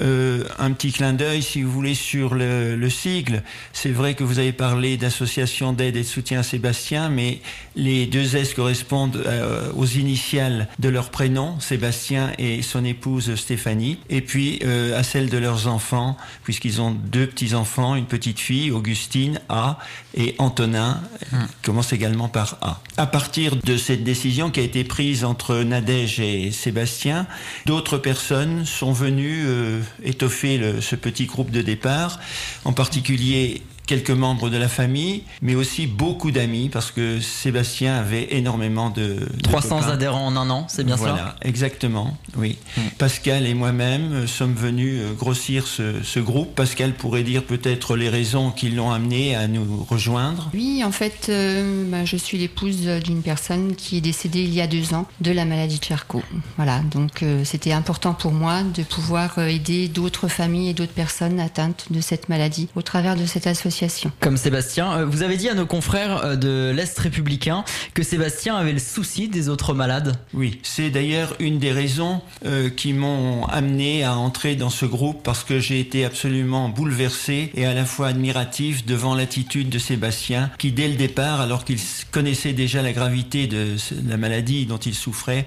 Euh, 0.00 0.44
un 0.58 0.72
petit 0.72 0.92
clin 0.92 1.12
d'œil, 1.12 1.42
si 1.42 1.62
vous 1.62 1.70
voulez, 1.70 1.94
sur 1.94 2.34
le, 2.34 2.76
le 2.76 2.90
sigle. 2.90 3.42
C'est 3.72 3.90
vrai 3.90 4.14
que 4.14 4.24
vous 4.24 4.38
avez 4.38 4.52
parlé 4.52 4.96
d'association 4.96 5.72
d'aide 5.72 5.96
et 5.96 6.02
de 6.02 6.06
soutien 6.06 6.40
à 6.40 6.42
Sébastien, 6.42 7.08
mais 7.08 7.40
les 7.74 8.06
deux 8.06 8.36
S 8.36 8.54
correspondent 8.54 9.22
euh, 9.26 9.70
aux 9.76 9.86
initiales 9.86 10.68
de 10.78 10.88
leur 10.88 11.10
prénom, 11.10 11.58
Sébastien 11.60 12.32
et 12.38 12.62
son 12.62 12.84
épouse 12.84 13.34
Stéphanie, 13.34 13.98
et 14.08 14.20
puis 14.20 14.60
euh, 14.64 14.98
à 14.98 15.02
celles 15.02 15.30
de 15.30 15.38
leurs 15.38 15.66
enfants, 15.66 16.16
puisqu'ils 16.44 16.80
ont 16.80 16.90
deux 16.90 17.26
petits-enfants, 17.26 17.94
une 17.94 18.06
petite 18.06 18.38
fille, 18.38 18.70
Augustine 18.70 19.40
A, 19.48 19.78
et 20.14 20.34
Antonin, 20.38 21.00
qui 21.30 21.36
commence 21.62 21.92
également 21.92 22.28
par 22.28 22.58
A. 22.60 22.80
À 22.96 23.06
partir 23.06 23.56
de 23.56 23.76
cette 23.76 24.02
décision 24.02 24.50
qui 24.50 24.60
a 24.60 24.62
été 24.62 24.82
prise 24.84 25.24
entre 25.24 25.62
Nadège 25.62 26.18
et 26.20 26.50
Sébastien, 26.50 27.26
d'autres 27.66 27.98
personnes 27.98 28.64
sont 28.64 28.92
venues 28.92 29.44
euh, 29.46 29.80
étoffer 30.02 30.80
ce 30.80 30.96
petit 30.96 31.26
groupe 31.26 31.50
de 31.50 31.62
départ, 31.62 32.20
en 32.64 32.72
particulier 32.72 33.62
quelques 33.88 34.10
membres 34.10 34.50
de 34.50 34.56
la 34.58 34.68
famille, 34.68 35.22
mais 35.42 35.54
aussi 35.54 35.86
beaucoup 35.86 36.30
d'amis, 36.30 36.68
parce 36.68 36.92
que 36.92 37.20
Sébastien 37.20 37.96
avait 37.96 38.28
énormément 38.36 38.90
de... 38.90 39.26
de 39.34 39.42
300 39.42 39.80
copains. 39.80 39.92
adhérents 39.92 40.26
en 40.26 40.36
un 40.36 40.50
an, 40.50 40.66
c'est 40.68 40.84
bien 40.84 40.96
voilà, 40.96 41.14
cela 41.14 41.36
exactement, 41.42 42.16
oui. 42.36 42.58
Pascal 42.98 43.46
et 43.46 43.54
moi-même 43.54 44.12
euh, 44.12 44.26
sommes 44.26 44.54
venus 44.54 45.00
euh, 45.00 45.14
grossir 45.14 45.66
ce, 45.66 46.02
ce 46.04 46.20
groupe. 46.20 46.54
Pascal 46.54 46.92
pourrait 46.92 47.22
dire 47.22 47.42
peut-être 47.44 47.96
les 47.96 48.10
raisons 48.10 48.50
qui 48.50 48.68
l'ont 48.68 48.90
amené 48.90 49.34
à 49.34 49.48
nous 49.48 49.86
rejoindre. 49.88 50.50
Oui, 50.52 50.82
en 50.84 50.92
fait, 50.92 51.26
euh, 51.30 51.84
bah, 51.90 52.04
je 52.04 52.16
suis 52.16 52.36
l'épouse 52.36 52.86
d'une 53.02 53.22
personne 53.22 53.74
qui 53.74 53.96
est 53.96 54.00
décédée 54.02 54.42
il 54.42 54.52
y 54.52 54.60
a 54.60 54.66
deux 54.66 54.92
ans 54.92 55.06
de 55.22 55.30
la 55.30 55.46
maladie 55.46 55.78
de 55.78 55.84
Charcot. 55.84 56.22
Voilà, 56.56 56.80
donc 56.90 57.22
euh, 57.22 57.42
c'était 57.44 57.72
important 57.72 58.12
pour 58.12 58.32
moi 58.32 58.62
de 58.62 58.82
pouvoir 58.82 59.38
aider 59.38 59.88
d'autres 59.88 60.28
familles 60.28 60.68
et 60.68 60.74
d'autres 60.74 60.92
personnes 60.92 61.40
atteintes 61.40 61.86
de 61.90 62.02
cette 62.02 62.28
maladie 62.28 62.68
au 62.76 62.82
travers 62.82 63.16
de 63.16 63.24
cette 63.24 63.46
association. 63.46 63.77
Comme 64.20 64.36
Sébastien, 64.36 64.98
Euh, 64.98 65.04
vous 65.04 65.22
avez 65.22 65.36
dit 65.36 65.48
à 65.48 65.54
nos 65.54 65.66
confrères 65.66 66.24
euh, 66.24 66.36
de 66.36 66.72
l'Est 66.74 66.98
républicain 66.98 67.64
que 67.94 68.02
Sébastien 68.02 68.56
avait 68.56 68.72
le 68.72 68.78
souci 68.78 69.28
des 69.28 69.48
autres 69.48 69.74
malades. 69.74 70.16
Oui, 70.34 70.60
c'est 70.62 70.90
d'ailleurs 70.90 71.34
une 71.38 71.58
des 71.58 71.72
raisons 71.72 72.20
euh, 72.44 72.70
qui 72.70 72.92
m'ont 72.92 73.44
amené 73.46 74.04
à 74.04 74.16
entrer 74.16 74.56
dans 74.56 74.70
ce 74.70 74.86
groupe 74.86 75.22
parce 75.22 75.44
que 75.44 75.60
j'ai 75.60 75.80
été 75.80 76.04
absolument 76.04 76.68
bouleversé 76.68 77.50
et 77.54 77.66
à 77.66 77.74
la 77.74 77.84
fois 77.84 78.08
admiratif 78.08 78.84
devant 78.84 79.14
l'attitude 79.14 79.68
de 79.68 79.78
Sébastien 79.78 80.50
qui 80.58 80.72
dès 80.72 80.88
le 80.88 80.94
départ, 80.96 81.40
alors 81.40 81.64
qu'il 81.64 81.78
connaissait 82.10 82.52
déjà 82.52 82.82
la 82.82 82.92
gravité 82.92 83.46
de 83.46 83.76
la 84.06 84.16
maladie 84.16 84.66
dont 84.66 84.78
il 84.78 84.94
souffrait, 84.94 85.46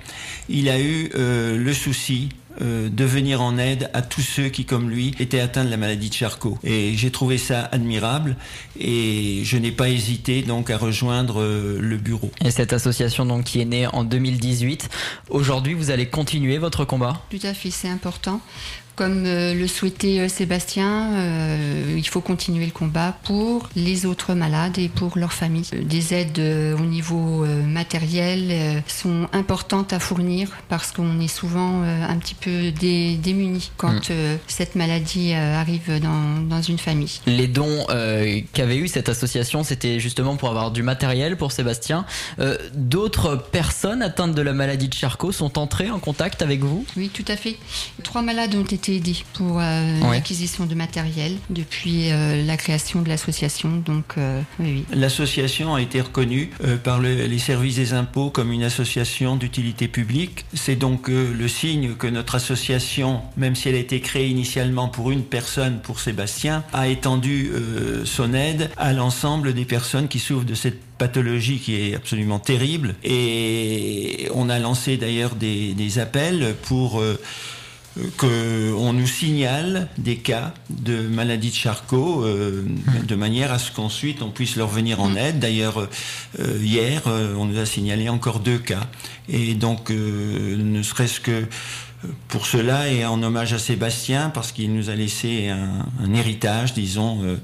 il 0.49 0.69
a 0.69 0.79
eu 0.79 1.09
euh, 1.15 1.57
le 1.57 1.73
souci 1.73 2.29
euh, 2.61 2.89
de 2.89 3.05
venir 3.05 3.41
en 3.41 3.57
aide 3.57 3.89
à 3.93 4.01
tous 4.01 4.21
ceux 4.21 4.49
qui, 4.49 4.65
comme 4.65 4.89
lui, 4.89 5.15
étaient 5.19 5.39
atteints 5.39 5.63
de 5.63 5.69
la 5.69 5.77
maladie 5.77 6.09
de 6.09 6.13
Charcot. 6.13 6.57
Et 6.63 6.93
j'ai 6.95 7.11
trouvé 7.11 7.37
ça 7.37 7.69
admirable 7.71 8.35
et 8.79 9.41
je 9.43 9.57
n'ai 9.57 9.71
pas 9.71 9.89
hésité 9.89 10.41
donc 10.41 10.69
à 10.69 10.77
rejoindre 10.77 11.41
euh, 11.41 11.79
le 11.79 11.97
bureau. 11.97 12.31
Et 12.43 12.51
cette 12.51 12.73
association 12.73 13.25
donc 13.25 13.45
qui 13.45 13.61
est 13.61 13.65
née 13.65 13.87
en 13.87 14.03
2018. 14.03 14.89
Aujourd'hui, 15.29 15.73
vous 15.73 15.91
allez 15.91 16.07
continuer 16.07 16.57
votre 16.57 16.85
combat? 16.85 17.21
Tout 17.29 17.39
à 17.43 17.53
fait, 17.53 17.71
c'est 17.71 17.89
important. 17.89 18.41
Comme 19.01 19.23
euh, 19.25 19.55
le 19.55 19.65
souhaitait 19.67 20.19
euh, 20.19 20.27
Sébastien, 20.27 21.13
euh, 21.13 21.95
il 21.97 22.07
faut 22.07 22.21
continuer 22.21 22.67
le 22.67 22.71
combat 22.71 23.17
pour 23.23 23.67
les 23.75 24.05
autres 24.05 24.35
malades 24.35 24.77
et 24.77 24.89
pour 24.89 25.17
leurs 25.17 25.33
familles. 25.33 25.65
Des 25.81 26.13
aides 26.13 26.37
au 26.79 26.85
niveau 26.85 27.43
matériel 27.65 28.83
sont 28.85 29.27
importantes 29.33 29.91
à 29.91 29.99
fournir 29.99 30.49
parce 30.69 30.91
qu'on 30.91 31.19
est 31.19 31.27
souvent 31.27 31.81
un 31.81 32.15
petit 32.17 32.35
peu 32.35 32.69
dé- 32.71 33.15
démunis 33.17 33.71
quand 33.77 34.09
Mm. 34.11 34.37
cette 34.47 34.75
maladie 34.75 35.33
arrive 35.33 35.99
dans, 35.99 36.41
dans 36.47 36.61
une 36.61 36.77
famille. 36.77 37.21
Les 37.25 37.47
dons 37.47 37.85
euh, 37.89 38.39
qu'avait 38.53 38.77
eu 38.77 38.87
cette 38.87 39.09
association, 39.09 39.63
c'était 39.63 39.99
justement 39.99 40.35
pour 40.35 40.49
avoir 40.49 40.69
du 40.69 40.83
matériel 40.83 41.37
pour 41.37 41.51
Sébastien. 41.51 42.05
Euh, 42.39 42.55
D'autres 42.75 43.35
personnes 43.35 44.01
atteintes 44.03 44.35
de 44.35 44.41
la 44.43 44.53
maladie 44.53 44.89
de 44.89 44.93
Charcot 44.93 45.31
sont 45.31 45.57
entrées 45.57 45.89
en 45.89 45.97
contact 45.99 46.41
avec 46.43 46.61
vous? 46.61 46.85
Oui, 46.97 47.09
tout 47.11 47.25
à 47.27 47.35
fait. 47.35 47.55
Trois 48.03 48.21
malades 48.21 48.53
ont 48.55 48.63
été 48.63 48.90
aidés 48.91 49.15
pour 49.33 49.59
euh, 49.59 49.99
Ouais. 50.01 50.11
l'acquisition 50.17 50.65
de 50.65 50.75
matériel 50.75 51.33
depuis 51.49 52.11
euh, 52.11 52.43
la 52.45 52.57
création 52.57 53.01
de 53.01 53.09
l'association. 53.09 53.77
Donc, 53.85 54.13
euh, 54.17 54.41
oui, 54.59 54.83
oui. 54.89 54.97
L'association 54.97 55.75
a 55.75 55.81
été 55.81 56.01
reconnue 56.01 56.49
euh, 56.63 56.77
par 56.77 56.99
le- 56.99 57.25
les 57.27 57.39
services 57.39 57.75
des 57.75 57.93
impôts 57.93 58.29
comme 58.29 58.51
une 58.51 58.63
association 58.63 59.35
d'utilité 59.35 59.87
publique. 59.87 60.45
C'est 60.53 60.75
donc 60.75 61.09
euh, 61.09 61.33
le 61.33 61.47
signe 61.47 61.93
que 61.95 62.07
notre 62.07 62.35
association, 62.35 63.21
même 63.37 63.55
si 63.55 63.69
elle 63.69 63.75
a 63.75 63.79
été 63.79 63.99
créée 64.01 64.27
initialement 64.29 64.87
pour 64.87 65.11
une 65.11 65.23
personne, 65.23 65.79
pour 65.81 65.99
Sébastien, 65.99 66.63
a 66.73 66.87
étendu 66.87 67.51
euh, 67.53 68.05
son 68.05 68.33
aide 68.33 68.69
à 68.77 68.93
l'ensemble 68.93 69.53
des 69.53 69.65
personnes 69.65 70.07
qui 70.07 70.19
souffrent 70.19 70.45
de 70.45 70.55
cette 70.55 70.79
pathologie 70.97 71.59
qui 71.59 71.75
est 71.75 71.95
absolument 71.95 72.39
terrible. 72.39 72.95
Et 73.03 74.27
on 74.33 74.49
a 74.49 74.59
lancé 74.59 74.97
d'ailleurs 74.97 75.35
des, 75.35 75.73
des 75.73 75.99
appels 75.99 76.55
pour... 76.63 76.99
euh, 76.99 77.19
qu'on 78.17 78.93
nous 78.93 79.07
signale 79.07 79.89
des 79.97 80.17
cas 80.17 80.53
de 80.69 81.01
maladie 81.01 81.49
de 81.49 81.55
Charcot 81.55 82.23
euh, 82.23 82.65
de 83.05 83.15
manière 83.15 83.51
à 83.51 83.59
ce 83.59 83.71
qu'ensuite 83.71 84.21
on 84.21 84.29
puisse 84.29 84.55
leur 84.55 84.69
venir 84.69 85.01
en 85.01 85.15
aide. 85.15 85.39
D'ailleurs, 85.39 85.87
euh, 86.39 86.59
hier, 86.61 87.03
euh, 87.07 87.35
on 87.35 87.45
nous 87.45 87.59
a 87.59 87.65
signalé 87.65 88.07
encore 88.07 88.39
deux 88.39 88.59
cas. 88.59 88.87
Et 89.27 89.53
donc, 89.55 89.91
euh, 89.91 90.55
ne 90.57 90.81
serait-ce 90.83 91.19
que 91.19 91.45
pour 92.29 92.47
cela 92.47 92.89
et 92.89 93.05
en 93.05 93.21
hommage 93.21 93.53
à 93.53 93.59
Sébastien 93.59 94.31
parce 94.31 94.51
qu'il 94.51 94.73
nous 94.73 94.89
a 94.89 94.95
laissé 94.95 95.49
un, 95.49 95.85
un 96.03 96.13
héritage, 96.13 96.73
disons, 96.73 97.19
euh, 97.23 97.35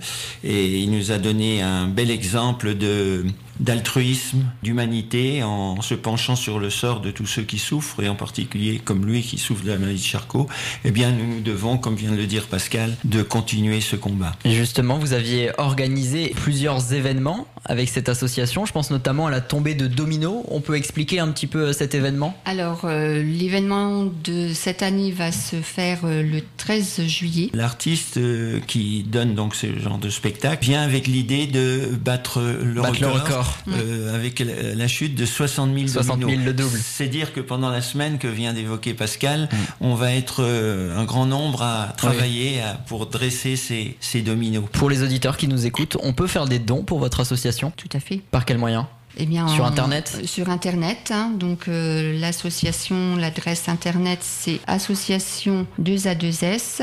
et 0.43 0.80
il 0.80 0.91
nous 0.91 1.11
a 1.11 1.17
donné 1.17 1.61
un 1.61 1.88
bel 1.88 2.09
exemple 2.09 2.74
de 2.76 3.26
d'altruisme, 3.60 4.45
d'humanité 4.64 5.43
en 5.43 5.82
se 5.82 5.93
penchant 5.95 6.36
sur 6.36 6.60
le 6.60 6.70
sort 6.70 7.01
de 7.01 7.12
tous 7.12 7.26
ceux 7.26 7.43
qui 7.43 7.60
souffrent 7.60 8.01
et 8.03 8.10
en 8.10 8.16
particulier 8.16 8.80
comme 8.84 9.05
lui 9.05 9.22
qui 9.22 9.38
souffre 9.38 9.64
de 9.64 9.72
la 9.72 9.78
maladie 9.78 10.01
de 10.01 10.08
Charcot, 10.08 10.47
eh 10.86 10.91
bien 10.91 11.12
nous 11.12 11.28
nous 11.28 11.41
devons, 11.41 11.78
comme 11.78 11.95
vient 11.95 12.12
de 12.12 12.18
le 12.18 12.28
dire 12.28 12.47
Pascal, 12.47 12.95
de 13.03 13.24
continuer 13.24 13.82
ce 13.82 13.95
combat. 13.95 14.36
Et 14.45 14.51
Justement, 14.51 14.97
vous 14.97 15.14
aviez 15.14 15.51
organisé 15.58 16.34
plusieurs 16.36 16.93
événements 16.93 17.47
avec 17.66 17.89
cette 17.89 18.10
association. 18.10 18.66
Je 18.66 18.72
pense 18.72 18.91
notamment 18.91 19.28
à 19.28 19.32
la 19.32 19.41
tombée 19.41 19.76
de 19.76 19.88
Domino. 19.88 20.45
On 20.49 20.62
peut 20.62 20.76
expliquer 20.76 21.20
un 21.20 21.30
petit 21.30 21.47
peu 21.47 21.68
euh, 21.68 21.74
cet 21.74 21.95
événement? 21.95 22.36
Alors, 22.45 22.82
euh, 22.86 23.22
l'événement 23.22 24.05
de 24.24 24.53
cette 24.53 24.82
année 24.82 25.12
va 25.12 25.32
se 25.32 25.58
faire 25.58 25.99
euh, 26.03 26.24
le 26.24 26.41
13 26.58 27.05
juillet. 27.05 27.49
L'artiste 27.53 28.18
euh, 28.18 28.60
qui 28.68 29.03
donne 29.03 29.36
donc 29.36 29.55
ce 29.55 29.78
genre 29.80 29.97
de 29.97 30.10
spectacle 30.10 30.66
vient 30.66 30.82
avec 30.82 31.08
l'idée 31.08 31.47
de 31.47 31.89
battre 32.03 32.41
le 32.41 32.82
Battre 32.82 33.01
le 33.01 33.08
record, 33.08 33.46
euh, 33.69 34.13
avec 34.15 34.39
la, 34.39 34.73
la 34.75 34.87
chute 34.87 35.15
de 35.15 35.25
60 35.25 35.73
000 35.75 35.87
60 35.87 36.17
000 36.17 36.19
dominos. 36.29 36.45
le 36.45 36.53
double. 36.53 36.79
C'est 36.83 37.07
dire 37.07 37.33
que 37.33 37.39
pendant 37.39 37.69
la 37.69 37.81
semaine 37.81 38.17
que 38.17 38.27
vient 38.27 38.53
d'évoquer 38.53 38.93
Pascal, 38.93 39.49
on 39.81 39.95
va 39.95 40.13
être 40.13 40.43
euh, 40.43 40.97
un 40.97 41.03
grand 41.05 41.25
nombre 41.25 41.61
à 41.61 41.93
travailler 41.97 42.61
à- 42.61 42.73
pour 42.87 43.07
dresser 43.07 43.55
ces, 43.55 43.97
ces 43.99 44.21
dominos. 44.21 44.65
Pour 44.71 44.89
les 44.89 45.03
auditeurs 45.03 45.37
qui 45.37 45.47
nous 45.47 45.65
écoutent, 45.65 45.97
on 46.01 46.13
peut 46.13 46.27
faire 46.27 46.45
des 46.45 46.59
dons 46.59 46.83
pour 46.83 46.99
votre 46.99 47.19
association? 47.19 47.71
Tout 47.75 47.89
à 47.93 47.99
fait. 47.99 48.21
Par 48.31 48.45
quel 48.45 48.57
moyen? 48.57 48.87
Eh 49.20 49.26
bien, 49.26 49.47
Sur 49.47 49.63
en- 49.63 49.68
Internet 49.68 50.22
Sur 50.26 50.49
Internet. 50.49 51.11
hein. 51.13 51.32
donc, 51.36 51.68
euh, 51.68 52.20
l'association, 52.20 53.15
l'adresse 53.15 53.68
Internet, 53.68 54.20
c'est 54.22 54.59
association 54.68 55.65
2 55.80 56.07
a 56.07 56.15
2 56.15 56.28
s 56.43 56.82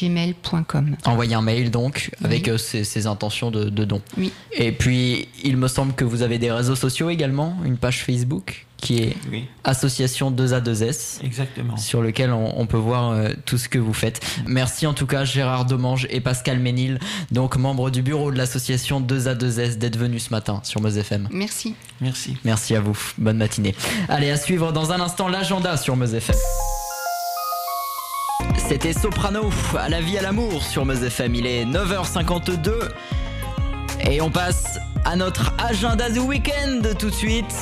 gmail.com. 0.00 0.96
Envoyer 1.04 1.34
un 1.34 1.42
mail 1.42 1.70
donc 1.70 2.10
avec 2.24 2.48
euh, 2.48 2.58
ces, 2.58 2.84
ces 2.84 3.06
intentions 3.06 3.50
de, 3.50 3.64
de 3.70 3.84
dons. 3.84 4.02
Oui. 4.18 4.32
Et 4.52 4.72
puis, 4.72 5.28
il 5.44 5.56
me 5.56 5.68
semble 5.68 5.92
que 5.94 6.04
vous 6.04 6.22
avez 6.22 6.38
des 6.38 6.50
réseaux 6.50 6.76
sociaux 6.76 7.10
également, 7.10 7.56
une 7.64 7.76
page 7.76 8.02
Facebook? 8.04 8.66
Qui 8.82 8.98
est 8.98 9.16
Oui. 9.30 9.46
association 9.64 10.30
2A2S. 10.30 11.24
Exactement. 11.24 11.76
Sur 11.78 12.02
lequel 12.02 12.32
on, 12.32 12.60
on 12.60 12.66
peut 12.66 12.76
voir 12.76 13.12
euh, 13.12 13.28
tout 13.46 13.56
ce 13.56 13.68
que 13.68 13.78
vous 13.78 13.94
faites. 13.94 14.20
Merci 14.46 14.86
en 14.86 14.92
tout 14.92 15.06
cas 15.06 15.24
Gérard 15.24 15.64
Domange 15.64 16.06
et 16.10 16.20
Pascal 16.20 16.58
Ménil, 16.58 16.98
donc 17.30 17.56
membres 17.56 17.88
du 17.90 18.02
bureau 18.02 18.30
de 18.32 18.36
l'association 18.36 19.00
2A2S, 19.00 19.78
d'être 19.78 19.96
venus 19.96 20.24
ce 20.26 20.30
matin 20.30 20.60
sur 20.64 20.80
Meuse 20.82 20.98
FM. 20.98 21.28
Merci. 21.30 21.74
Merci. 22.00 22.36
Merci 22.44 22.74
à 22.74 22.80
vous. 22.80 22.98
Bonne 23.18 23.38
matinée. 23.38 23.74
Allez, 24.08 24.30
à 24.30 24.36
suivre 24.36 24.72
dans 24.72 24.90
un 24.92 25.00
instant 25.00 25.28
l'agenda 25.28 25.76
sur 25.76 25.96
Meuse 25.96 26.14
FM. 26.14 26.36
C'était 28.68 28.92
Soprano, 28.92 29.50
à 29.78 29.88
la 29.88 30.00
vie, 30.00 30.18
à 30.18 30.22
l'amour 30.22 30.62
sur 30.62 30.84
Meuse 30.84 31.04
FM. 31.04 31.34
Il 31.36 31.46
est 31.46 31.64
9h52 31.64 32.72
et 34.10 34.20
on 34.20 34.30
passe 34.30 34.78
à 35.04 35.14
notre 35.14 35.52
agenda 35.58 36.10
du 36.10 36.18
week-end 36.18 36.80
tout 36.98 37.10
de 37.10 37.14
suite. 37.14 37.54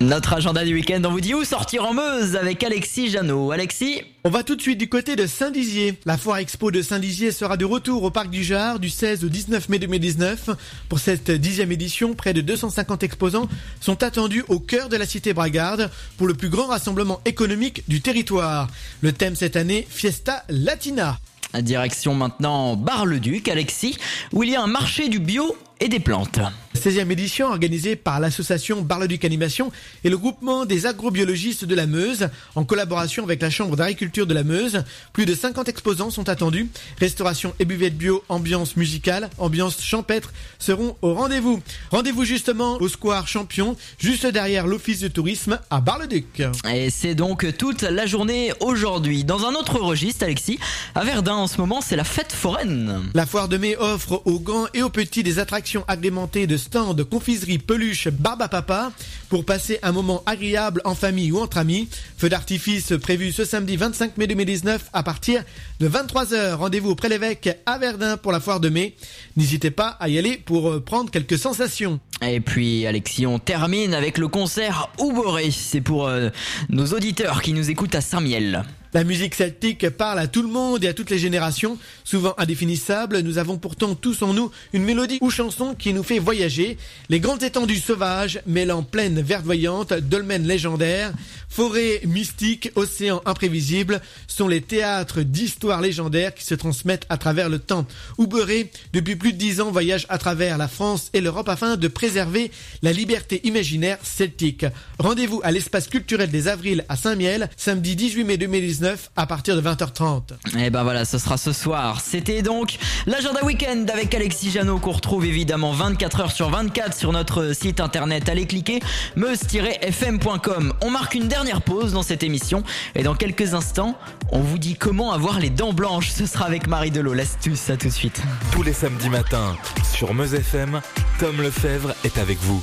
Notre 0.00 0.32
agenda 0.32 0.64
du 0.64 0.72
week-end, 0.72 1.02
on 1.04 1.10
vous 1.10 1.20
dit 1.20 1.34
où 1.34 1.44
sortir 1.44 1.84
en 1.84 1.92
Meuse 1.92 2.34
avec 2.34 2.64
Alexis 2.64 3.10
Janot. 3.10 3.52
Alexis 3.52 4.00
On 4.24 4.30
va 4.30 4.42
tout 4.42 4.56
de 4.56 4.62
suite 4.62 4.78
du 4.78 4.88
côté 4.88 5.14
de 5.14 5.26
Saint-Dizier. 5.26 6.00
La 6.06 6.16
foire 6.16 6.38
expo 6.38 6.70
de 6.70 6.80
Saint-Dizier 6.80 7.32
sera 7.32 7.58
de 7.58 7.66
retour 7.66 8.02
au 8.02 8.10
parc 8.10 8.30
du 8.30 8.42
Jard 8.42 8.78
du 8.78 8.88
16 8.88 9.26
au 9.26 9.28
19 9.28 9.68
mai 9.68 9.78
2019. 9.78 10.52
Pour 10.88 11.00
cette 11.00 11.30
dixième 11.30 11.70
édition, 11.70 12.14
près 12.14 12.32
de 12.32 12.40
250 12.40 13.02
exposants 13.02 13.46
sont 13.82 14.02
attendus 14.02 14.42
au 14.48 14.58
cœur 14.58 14.88
de 14.88 14.96
la 14.96 15.04
cité 15.04 15.34
bragarde 15.34 15.90
pour 16.16 16.26
le 16.26 16.32
plus 16.32 16.48
grand 16.48 16.68
rassemblement 16.68 17.20
économique 17.26 17.82
du 17.86 18.00
territoire. 18.00 18.68
Le 19.02 19.12
thème 19.12 19.36
cette 19.36 19.56
année, 19.56 19.86
Fiesta 19.90 20.44
Latina. 20.48 21.18
Direction 21.52 22.14
maintenant 22.14 22.74
Bar-le-Duc, 22.74 23.48
Alexis, 23.48 23.98
où 24.32 24.44
il 24.44 24.50
y 24.50 24.56
a 24.56 24.62
un 24.62 24.66
marché 24.66 25.10
du 25.10 25.18
bio 25.18 25.54
et 25.78 25.88
des 25.88 26.00
plantes. 26.00 26.40
16e 26.76 27.10
édition 27.10 27.48
organisée 27.48 27.96
par 27.96 28.20
l'association 28.20 28.82
Bar-le-Duc 28.82 29.24
Animation 29.24 29.72
et 30.04 30.10
le 30.10 30.16
groupement 30.16 30.64
des 30.64 30.86
agrobiologistes 30.86 31.64
de 31.64 31.74
la 31.74 31.86
Meuse 31.86 32.28
en 32.54 32.64
collaboration 32.64 33.24
avec 33.24 33.42
la 33.42 33.50
Chambre 33.50 33.76
d'agriculture 33.76 34.26
de 34.26 34.34
la 34.34 34.44
Meuse. 34.44 34.84
Plus 35.12 35.26
de 35.26 35.34
50 35.34 35.68
exposants 35.68 36.10
sont 36.10 36.28
attendus. 36.28 36.68
Restauration 36.98 37.54
et 37.58 37.64
buvette 37.64 37.98
bio, 37.98 38.22
ambiance 38.28 38.76
musicale, 38.76 39.30
ambiance 39.38 39.82
champêtre 39.82 40.32
seront 40.58 40.96
au 41.02 41.12
rendez-vous. 41.14 41.60
Rendez-vous 41.90 42.24
justement 42.24 42.76
au 42.80 42.88
Square 42.88 43.26
Champion, 43.26 43.76
juste 43.98 44.26
derrière 44.26 44.66
l'office 44.66 45.00
de 45.00 45.08
tourisme 45.08 45.58
à 45.70 45.80
Bar-le-Duc. 45.80 46.42
Et 46.72 46.90
c'est 46.90 47.16
donc 47.16 47.46
toute 47.58 47.82
la 47.82 48.06
journée 48.06 48.52
aujourd'hui. 48.60 49.24
Dans 49.24 49.44
un 49.44 49.54
autre 49.54 49.80
registre, 49.80 50.24
Alexis, 50.24 50.60
à 50.94 51.04
Verdun 51.04 51.34
en 51.34 51.46
ce 51.48 51.58
moment, 51.58 51.80
c'est 51.80 51.96
la 51.96 52.04
fête 52.04 52.32
foraine. 52.32 53.02
La 53.14 53.26
foire 53.26 53.48
de 53.48 53.56
mai 53.56 53.76
offre 53.76 54.22
aux 54.24 54.38
grands 54.38 54.66
et 54.72 54.82
aux 54.82 54.90
petits 54.90 55.24
des 55.24 55.40
attractions 55.40 55.84
agrémentées 55.88 56.46
de 56.46 56.59
stands, 56.60 56.94
confiseries, 57.10 57.58
peluches, 57.58 58.08
barbe 58.08 58.42
à 58.42 58.48
papa 58.48 58.92
pour 59.28 59.44
passer 59.44 59.78
un 59.82 59.92
moment 59.92 60.22
agréable 60.26 60.80
en 60.84 60.94
famille 60.94 61.32
ou 61.32 61.40
entre 61.40 61.58
amis. 61.58 61.88
Feu 62.16 62.28
d'artifice 62.28 62.92
prévu 63.02 63.32
ce 63.32 63.44
samedi 63.44 63.76
25 63.76 64.16
mai 64.16 64.26
2019 64.26 64.90
à 64.92 65.02
partir 65.02 65.42
de 65.80 65.88
23h. 65.88 66.54
Rendez-vous 66.54 66.90
au 66.90 66.94
Pré-l'Évêque 66.94 67.58
à 67.66 67.78
Verdun 67.78 68.16
pour 68.16 68.32
la 68.32 68.40
foire 68.40 68.60
de 68.60 68.68
mai. 68.68 68.94
N'hésitez 69.36 69.70
pas 69.70 69.96
à 70.00 70.08
y 70.08 70.18
aller 70.18 70.36
pour 70.36 70.70
euh, 70.70 70.80
prendre 70.80 71.10
quelques 71.10 71.38
sensations. 71.38 72.00
Et 72.22 72.40
puis 72.40 72.86
Alexis, 72.86 73.26
on 73.26 73.38
termine 73.38 73.94
avec 73.94 74.18
le 74.18 74.28
concert 74.28 74.90
Ouboré. 74.98 75.50
C'est 75.50 75.80
pour 75.80 76.06
euh, 76.06 76.28
nos 76.68 76.86
auditeurs 76.86 77.42
qui 77.42 77.52
nous 77.52 77.70
écoutent 77.70 77.94
à 77.94 78.00
Saint-Miel. 78.00 78.64
La 78.92 79.04
musique 79.04 79.36
celtique 79.36 79.88
parle 79.90 80.18
à 80.18 80.26
tout 80.26 80.42
le 80.42 80.48
monde 80.48 80.82
et 80.82 80.88
à 80.88 80.94
toutes 80.94 81.10
les 81.10 81.18
générations. 81.18 81.78
Souvent 82.02 82.34
indéfinissable, 82.38 83.20
nous 83.20 83.38
avons 83.38 83.56
pourtant 83.56 83.94
tous 83.94 84.22
en 84.22 84.34
nous 84.34 84.50
une 84.72 84.82
mélodie 84.82 85.18
ou 85.20 85.30
chanson 85.30 85.76
qui 85.76 85.92
nous 85.92 86.02
fait 86.02 86.18
voyager. 86.18 86.76
Les 87.08 87.20
grandes 87.20 87.44
étendues 87.44 87.78
sauvages, 87.78 88.40
mêlant 88.46 88.82
plaines 88.82 89.20
verdoyantes, 89.20 89.92
dolmens 89.92 90.44
légendaires, 90.44 91.12
forêts 91.48 92.00
mystiques, 92.04 92.72
océans 92.74 93.22
imprévisibles, 93.26 94.00
sont 94.26 94.48
les 94.48 94.60
théâtres 94.60 95.22
d'histoires 95.22 95.80
légendaires 95.80 96.34
qui 96.34 96.44
se 96.44 96.56
transmettent 96.56 97.06
à 97.08 97.16
travers 97.16 97.48
le 97.48 97.60
temps. 97.60 97.86
Ouberé, 98.18 98.72
depuis 98.92 99.14
plus 99.14 99.32
de 99.32 99.38
dix 99.38 99.60
ans, 99.60 99.70
voyage 99.70 100.06
à 100.08 100.18
travers 100.18 100.58
la 100.58 100.66
France 100.66 101.10
et 101.12 101.20
l'Europe 101.20 101.48
afin 101.48 101.76
de 101.76 101.86
préserver 101.86 102.50
la 102.82 102.92
liberté 102.92 103.40
imaginaire 103.44 103.98
celtique. 104.02 104.66
Rendez-vous 104.98 105.40
à 105.44 105.52
l'espace 105.52 105.86
culturel 105.86 106.30
des 106.30 106.48
Avrils 106.48 106.84
à 106.88 106.96
Saint-Miel, 106.96 107.50
samedi 107.56 107.94
18 107.94 108.24
mai 108.24 108.36
2019 108.36 108.79
à 109.16 109.26
partir 109.26 109.56
de 109.56 109.62
20h30. 109.62 110.22
Et 110.58 110.70
ben 110.70 110.82
voilà, 110.82 111.04
ce 111.04 111.18
sera 111.18 111.36
ce 111.36 111.52
soir. 111.52 112.00
C'était 112.00 112.42
donc 112.42 112.78
l'agenda 113.06 113.44
week-end 113.44 113.84
avec 113.92 114.14
Alexis 114.14 114.50
Janot 114.50 114.78
qu'on 114.78 114.92
retrouve 114.92 115.24
évidemment 115.24 115.72
24 115.72 116.20
heures 116.20 116.32
sur 116.32 116.50
24 116.50 116.96
sur 116.96 117.12
notre 117.12 117.52
site 117.54 117.80
internet. 117.80 118.28
Allez 118.28 118.46
cliquer 118.46 118.80
meuse-fm.com. 119.16 120.74
On 120.82 120.90
marque 120.90 121.14
une 121.14 121.28
dernière 121.28 121.62
pause 121.62 121.92
dans 121.92 122.02
cette 122.02 122.22
émission 122.22 122.62
et 122.94 123.02
dans 123.02 123.14
quelques 123.14 123.54
instants, 123.54 123.96
on 124.32 124.40
vous 124.40 124.58
dit 124.58 124.76
comment 124.76 125.12
avoir 125.12 125.38
les 125.40 125.50
dents 125.50 125.72
blanches. 125.72 126.10
Ce 126.10 126.26
sera 126.26 126.46
avec 126.46 126.66
Marie 126.66 126.90
Delot, 126.90 127.14
l'astuce, 127.14 127.70
à 127.70 127.76
tout 127.76 127.88
de 127.88 127.92
suite. 127.92 128.20
Tous 128.52 128.62
les 128.62 128.72
samedis 128.72 129.10
matins 129.10 129.56
sur 129.92 130.14
Meuse 130.14 130.34
FM, 130.34 130.80
Tom 131.18 131.40
Lefebvre 131.40 131.94
est 132.04 132.18
avec 132.18 132.38
vous. 132.40 132.62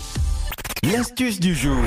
L'astuce 0.84 1.40
du 1.40 1.56
jour. 1.56 1.84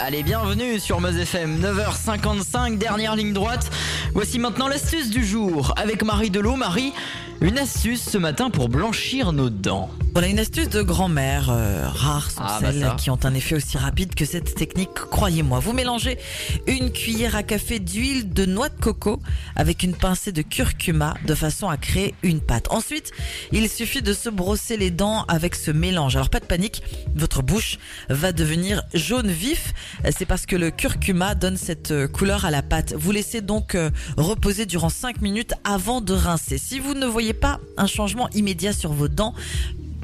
Allez, 0.00 0.22
bienvenue 0.22 0.78
sur 0.78 1.00
Meuse 1.00 1.18
FM, 1.18 1.60
9h55, 1.60 2.78
dernière 2.78 3.16
ligne 3.16 3.32
droite. 3.32 3.68
Voici 4.14 4.38
maintenant 4.38 4.68
l'astuce 4.68 5.10
du 5.10 5.24
jour 5.24 5.74
avec 5.76 6.04
Marie 6.04 6.30
Delot. 6.30 6.54
Marie, 6.54 6.92
une 7.40 7.58
astuce 7.58 8.02
ce 8.02 8.18
matin 8.18 8.50
pour 8.50 8.68
blanchir 8.68 9.32
nos 9.32 9.50
dents. 9.50 9.90
On 10.14 10.22
a 10.22 10.26
une 10.26 10.40
astuce 10.40 10.68
de 10.68 10.82
grand-mère, 10.82 11.48
euh, 11.50 11.86
rares 11.86 12.32
sont 12.32 12.40
Ah, 12.42 12.58
bah 12.60 12.72
celles 12.72 12.96
qui 12.96 13.10
ont 13.10 13.18
un 13.22 13.34
effet 13.34 13.54
aussi 13.54 13.78
rapide 13.78 14.16
que 14.16 14.24
cette 14.24 14.52
technique, 14.56 14.92
croyez-moi. 14.94 15.60
Vous 15.60 15.72
mélangez 15.72 16.18
une 16.66 16.90
cuillère 16.90 17.36
à 17.36 17.44
café 17.44 17.78
d'huile 17.78 18.32
de 18.32 18.44
noix 18.44 18.68
de 18.68 18.80
coco 18.80 19.20
avec 19.54 19.84
une 19.84 19.94
pincée 19.94 20.32
de 20.32 20.42
curcuma 20.42 21.14
de 21.24 21.34
façon 21.36 21.68
à 21.68 21.76
créer 21.76 22.16
une 22.24 22.40
pâte. 22.40 22.66
Ensuite, 22.70 23.12
il 23.52 23.68
suffit 23.68 24.02
de 24.02 24.12
se 24.12 24.28
brosser 24.28 24.76
les 24.76 24.90
dents 24.90 25.24
avec 25.28 25.54
ce 25.54 25.70
mélange. 25.70 26.16
Alors 26.16 26.30
pas 26.30 26.40
de 26.40 26.46
panique, 26.46 26.82
votre 27.14 27.42
bouche 27.42 27.78
va 28.08 28.32
devenir 28.32 28.82
jaune 28.94 29.30
vif. 29.30 29.72
C'est 30.10 30.26
parce 30.26 30.46
que 30.46 30.56
le 30.56 30.70
curcuma 30.70 31.36
donne 31.36 31.56
cette 31.56 31.92
euh, 31.92 32.08
couleur 32.08 32.44
à 32.44 32.50
la 32.50 32.62
pâte. 32.62 32.92
Vous 32.96 33.12
laissez 33.12 33.40
donc 33.40 33.76
euh, 33.76 33.90
reposer 34.16 34.66
durant 34.66 34.88
5 34.88 35.20
minutes 35.20 35.52
avant 35.62 36.00
de 36.00 36.14
rincer. 36.14 36.58
Si 36.58 36.80
vous 36.80 36.94
ne 36.94 37.06
voyez 37.06 37.27
pas 37.34 37.60
un 37.76 37.86
changement 37.86 38.28
immédiat 38.30 38.72
sur 38.72 38.92
vos 38.92 39.08
dents, 39.08 39.34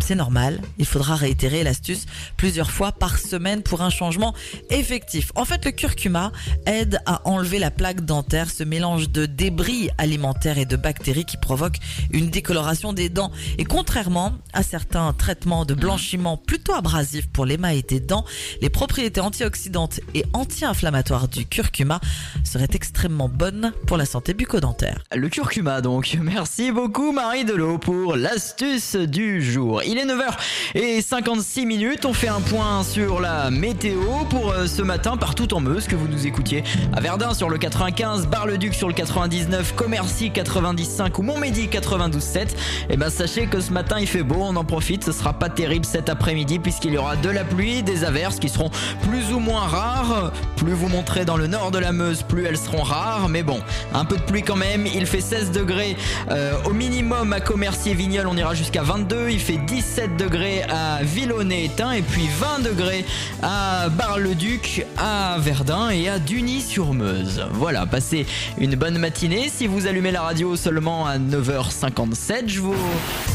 c'est 0.04 0.14
normal. 0.14 0.60
Il 0.76 0.84
faudra 0.84 1.16
réitérer 1.16 1.64
l'astuce 1.64 2.04
plusieurs 2.36 2.70
fois 2.70 2.92
par 2.92 3.18
semaine 3.18 3.62
pour 3.62 3.80
un 3.80 3.88
changement 3.88 4.34
effectif. 4.68 5.32
En 5.34 5.46
fait, 5.46 5.64
le 5.64 5.70
curcuma 5.70 6.30
aide 6.66 7.00
à 7.06 7.26
enlever 7.26 7.58
la 7.58 7.70
plaque 7.70 8.02
dentaire, 8.02 8.50
ce 8.50 8.64
mélange 8.64 9.08
de 9.08 9.24
débris 9.24 9.88
alimentaires 9.96 10.58
et 10.58 10.66
de 10.66 10.76
bactéries 10.76 11.24
qui 11.24 11.38
provoque 11.38 11.78
une 12.10 12.28
décoloration 12.28 12.92
des 12.92 13.08
dents. 13.08 13.32
Et 13.56 13.64
contrairement 13.64 14.34
à 14.52 14.62
certains 14.62 15.14
traitements 15.14 15.64
de 15.64 15.72
blanchiment 15.72 16.36
plutôt 16.36 16.74
abrasifs 16.74 17.28
pour 17.28 17.46
l'émail 17.46 17.82
des 17.82 18.00
dents, 18.00 18.26
les 18.60 18.70
propriétés 18.70 19.22
antioxydantes 19.22 20.00
et 20.12 20.24
anti-inflammatoires 20.34 21.28
du 21.28 21.46
curcuma 21.46 22.00
seraient 22.44 22.68
extrêmement 22.74 23.30
bonnes 23.30 23.72
pour 23.86 23.96
la 23.96 24.04
santé 24.04 24.34
bucco-dentaire. 24.34 25.02
Le 25.14 25.30
curcuma 25.30 25.80
donc. 25.80 26.18
Merci 26.20 26.72
beaucoup 26.72 27.12
Marie 27.12 27.46
Delot 27.46 27.78
pour 27.78 28.16
l'astuce 28.16 28.96
du 28.96 29.40
jour. 29.40 29.82
Il 29.94 30.00
est 30.00 30.06
9h56 30.06 31.66
minutes. 31.66 32.04
On 32.04 32.12
fait 32.12 32.26
un 32.26 32.40
point 32.40 32.82
sur 32.82 33.20
la 33.20 33.48
météo 33.52 34.00
pour 34.28 34.50
euh, 34.50 34.66
ce 34.66 34.82
matin 34.82 35.16
partout 35.16 35.54
en 35.54 35.60
Meuse 35.60 35.86
que 35.86 35.94
vous 35.94 36.08
nous 36.08 36.26
écoutiez. 36.26 36.64
À 36.92 37.00
Verdun 37.00 37.32
sur 37.32 37.48
le 37.48 37.58
95, 37.58 38.26
Bar-le-Duc 38.26 38.74
sur 38.74 38.88
le 38.88 38.94
99, 38.94 39.74
Commercy 39.76 40.32
95 40.32 41.10
ou 41.16 41.22
Montmédy 41.22 41.68
92.7. 41.68 42.48
Et 42.90 42.96
ben 42.96 43.08
sachez 43.08 43.46
que 43.46 43.60
ce 43.60 43.70
matin 43.70 43.98
il 44.00 44.08
fait 44.08 44.24
beau, 44.24 44.38
on 44.40 44.56
en 44.56 44.64
profite. 44.64 45.04
Ce 45.04 45.12
sera 45.12 45.32
pas 45.32 45.48
terrible 45.48 45.84
cet 45.84 46.08
après-midi 46.08 46.58
puisqu'il 46.58 46.94
y 46.94 46.98
aura 46.98 47.14
de 47.14 47.30
la 47.30 47.44
pluie, 47.44 47.84
des 47.84 48.02
averses 48.02 48.40
qui 48.40 48.48
seront 48.48 48.70
plus 49.08 49.32
ou 49.32 49.38
moins 49.38 49.60
rares. 49.60 50.32
Plus 50.56 50.72
vous 50.72 50.88
monterez 50.88 51.24
dans 51.24 51.36
le 51.36 51.46
nord 51.46 51.70
de 51.70 51.78
la 51.78 51.92
Meuse, 51.92 52.22
plus 52.22 52.46
elles 52.46 52.58
seront 52.58 52.82
rares. 52.82 53.28
Mais 53.28 53.44
bon, 53.44 53.60
un 53.94 54.04
peu 54.04 54.16
de 54.16 54.22
pluie 54.22 54.42
quand 54.42 54.56
même. 54.56 54.88
Il 54.92 55.06
fait 55.06 55.20
16 55.20 55.52
degrés 55.52 55.96
euh, 56.32 56.54
au 56.64 56.72
minimum 56.72 57.32
à 57.32 57.38
Commercy 57.38 57.90
et 57.90 57.94
Vignoles. 57.94 58.26
On 58.26 58.36
ira 58.36 58.54
jusqu'à 58.54 58.82
22. 58.82 59.28
Il 59.30 59.38
fait 59.38 59.58
17 59.84 60.16
degrés 60.16 60.62
à 60.62 61.02
Villonnet-Étain 61.02 61.92
et 61.92 62.02
puis 62.02 62.26
20 62.26 62.60
degrés 62.60 63.04
à 63.42 63.88
Bar-le-Duc, 63.90 64.84
à 64.96 65.36
Verdun 65.38 65.90
et 65.90 66.08
à 66.08 66.18
Duny-sur-Meuse. 66.18 67.46
Voilà, 67.52 67.86
passez 67.86 68.26
une 68.58 68.74
bonne 68.76 68.98
matinée. 68.98 69.50
Si 69.54 69.66
vous 69.66 69.86
allumez 69.86 70.10
la 70.10 70.22
radio 70.22 70.56
seulement 70.56 71.06
à 71.06 71.18
9h57, 71.18 72.44
je 72.48 72.60
vous 72.60 72.74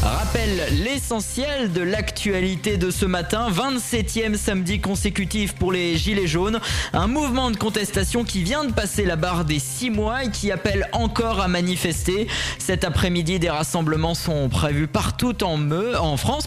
rappelle 0.02 0.82
l'essentiel 0.82 1.72
de 1.72 1.82
l'actualité 1.82 2.76
de 2.76 2.90
ce 2.90 3.06
matin. 3.06 3.48
27e 3.50 4.34
samedi 4.34 4.80
consécutif 4.80 5.54
pour 5.54 5.72
les 5.72 5.96
Gilets 5.96 6.26
jaunes. 6.26 6.60
Un 6.92 7.06
mouvement 7.06 7.50
de 7.50 7.56
contestation 7.56 8.24
qui 8.24 8.42
vient 8.42 8.64
de 8.64 8.72
passer 8.72 9.04
la 9.04 9.16
barre 9.16 9.44
des 9.44 9.60
6 9.60 9.90
mois 9.90 10.24
et 10.24 10.30
qui 10.30 10.50
appelle 10.50 10.88
encore 10.92 11.40
à 11.40 11.48
manifester. 11.48 12.26
Cet 12.58 12.84
après-midi, 12.84 13.38
des 13.38 13.50
rassemblements 13.50 14.14
sont 14.14 14.48
prévus 14.48 14.88
partout 14.88 15.42
en, 15.44 15.56
Meu, 15.56 15.96
en 15.96 16.16
France, 16.16 16.39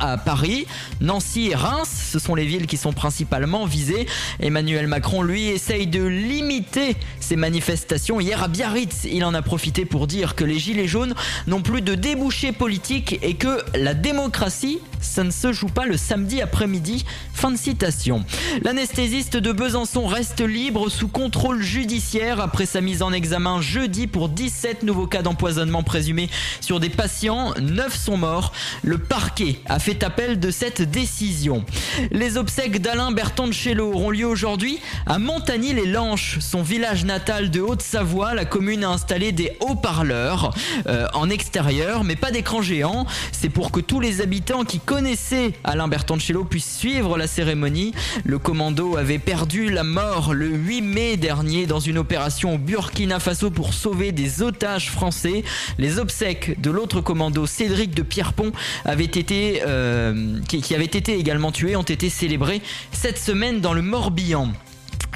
à 0.00 0.16
Paris, 0.18 0.66
Nancy 1.00 1.48
et 1.48 1.54
Reims. 1.54 1.88
Ce 2.12 2.18
sont 2.18 2.34
les 2.34 2.46
villes 2.46 2.66
qui 2.66 2.76
sont 2.76 2.92
principalement 2.92 3.66
visées. 3.66 4.06
Emmanuel 4.40 4.86
Macron, 4.86 5.22
lui, 5.22 5.46
essaye 5.48 5.86
de 5.86 6.04
limiter 6.04 6.96
ces 7.20 7.36
manifestations. 7.36 8.20
Hier 8.20 8.42
à 8.42 8.48
Biarritz, 8.48 9.04
il 9.04 9.24
en 9.24 9.34
a 9.34 9.42
profité 9.42 9.84
pour 9.84 10.06
dire 10.06 10.34
que 10.34 10.44
les 10.44 10.58
Gilets 10.58 10.88
jaunes 10.88 11.14
n'ont 11.46 11.62
plus 11.62 11.82
de 11.82 11.94
débouchés 11.94 12.52
politiques 12.52 13.18
et 13.22 13.34
que 13.34 13.62
la 13.74 13.94
démocratie, 13.94 14.78
ça 15.00 15.24
ne 15.24 15.30
se 15.30 15.52
joue 15.52 15.68
pas 15.68 15.86
le 15.86 15.96
samedi 15.96 16.40
après-midi. 16.40 17.04
Fin 17.32 17.50
de 17.50 17.56
citation. 17.56 18.24
L'anesthésiste 18.62 19.36
de 19.36 19.52
Besançon 19.52 20.06
reste 20.06 20.40
libre 20.40 20.88
sous 20.88 21.08
contrôle 21.08 21.62
judiciaire 21.62 22.40
après 22.40 22.66
sa 22.66 22.80
mise 22.80 23.02
en 23.02 23.12
examen 23.12 23.60
jeudi 23.60 24.06
pour 24.06 24.28
17 24.28 24.82
nouveaux 24.82 25.06
cas 25.06 25.22
d'empoisonnement 25.22 25.82
présumés 25.82 26.28
sur 26.60 26.80
des 26.80 26.88
patients. 26.88 27.54
9 27.60 27.96
sont 27.96 28.16
morts. 28.16 28.52
Le 28.82 28.98
parquet 28.98 29.60
a 29.66 29.78
fait 29.78 30.02
appel 30.02 30.40
de 30.40 30.50
cette 30.50 30.82
décision. 30.82 31.64
Les 32.10 32.36
obsèques 32.36 32.80
d'Alain 32.80 33.12
Bertoncello 33.12 33.92
auront 33.92 34.10
lieu 34.10 34.26
aujourd'hui 34.26 34.80
à 35.06 35.18
Montagny-les-Lanches, 35.18 36.38
son 36.40 36.62
village 36.62 37.04
natal 37.04 37.50
de 37.50 37.60
Haute-Savoie. 37.60 38.34
La 38.34 38.44
commune 38.44 38.84
a 38.84 38.90
installé 38.90 39.32
des 39.32 39.56
haut-parleurs 39.60 40.54
euh, 40.86 41.06
en 41.14 41.30
extérieur, 41.30 42.04
mais 42.04 42.16
pas 42.16 42.30
d'écran 42.30 42.62
géant. 42.62 43.06
C'est 43.32 43.48
pour 43.48 43.70
que 43.70 43.80
tous 43.80 44.00
les 44.00 44.20
habitants 44.20 44.64
qui 44.64 44.80
connaissaient 44.88 45.52
Alain 45.64 45.86
Bertoncello 45.86 46.44
puissent 46.44 46.78
suivre 46.78 47.18
la 47.18 47.26
cérémonie. 47.26 47.92
Le 48.24 48.38
commando 48.38 48.96
avait 48.96 49.18
perdu 49.18 49.68
la 49.68 49.84
mort 49.84 50.32
le 50.32 50.48
8 50.48 50.80
mai 50.80 51.16
dernier 51.18 51.66
dans 51.66 51.78
une 51.78 51.98
opération 51.98 52.54
au 52.54 52.58
Burkina 52.58 53.20
Faso 53.20 53.50
pour 53.50 53.74
sauver 53.74 54.12
des 54.12 54.40
otages 54.40 54.90
français. 54.90 55.44
Les 55.76 55.98
obsèques 55.98 56.58
de 56.62 56.70
l'autre 56.70 57.02
commando, 57.02 57.44
Cédric 57.44 57.94
de 57.94 58.00
Pierrepont, 58.02 58.50
avaient 58.86 59.04
été, 59.04 59.60
euh, 59.66 60.40
qui, 60.48 60.62
qui 60.62 60.74
avait 60.74 60.86
été 60.86 61.18
également 61.18 61.52
tué, 61.52 61.76
ont 61.76 61.82
été 61.82 62.08
célébrées 62.08 62.62
cette 62.90 63.18
semaine 63.18 63.60
dans 63.60 63.74
le 63.74 63.82
Morbihan. 63.82 64.54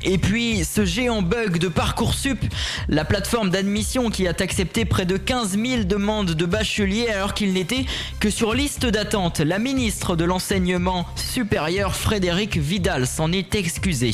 Et 0.05 0.19
puis 0.19 0.65
ce 0.65 0.85
géant 0.85 1.23
bug 1.23 1.59
de 1.59 1.69
Parcoursup, 1.69 2.45
la 2.89 3.05
plateforme 3.05 3.51
d'admission 3.51 4.11
qui 4.11 4.27
a 4.27 4.31
accepté 4.31 4.85
près 4.85 5.07
de 5.07 5.17
15 5.17 5.59
000 5.59 5.85
demandes 5.85 6.33
de 6.33 6.47
bacheliers 6.47 7.09
alors 7.09 7.35
qu'il 7.35 7.53
n'était 7.53 7.85
que 8.19 8.31
sur 8.31 8.55
liste 8.55 8.87
d'attente. 8.87 9.41
La 9.41 9.59
ministre 9.59 10.17
de 10.17 10.25
l'enseignement 10.25 11.07
supérieur 11.15 11.95
Frédéric 11.95 12.57
Vidal 12.57 13.07
s'en 13.07 13.31
est 13.31 13.55
excusée. 13.55 14.13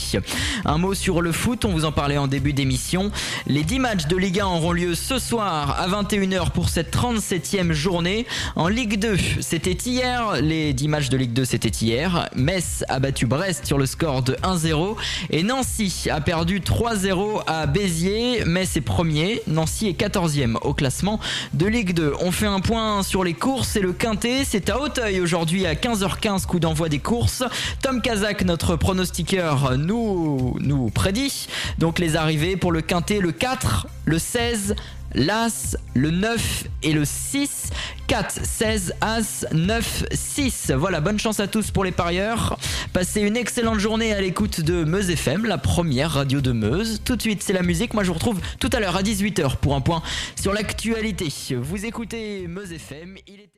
Un 0.65 0.79
mot 0.79 0.95
sur 0.95 1.23
le 1.23 1.33
foot, 1.33 1.65
on 1.65 1.71
vous 1.71 1.85
en 1.85 1.93
parlait 1.93 2.19
en 2.19 2.27
début 2.27 2.53
d'émission. 2.53 3.11
Les 3.47 3.63
10 3.63 3.79
matchs 3.79 4.07
de 4.07 4.17
Ligue 4.17 4.41
1 4.41 4.47
auront 4.47 4.73
lieu 4.73 4.95
ce 4.95 5.19
soir 5.19 5.81
à 5.81 5.89
21h 5.89 6.51
pour 6.51 6.69
cette 6.69 6.95
37e 6.95 7.73
journée. 7.73 8.27
En 8.57 8.69
Ligue 8.69 8.99
2, 8.99 9.17
c'était 9.41 9.73
hier, 9.73 10.41
les 10.43 10.73
10 10.73 10.89
matchs 10.89 11.09
de 11.09 11.17
Ligue 11.17 11.33
2 11.33 11.45
c'était 11.45 11.69
hier. 11.69 12.29
Metz 12.35 12.85
a 12.89 12.99
battu 12.99 13.27
Brest 13.27 13.67
sur 13.67 13.79
le 13.79 13.87
score 13.87 14.23
de 14.23 14.35
1-0 14.43 14.97
et 15.31 15.43
Nancy 15.79 16.11
a 16.11 16.21
perdu 16.21 16.59
3-0 16.59 17.45
à 17.47 17.67
Béziers, 17.67 18.43
mais 18.47 18.65
c'est 18.67 18.81
premier. 18.81 19.43
Nancy 19.47 19.87
est 19.87 20.01
14e 20.01 20.57
au 20.63 20.75
classement 20.75 21.21
de 21.55 21.67
Ligue 21.67 21.95
2. 21.95 22.15
On 22.21 22.33
fait 22.33 22.47
un 22.47 22.59
point 22.59 23.05
sur 23.05 23.23
les 23.23 23.35
courses 23.35 23.77
et 23.77 23.81
le 23.81 23.93
quintet. 23.93 24.43
C'est 24.45 24.71
à 24.71 24.81
Hauteuil 24.81 25.21
aujourd'hui 25.21 25.67
à 25.67 25.75
15h15, 25.75 26.47
coup 26.47 26.59
d'envoi 26.59 26.89
des 26.89 26.99
courses. 26.99 27.45
Tom 27.81 28.03
Kazak, 28.03 28.45
notre 28.45 28.75
pronostiqueur, 28.75 29.79
nous, 29.79 30.57
nous 30.61 30.91
prédit 30.91 31.47
donc 31.79 32.01
les 32.01 32.17
arrivées 32.17 32.57
pour 32.57 32.73
le 32.73 32.81
quintet 32.81 33.21
le 33.21 33.31
4, 33.31 33.87
le 34.05 34.19
16, 34.19 34.75
l'As, 35.15 35.77
le 35.95 36.11
9 36.11 36.65
et 36.83 36.93
le 36.93 37.05
6. 37.05 37.71
4, 38.07 38.41
16, 38.43 38.95
As, 39.03 39.47
9, 39.53 40.05
6. 40.13 40.73
Voilà, 40.75 41.01
bonne 41.01 41.19
chance 41.19 41.41
à 41.41 41.47
tous 41.47 41.71
pour 41.71 41.85
les 41.85 41.93
parieurs. 41.93 42.59
Passez 42.95 43.21
une 43.21 43.37
excellente 43.37 43.79
journée 43.79 44.15
à 44.15 44.21
l'écoute 44.21 44.63
de 44.63 44.85
Meuse 44.85 45.11
FM, 45.11 45.45
la 45.45 45.59
première 45.59 46.13
radio 46.13 46.41
de 46.41 46.53
Meuse. 46.53 47.03
Tout 47.05 47.17
de 47.17 47.23
suite, 47.23 47.43
c'est 47.43 47.53
la 47.53 47.63
musique. 47.63 47.93
Moi, 47.93 48.05
je 48.05 48.09
vous 48.09 48.15
retrouve 48.15 48.41
tout 48.61 48.71
à 48.73 48.81
l'heure 48.81 48.97
à 48.97 49.03
18h 49.03 49.57
pour 49.57 49.75
un 49.75 49.83
point 49.83 50.03
sur 50.37 50.55
l'actualité. 50.55 51.29
Vous 51.61 51.85
écoutez 51.85 52.47
Meuse 52.49 52.73
FM. 52.73 53.17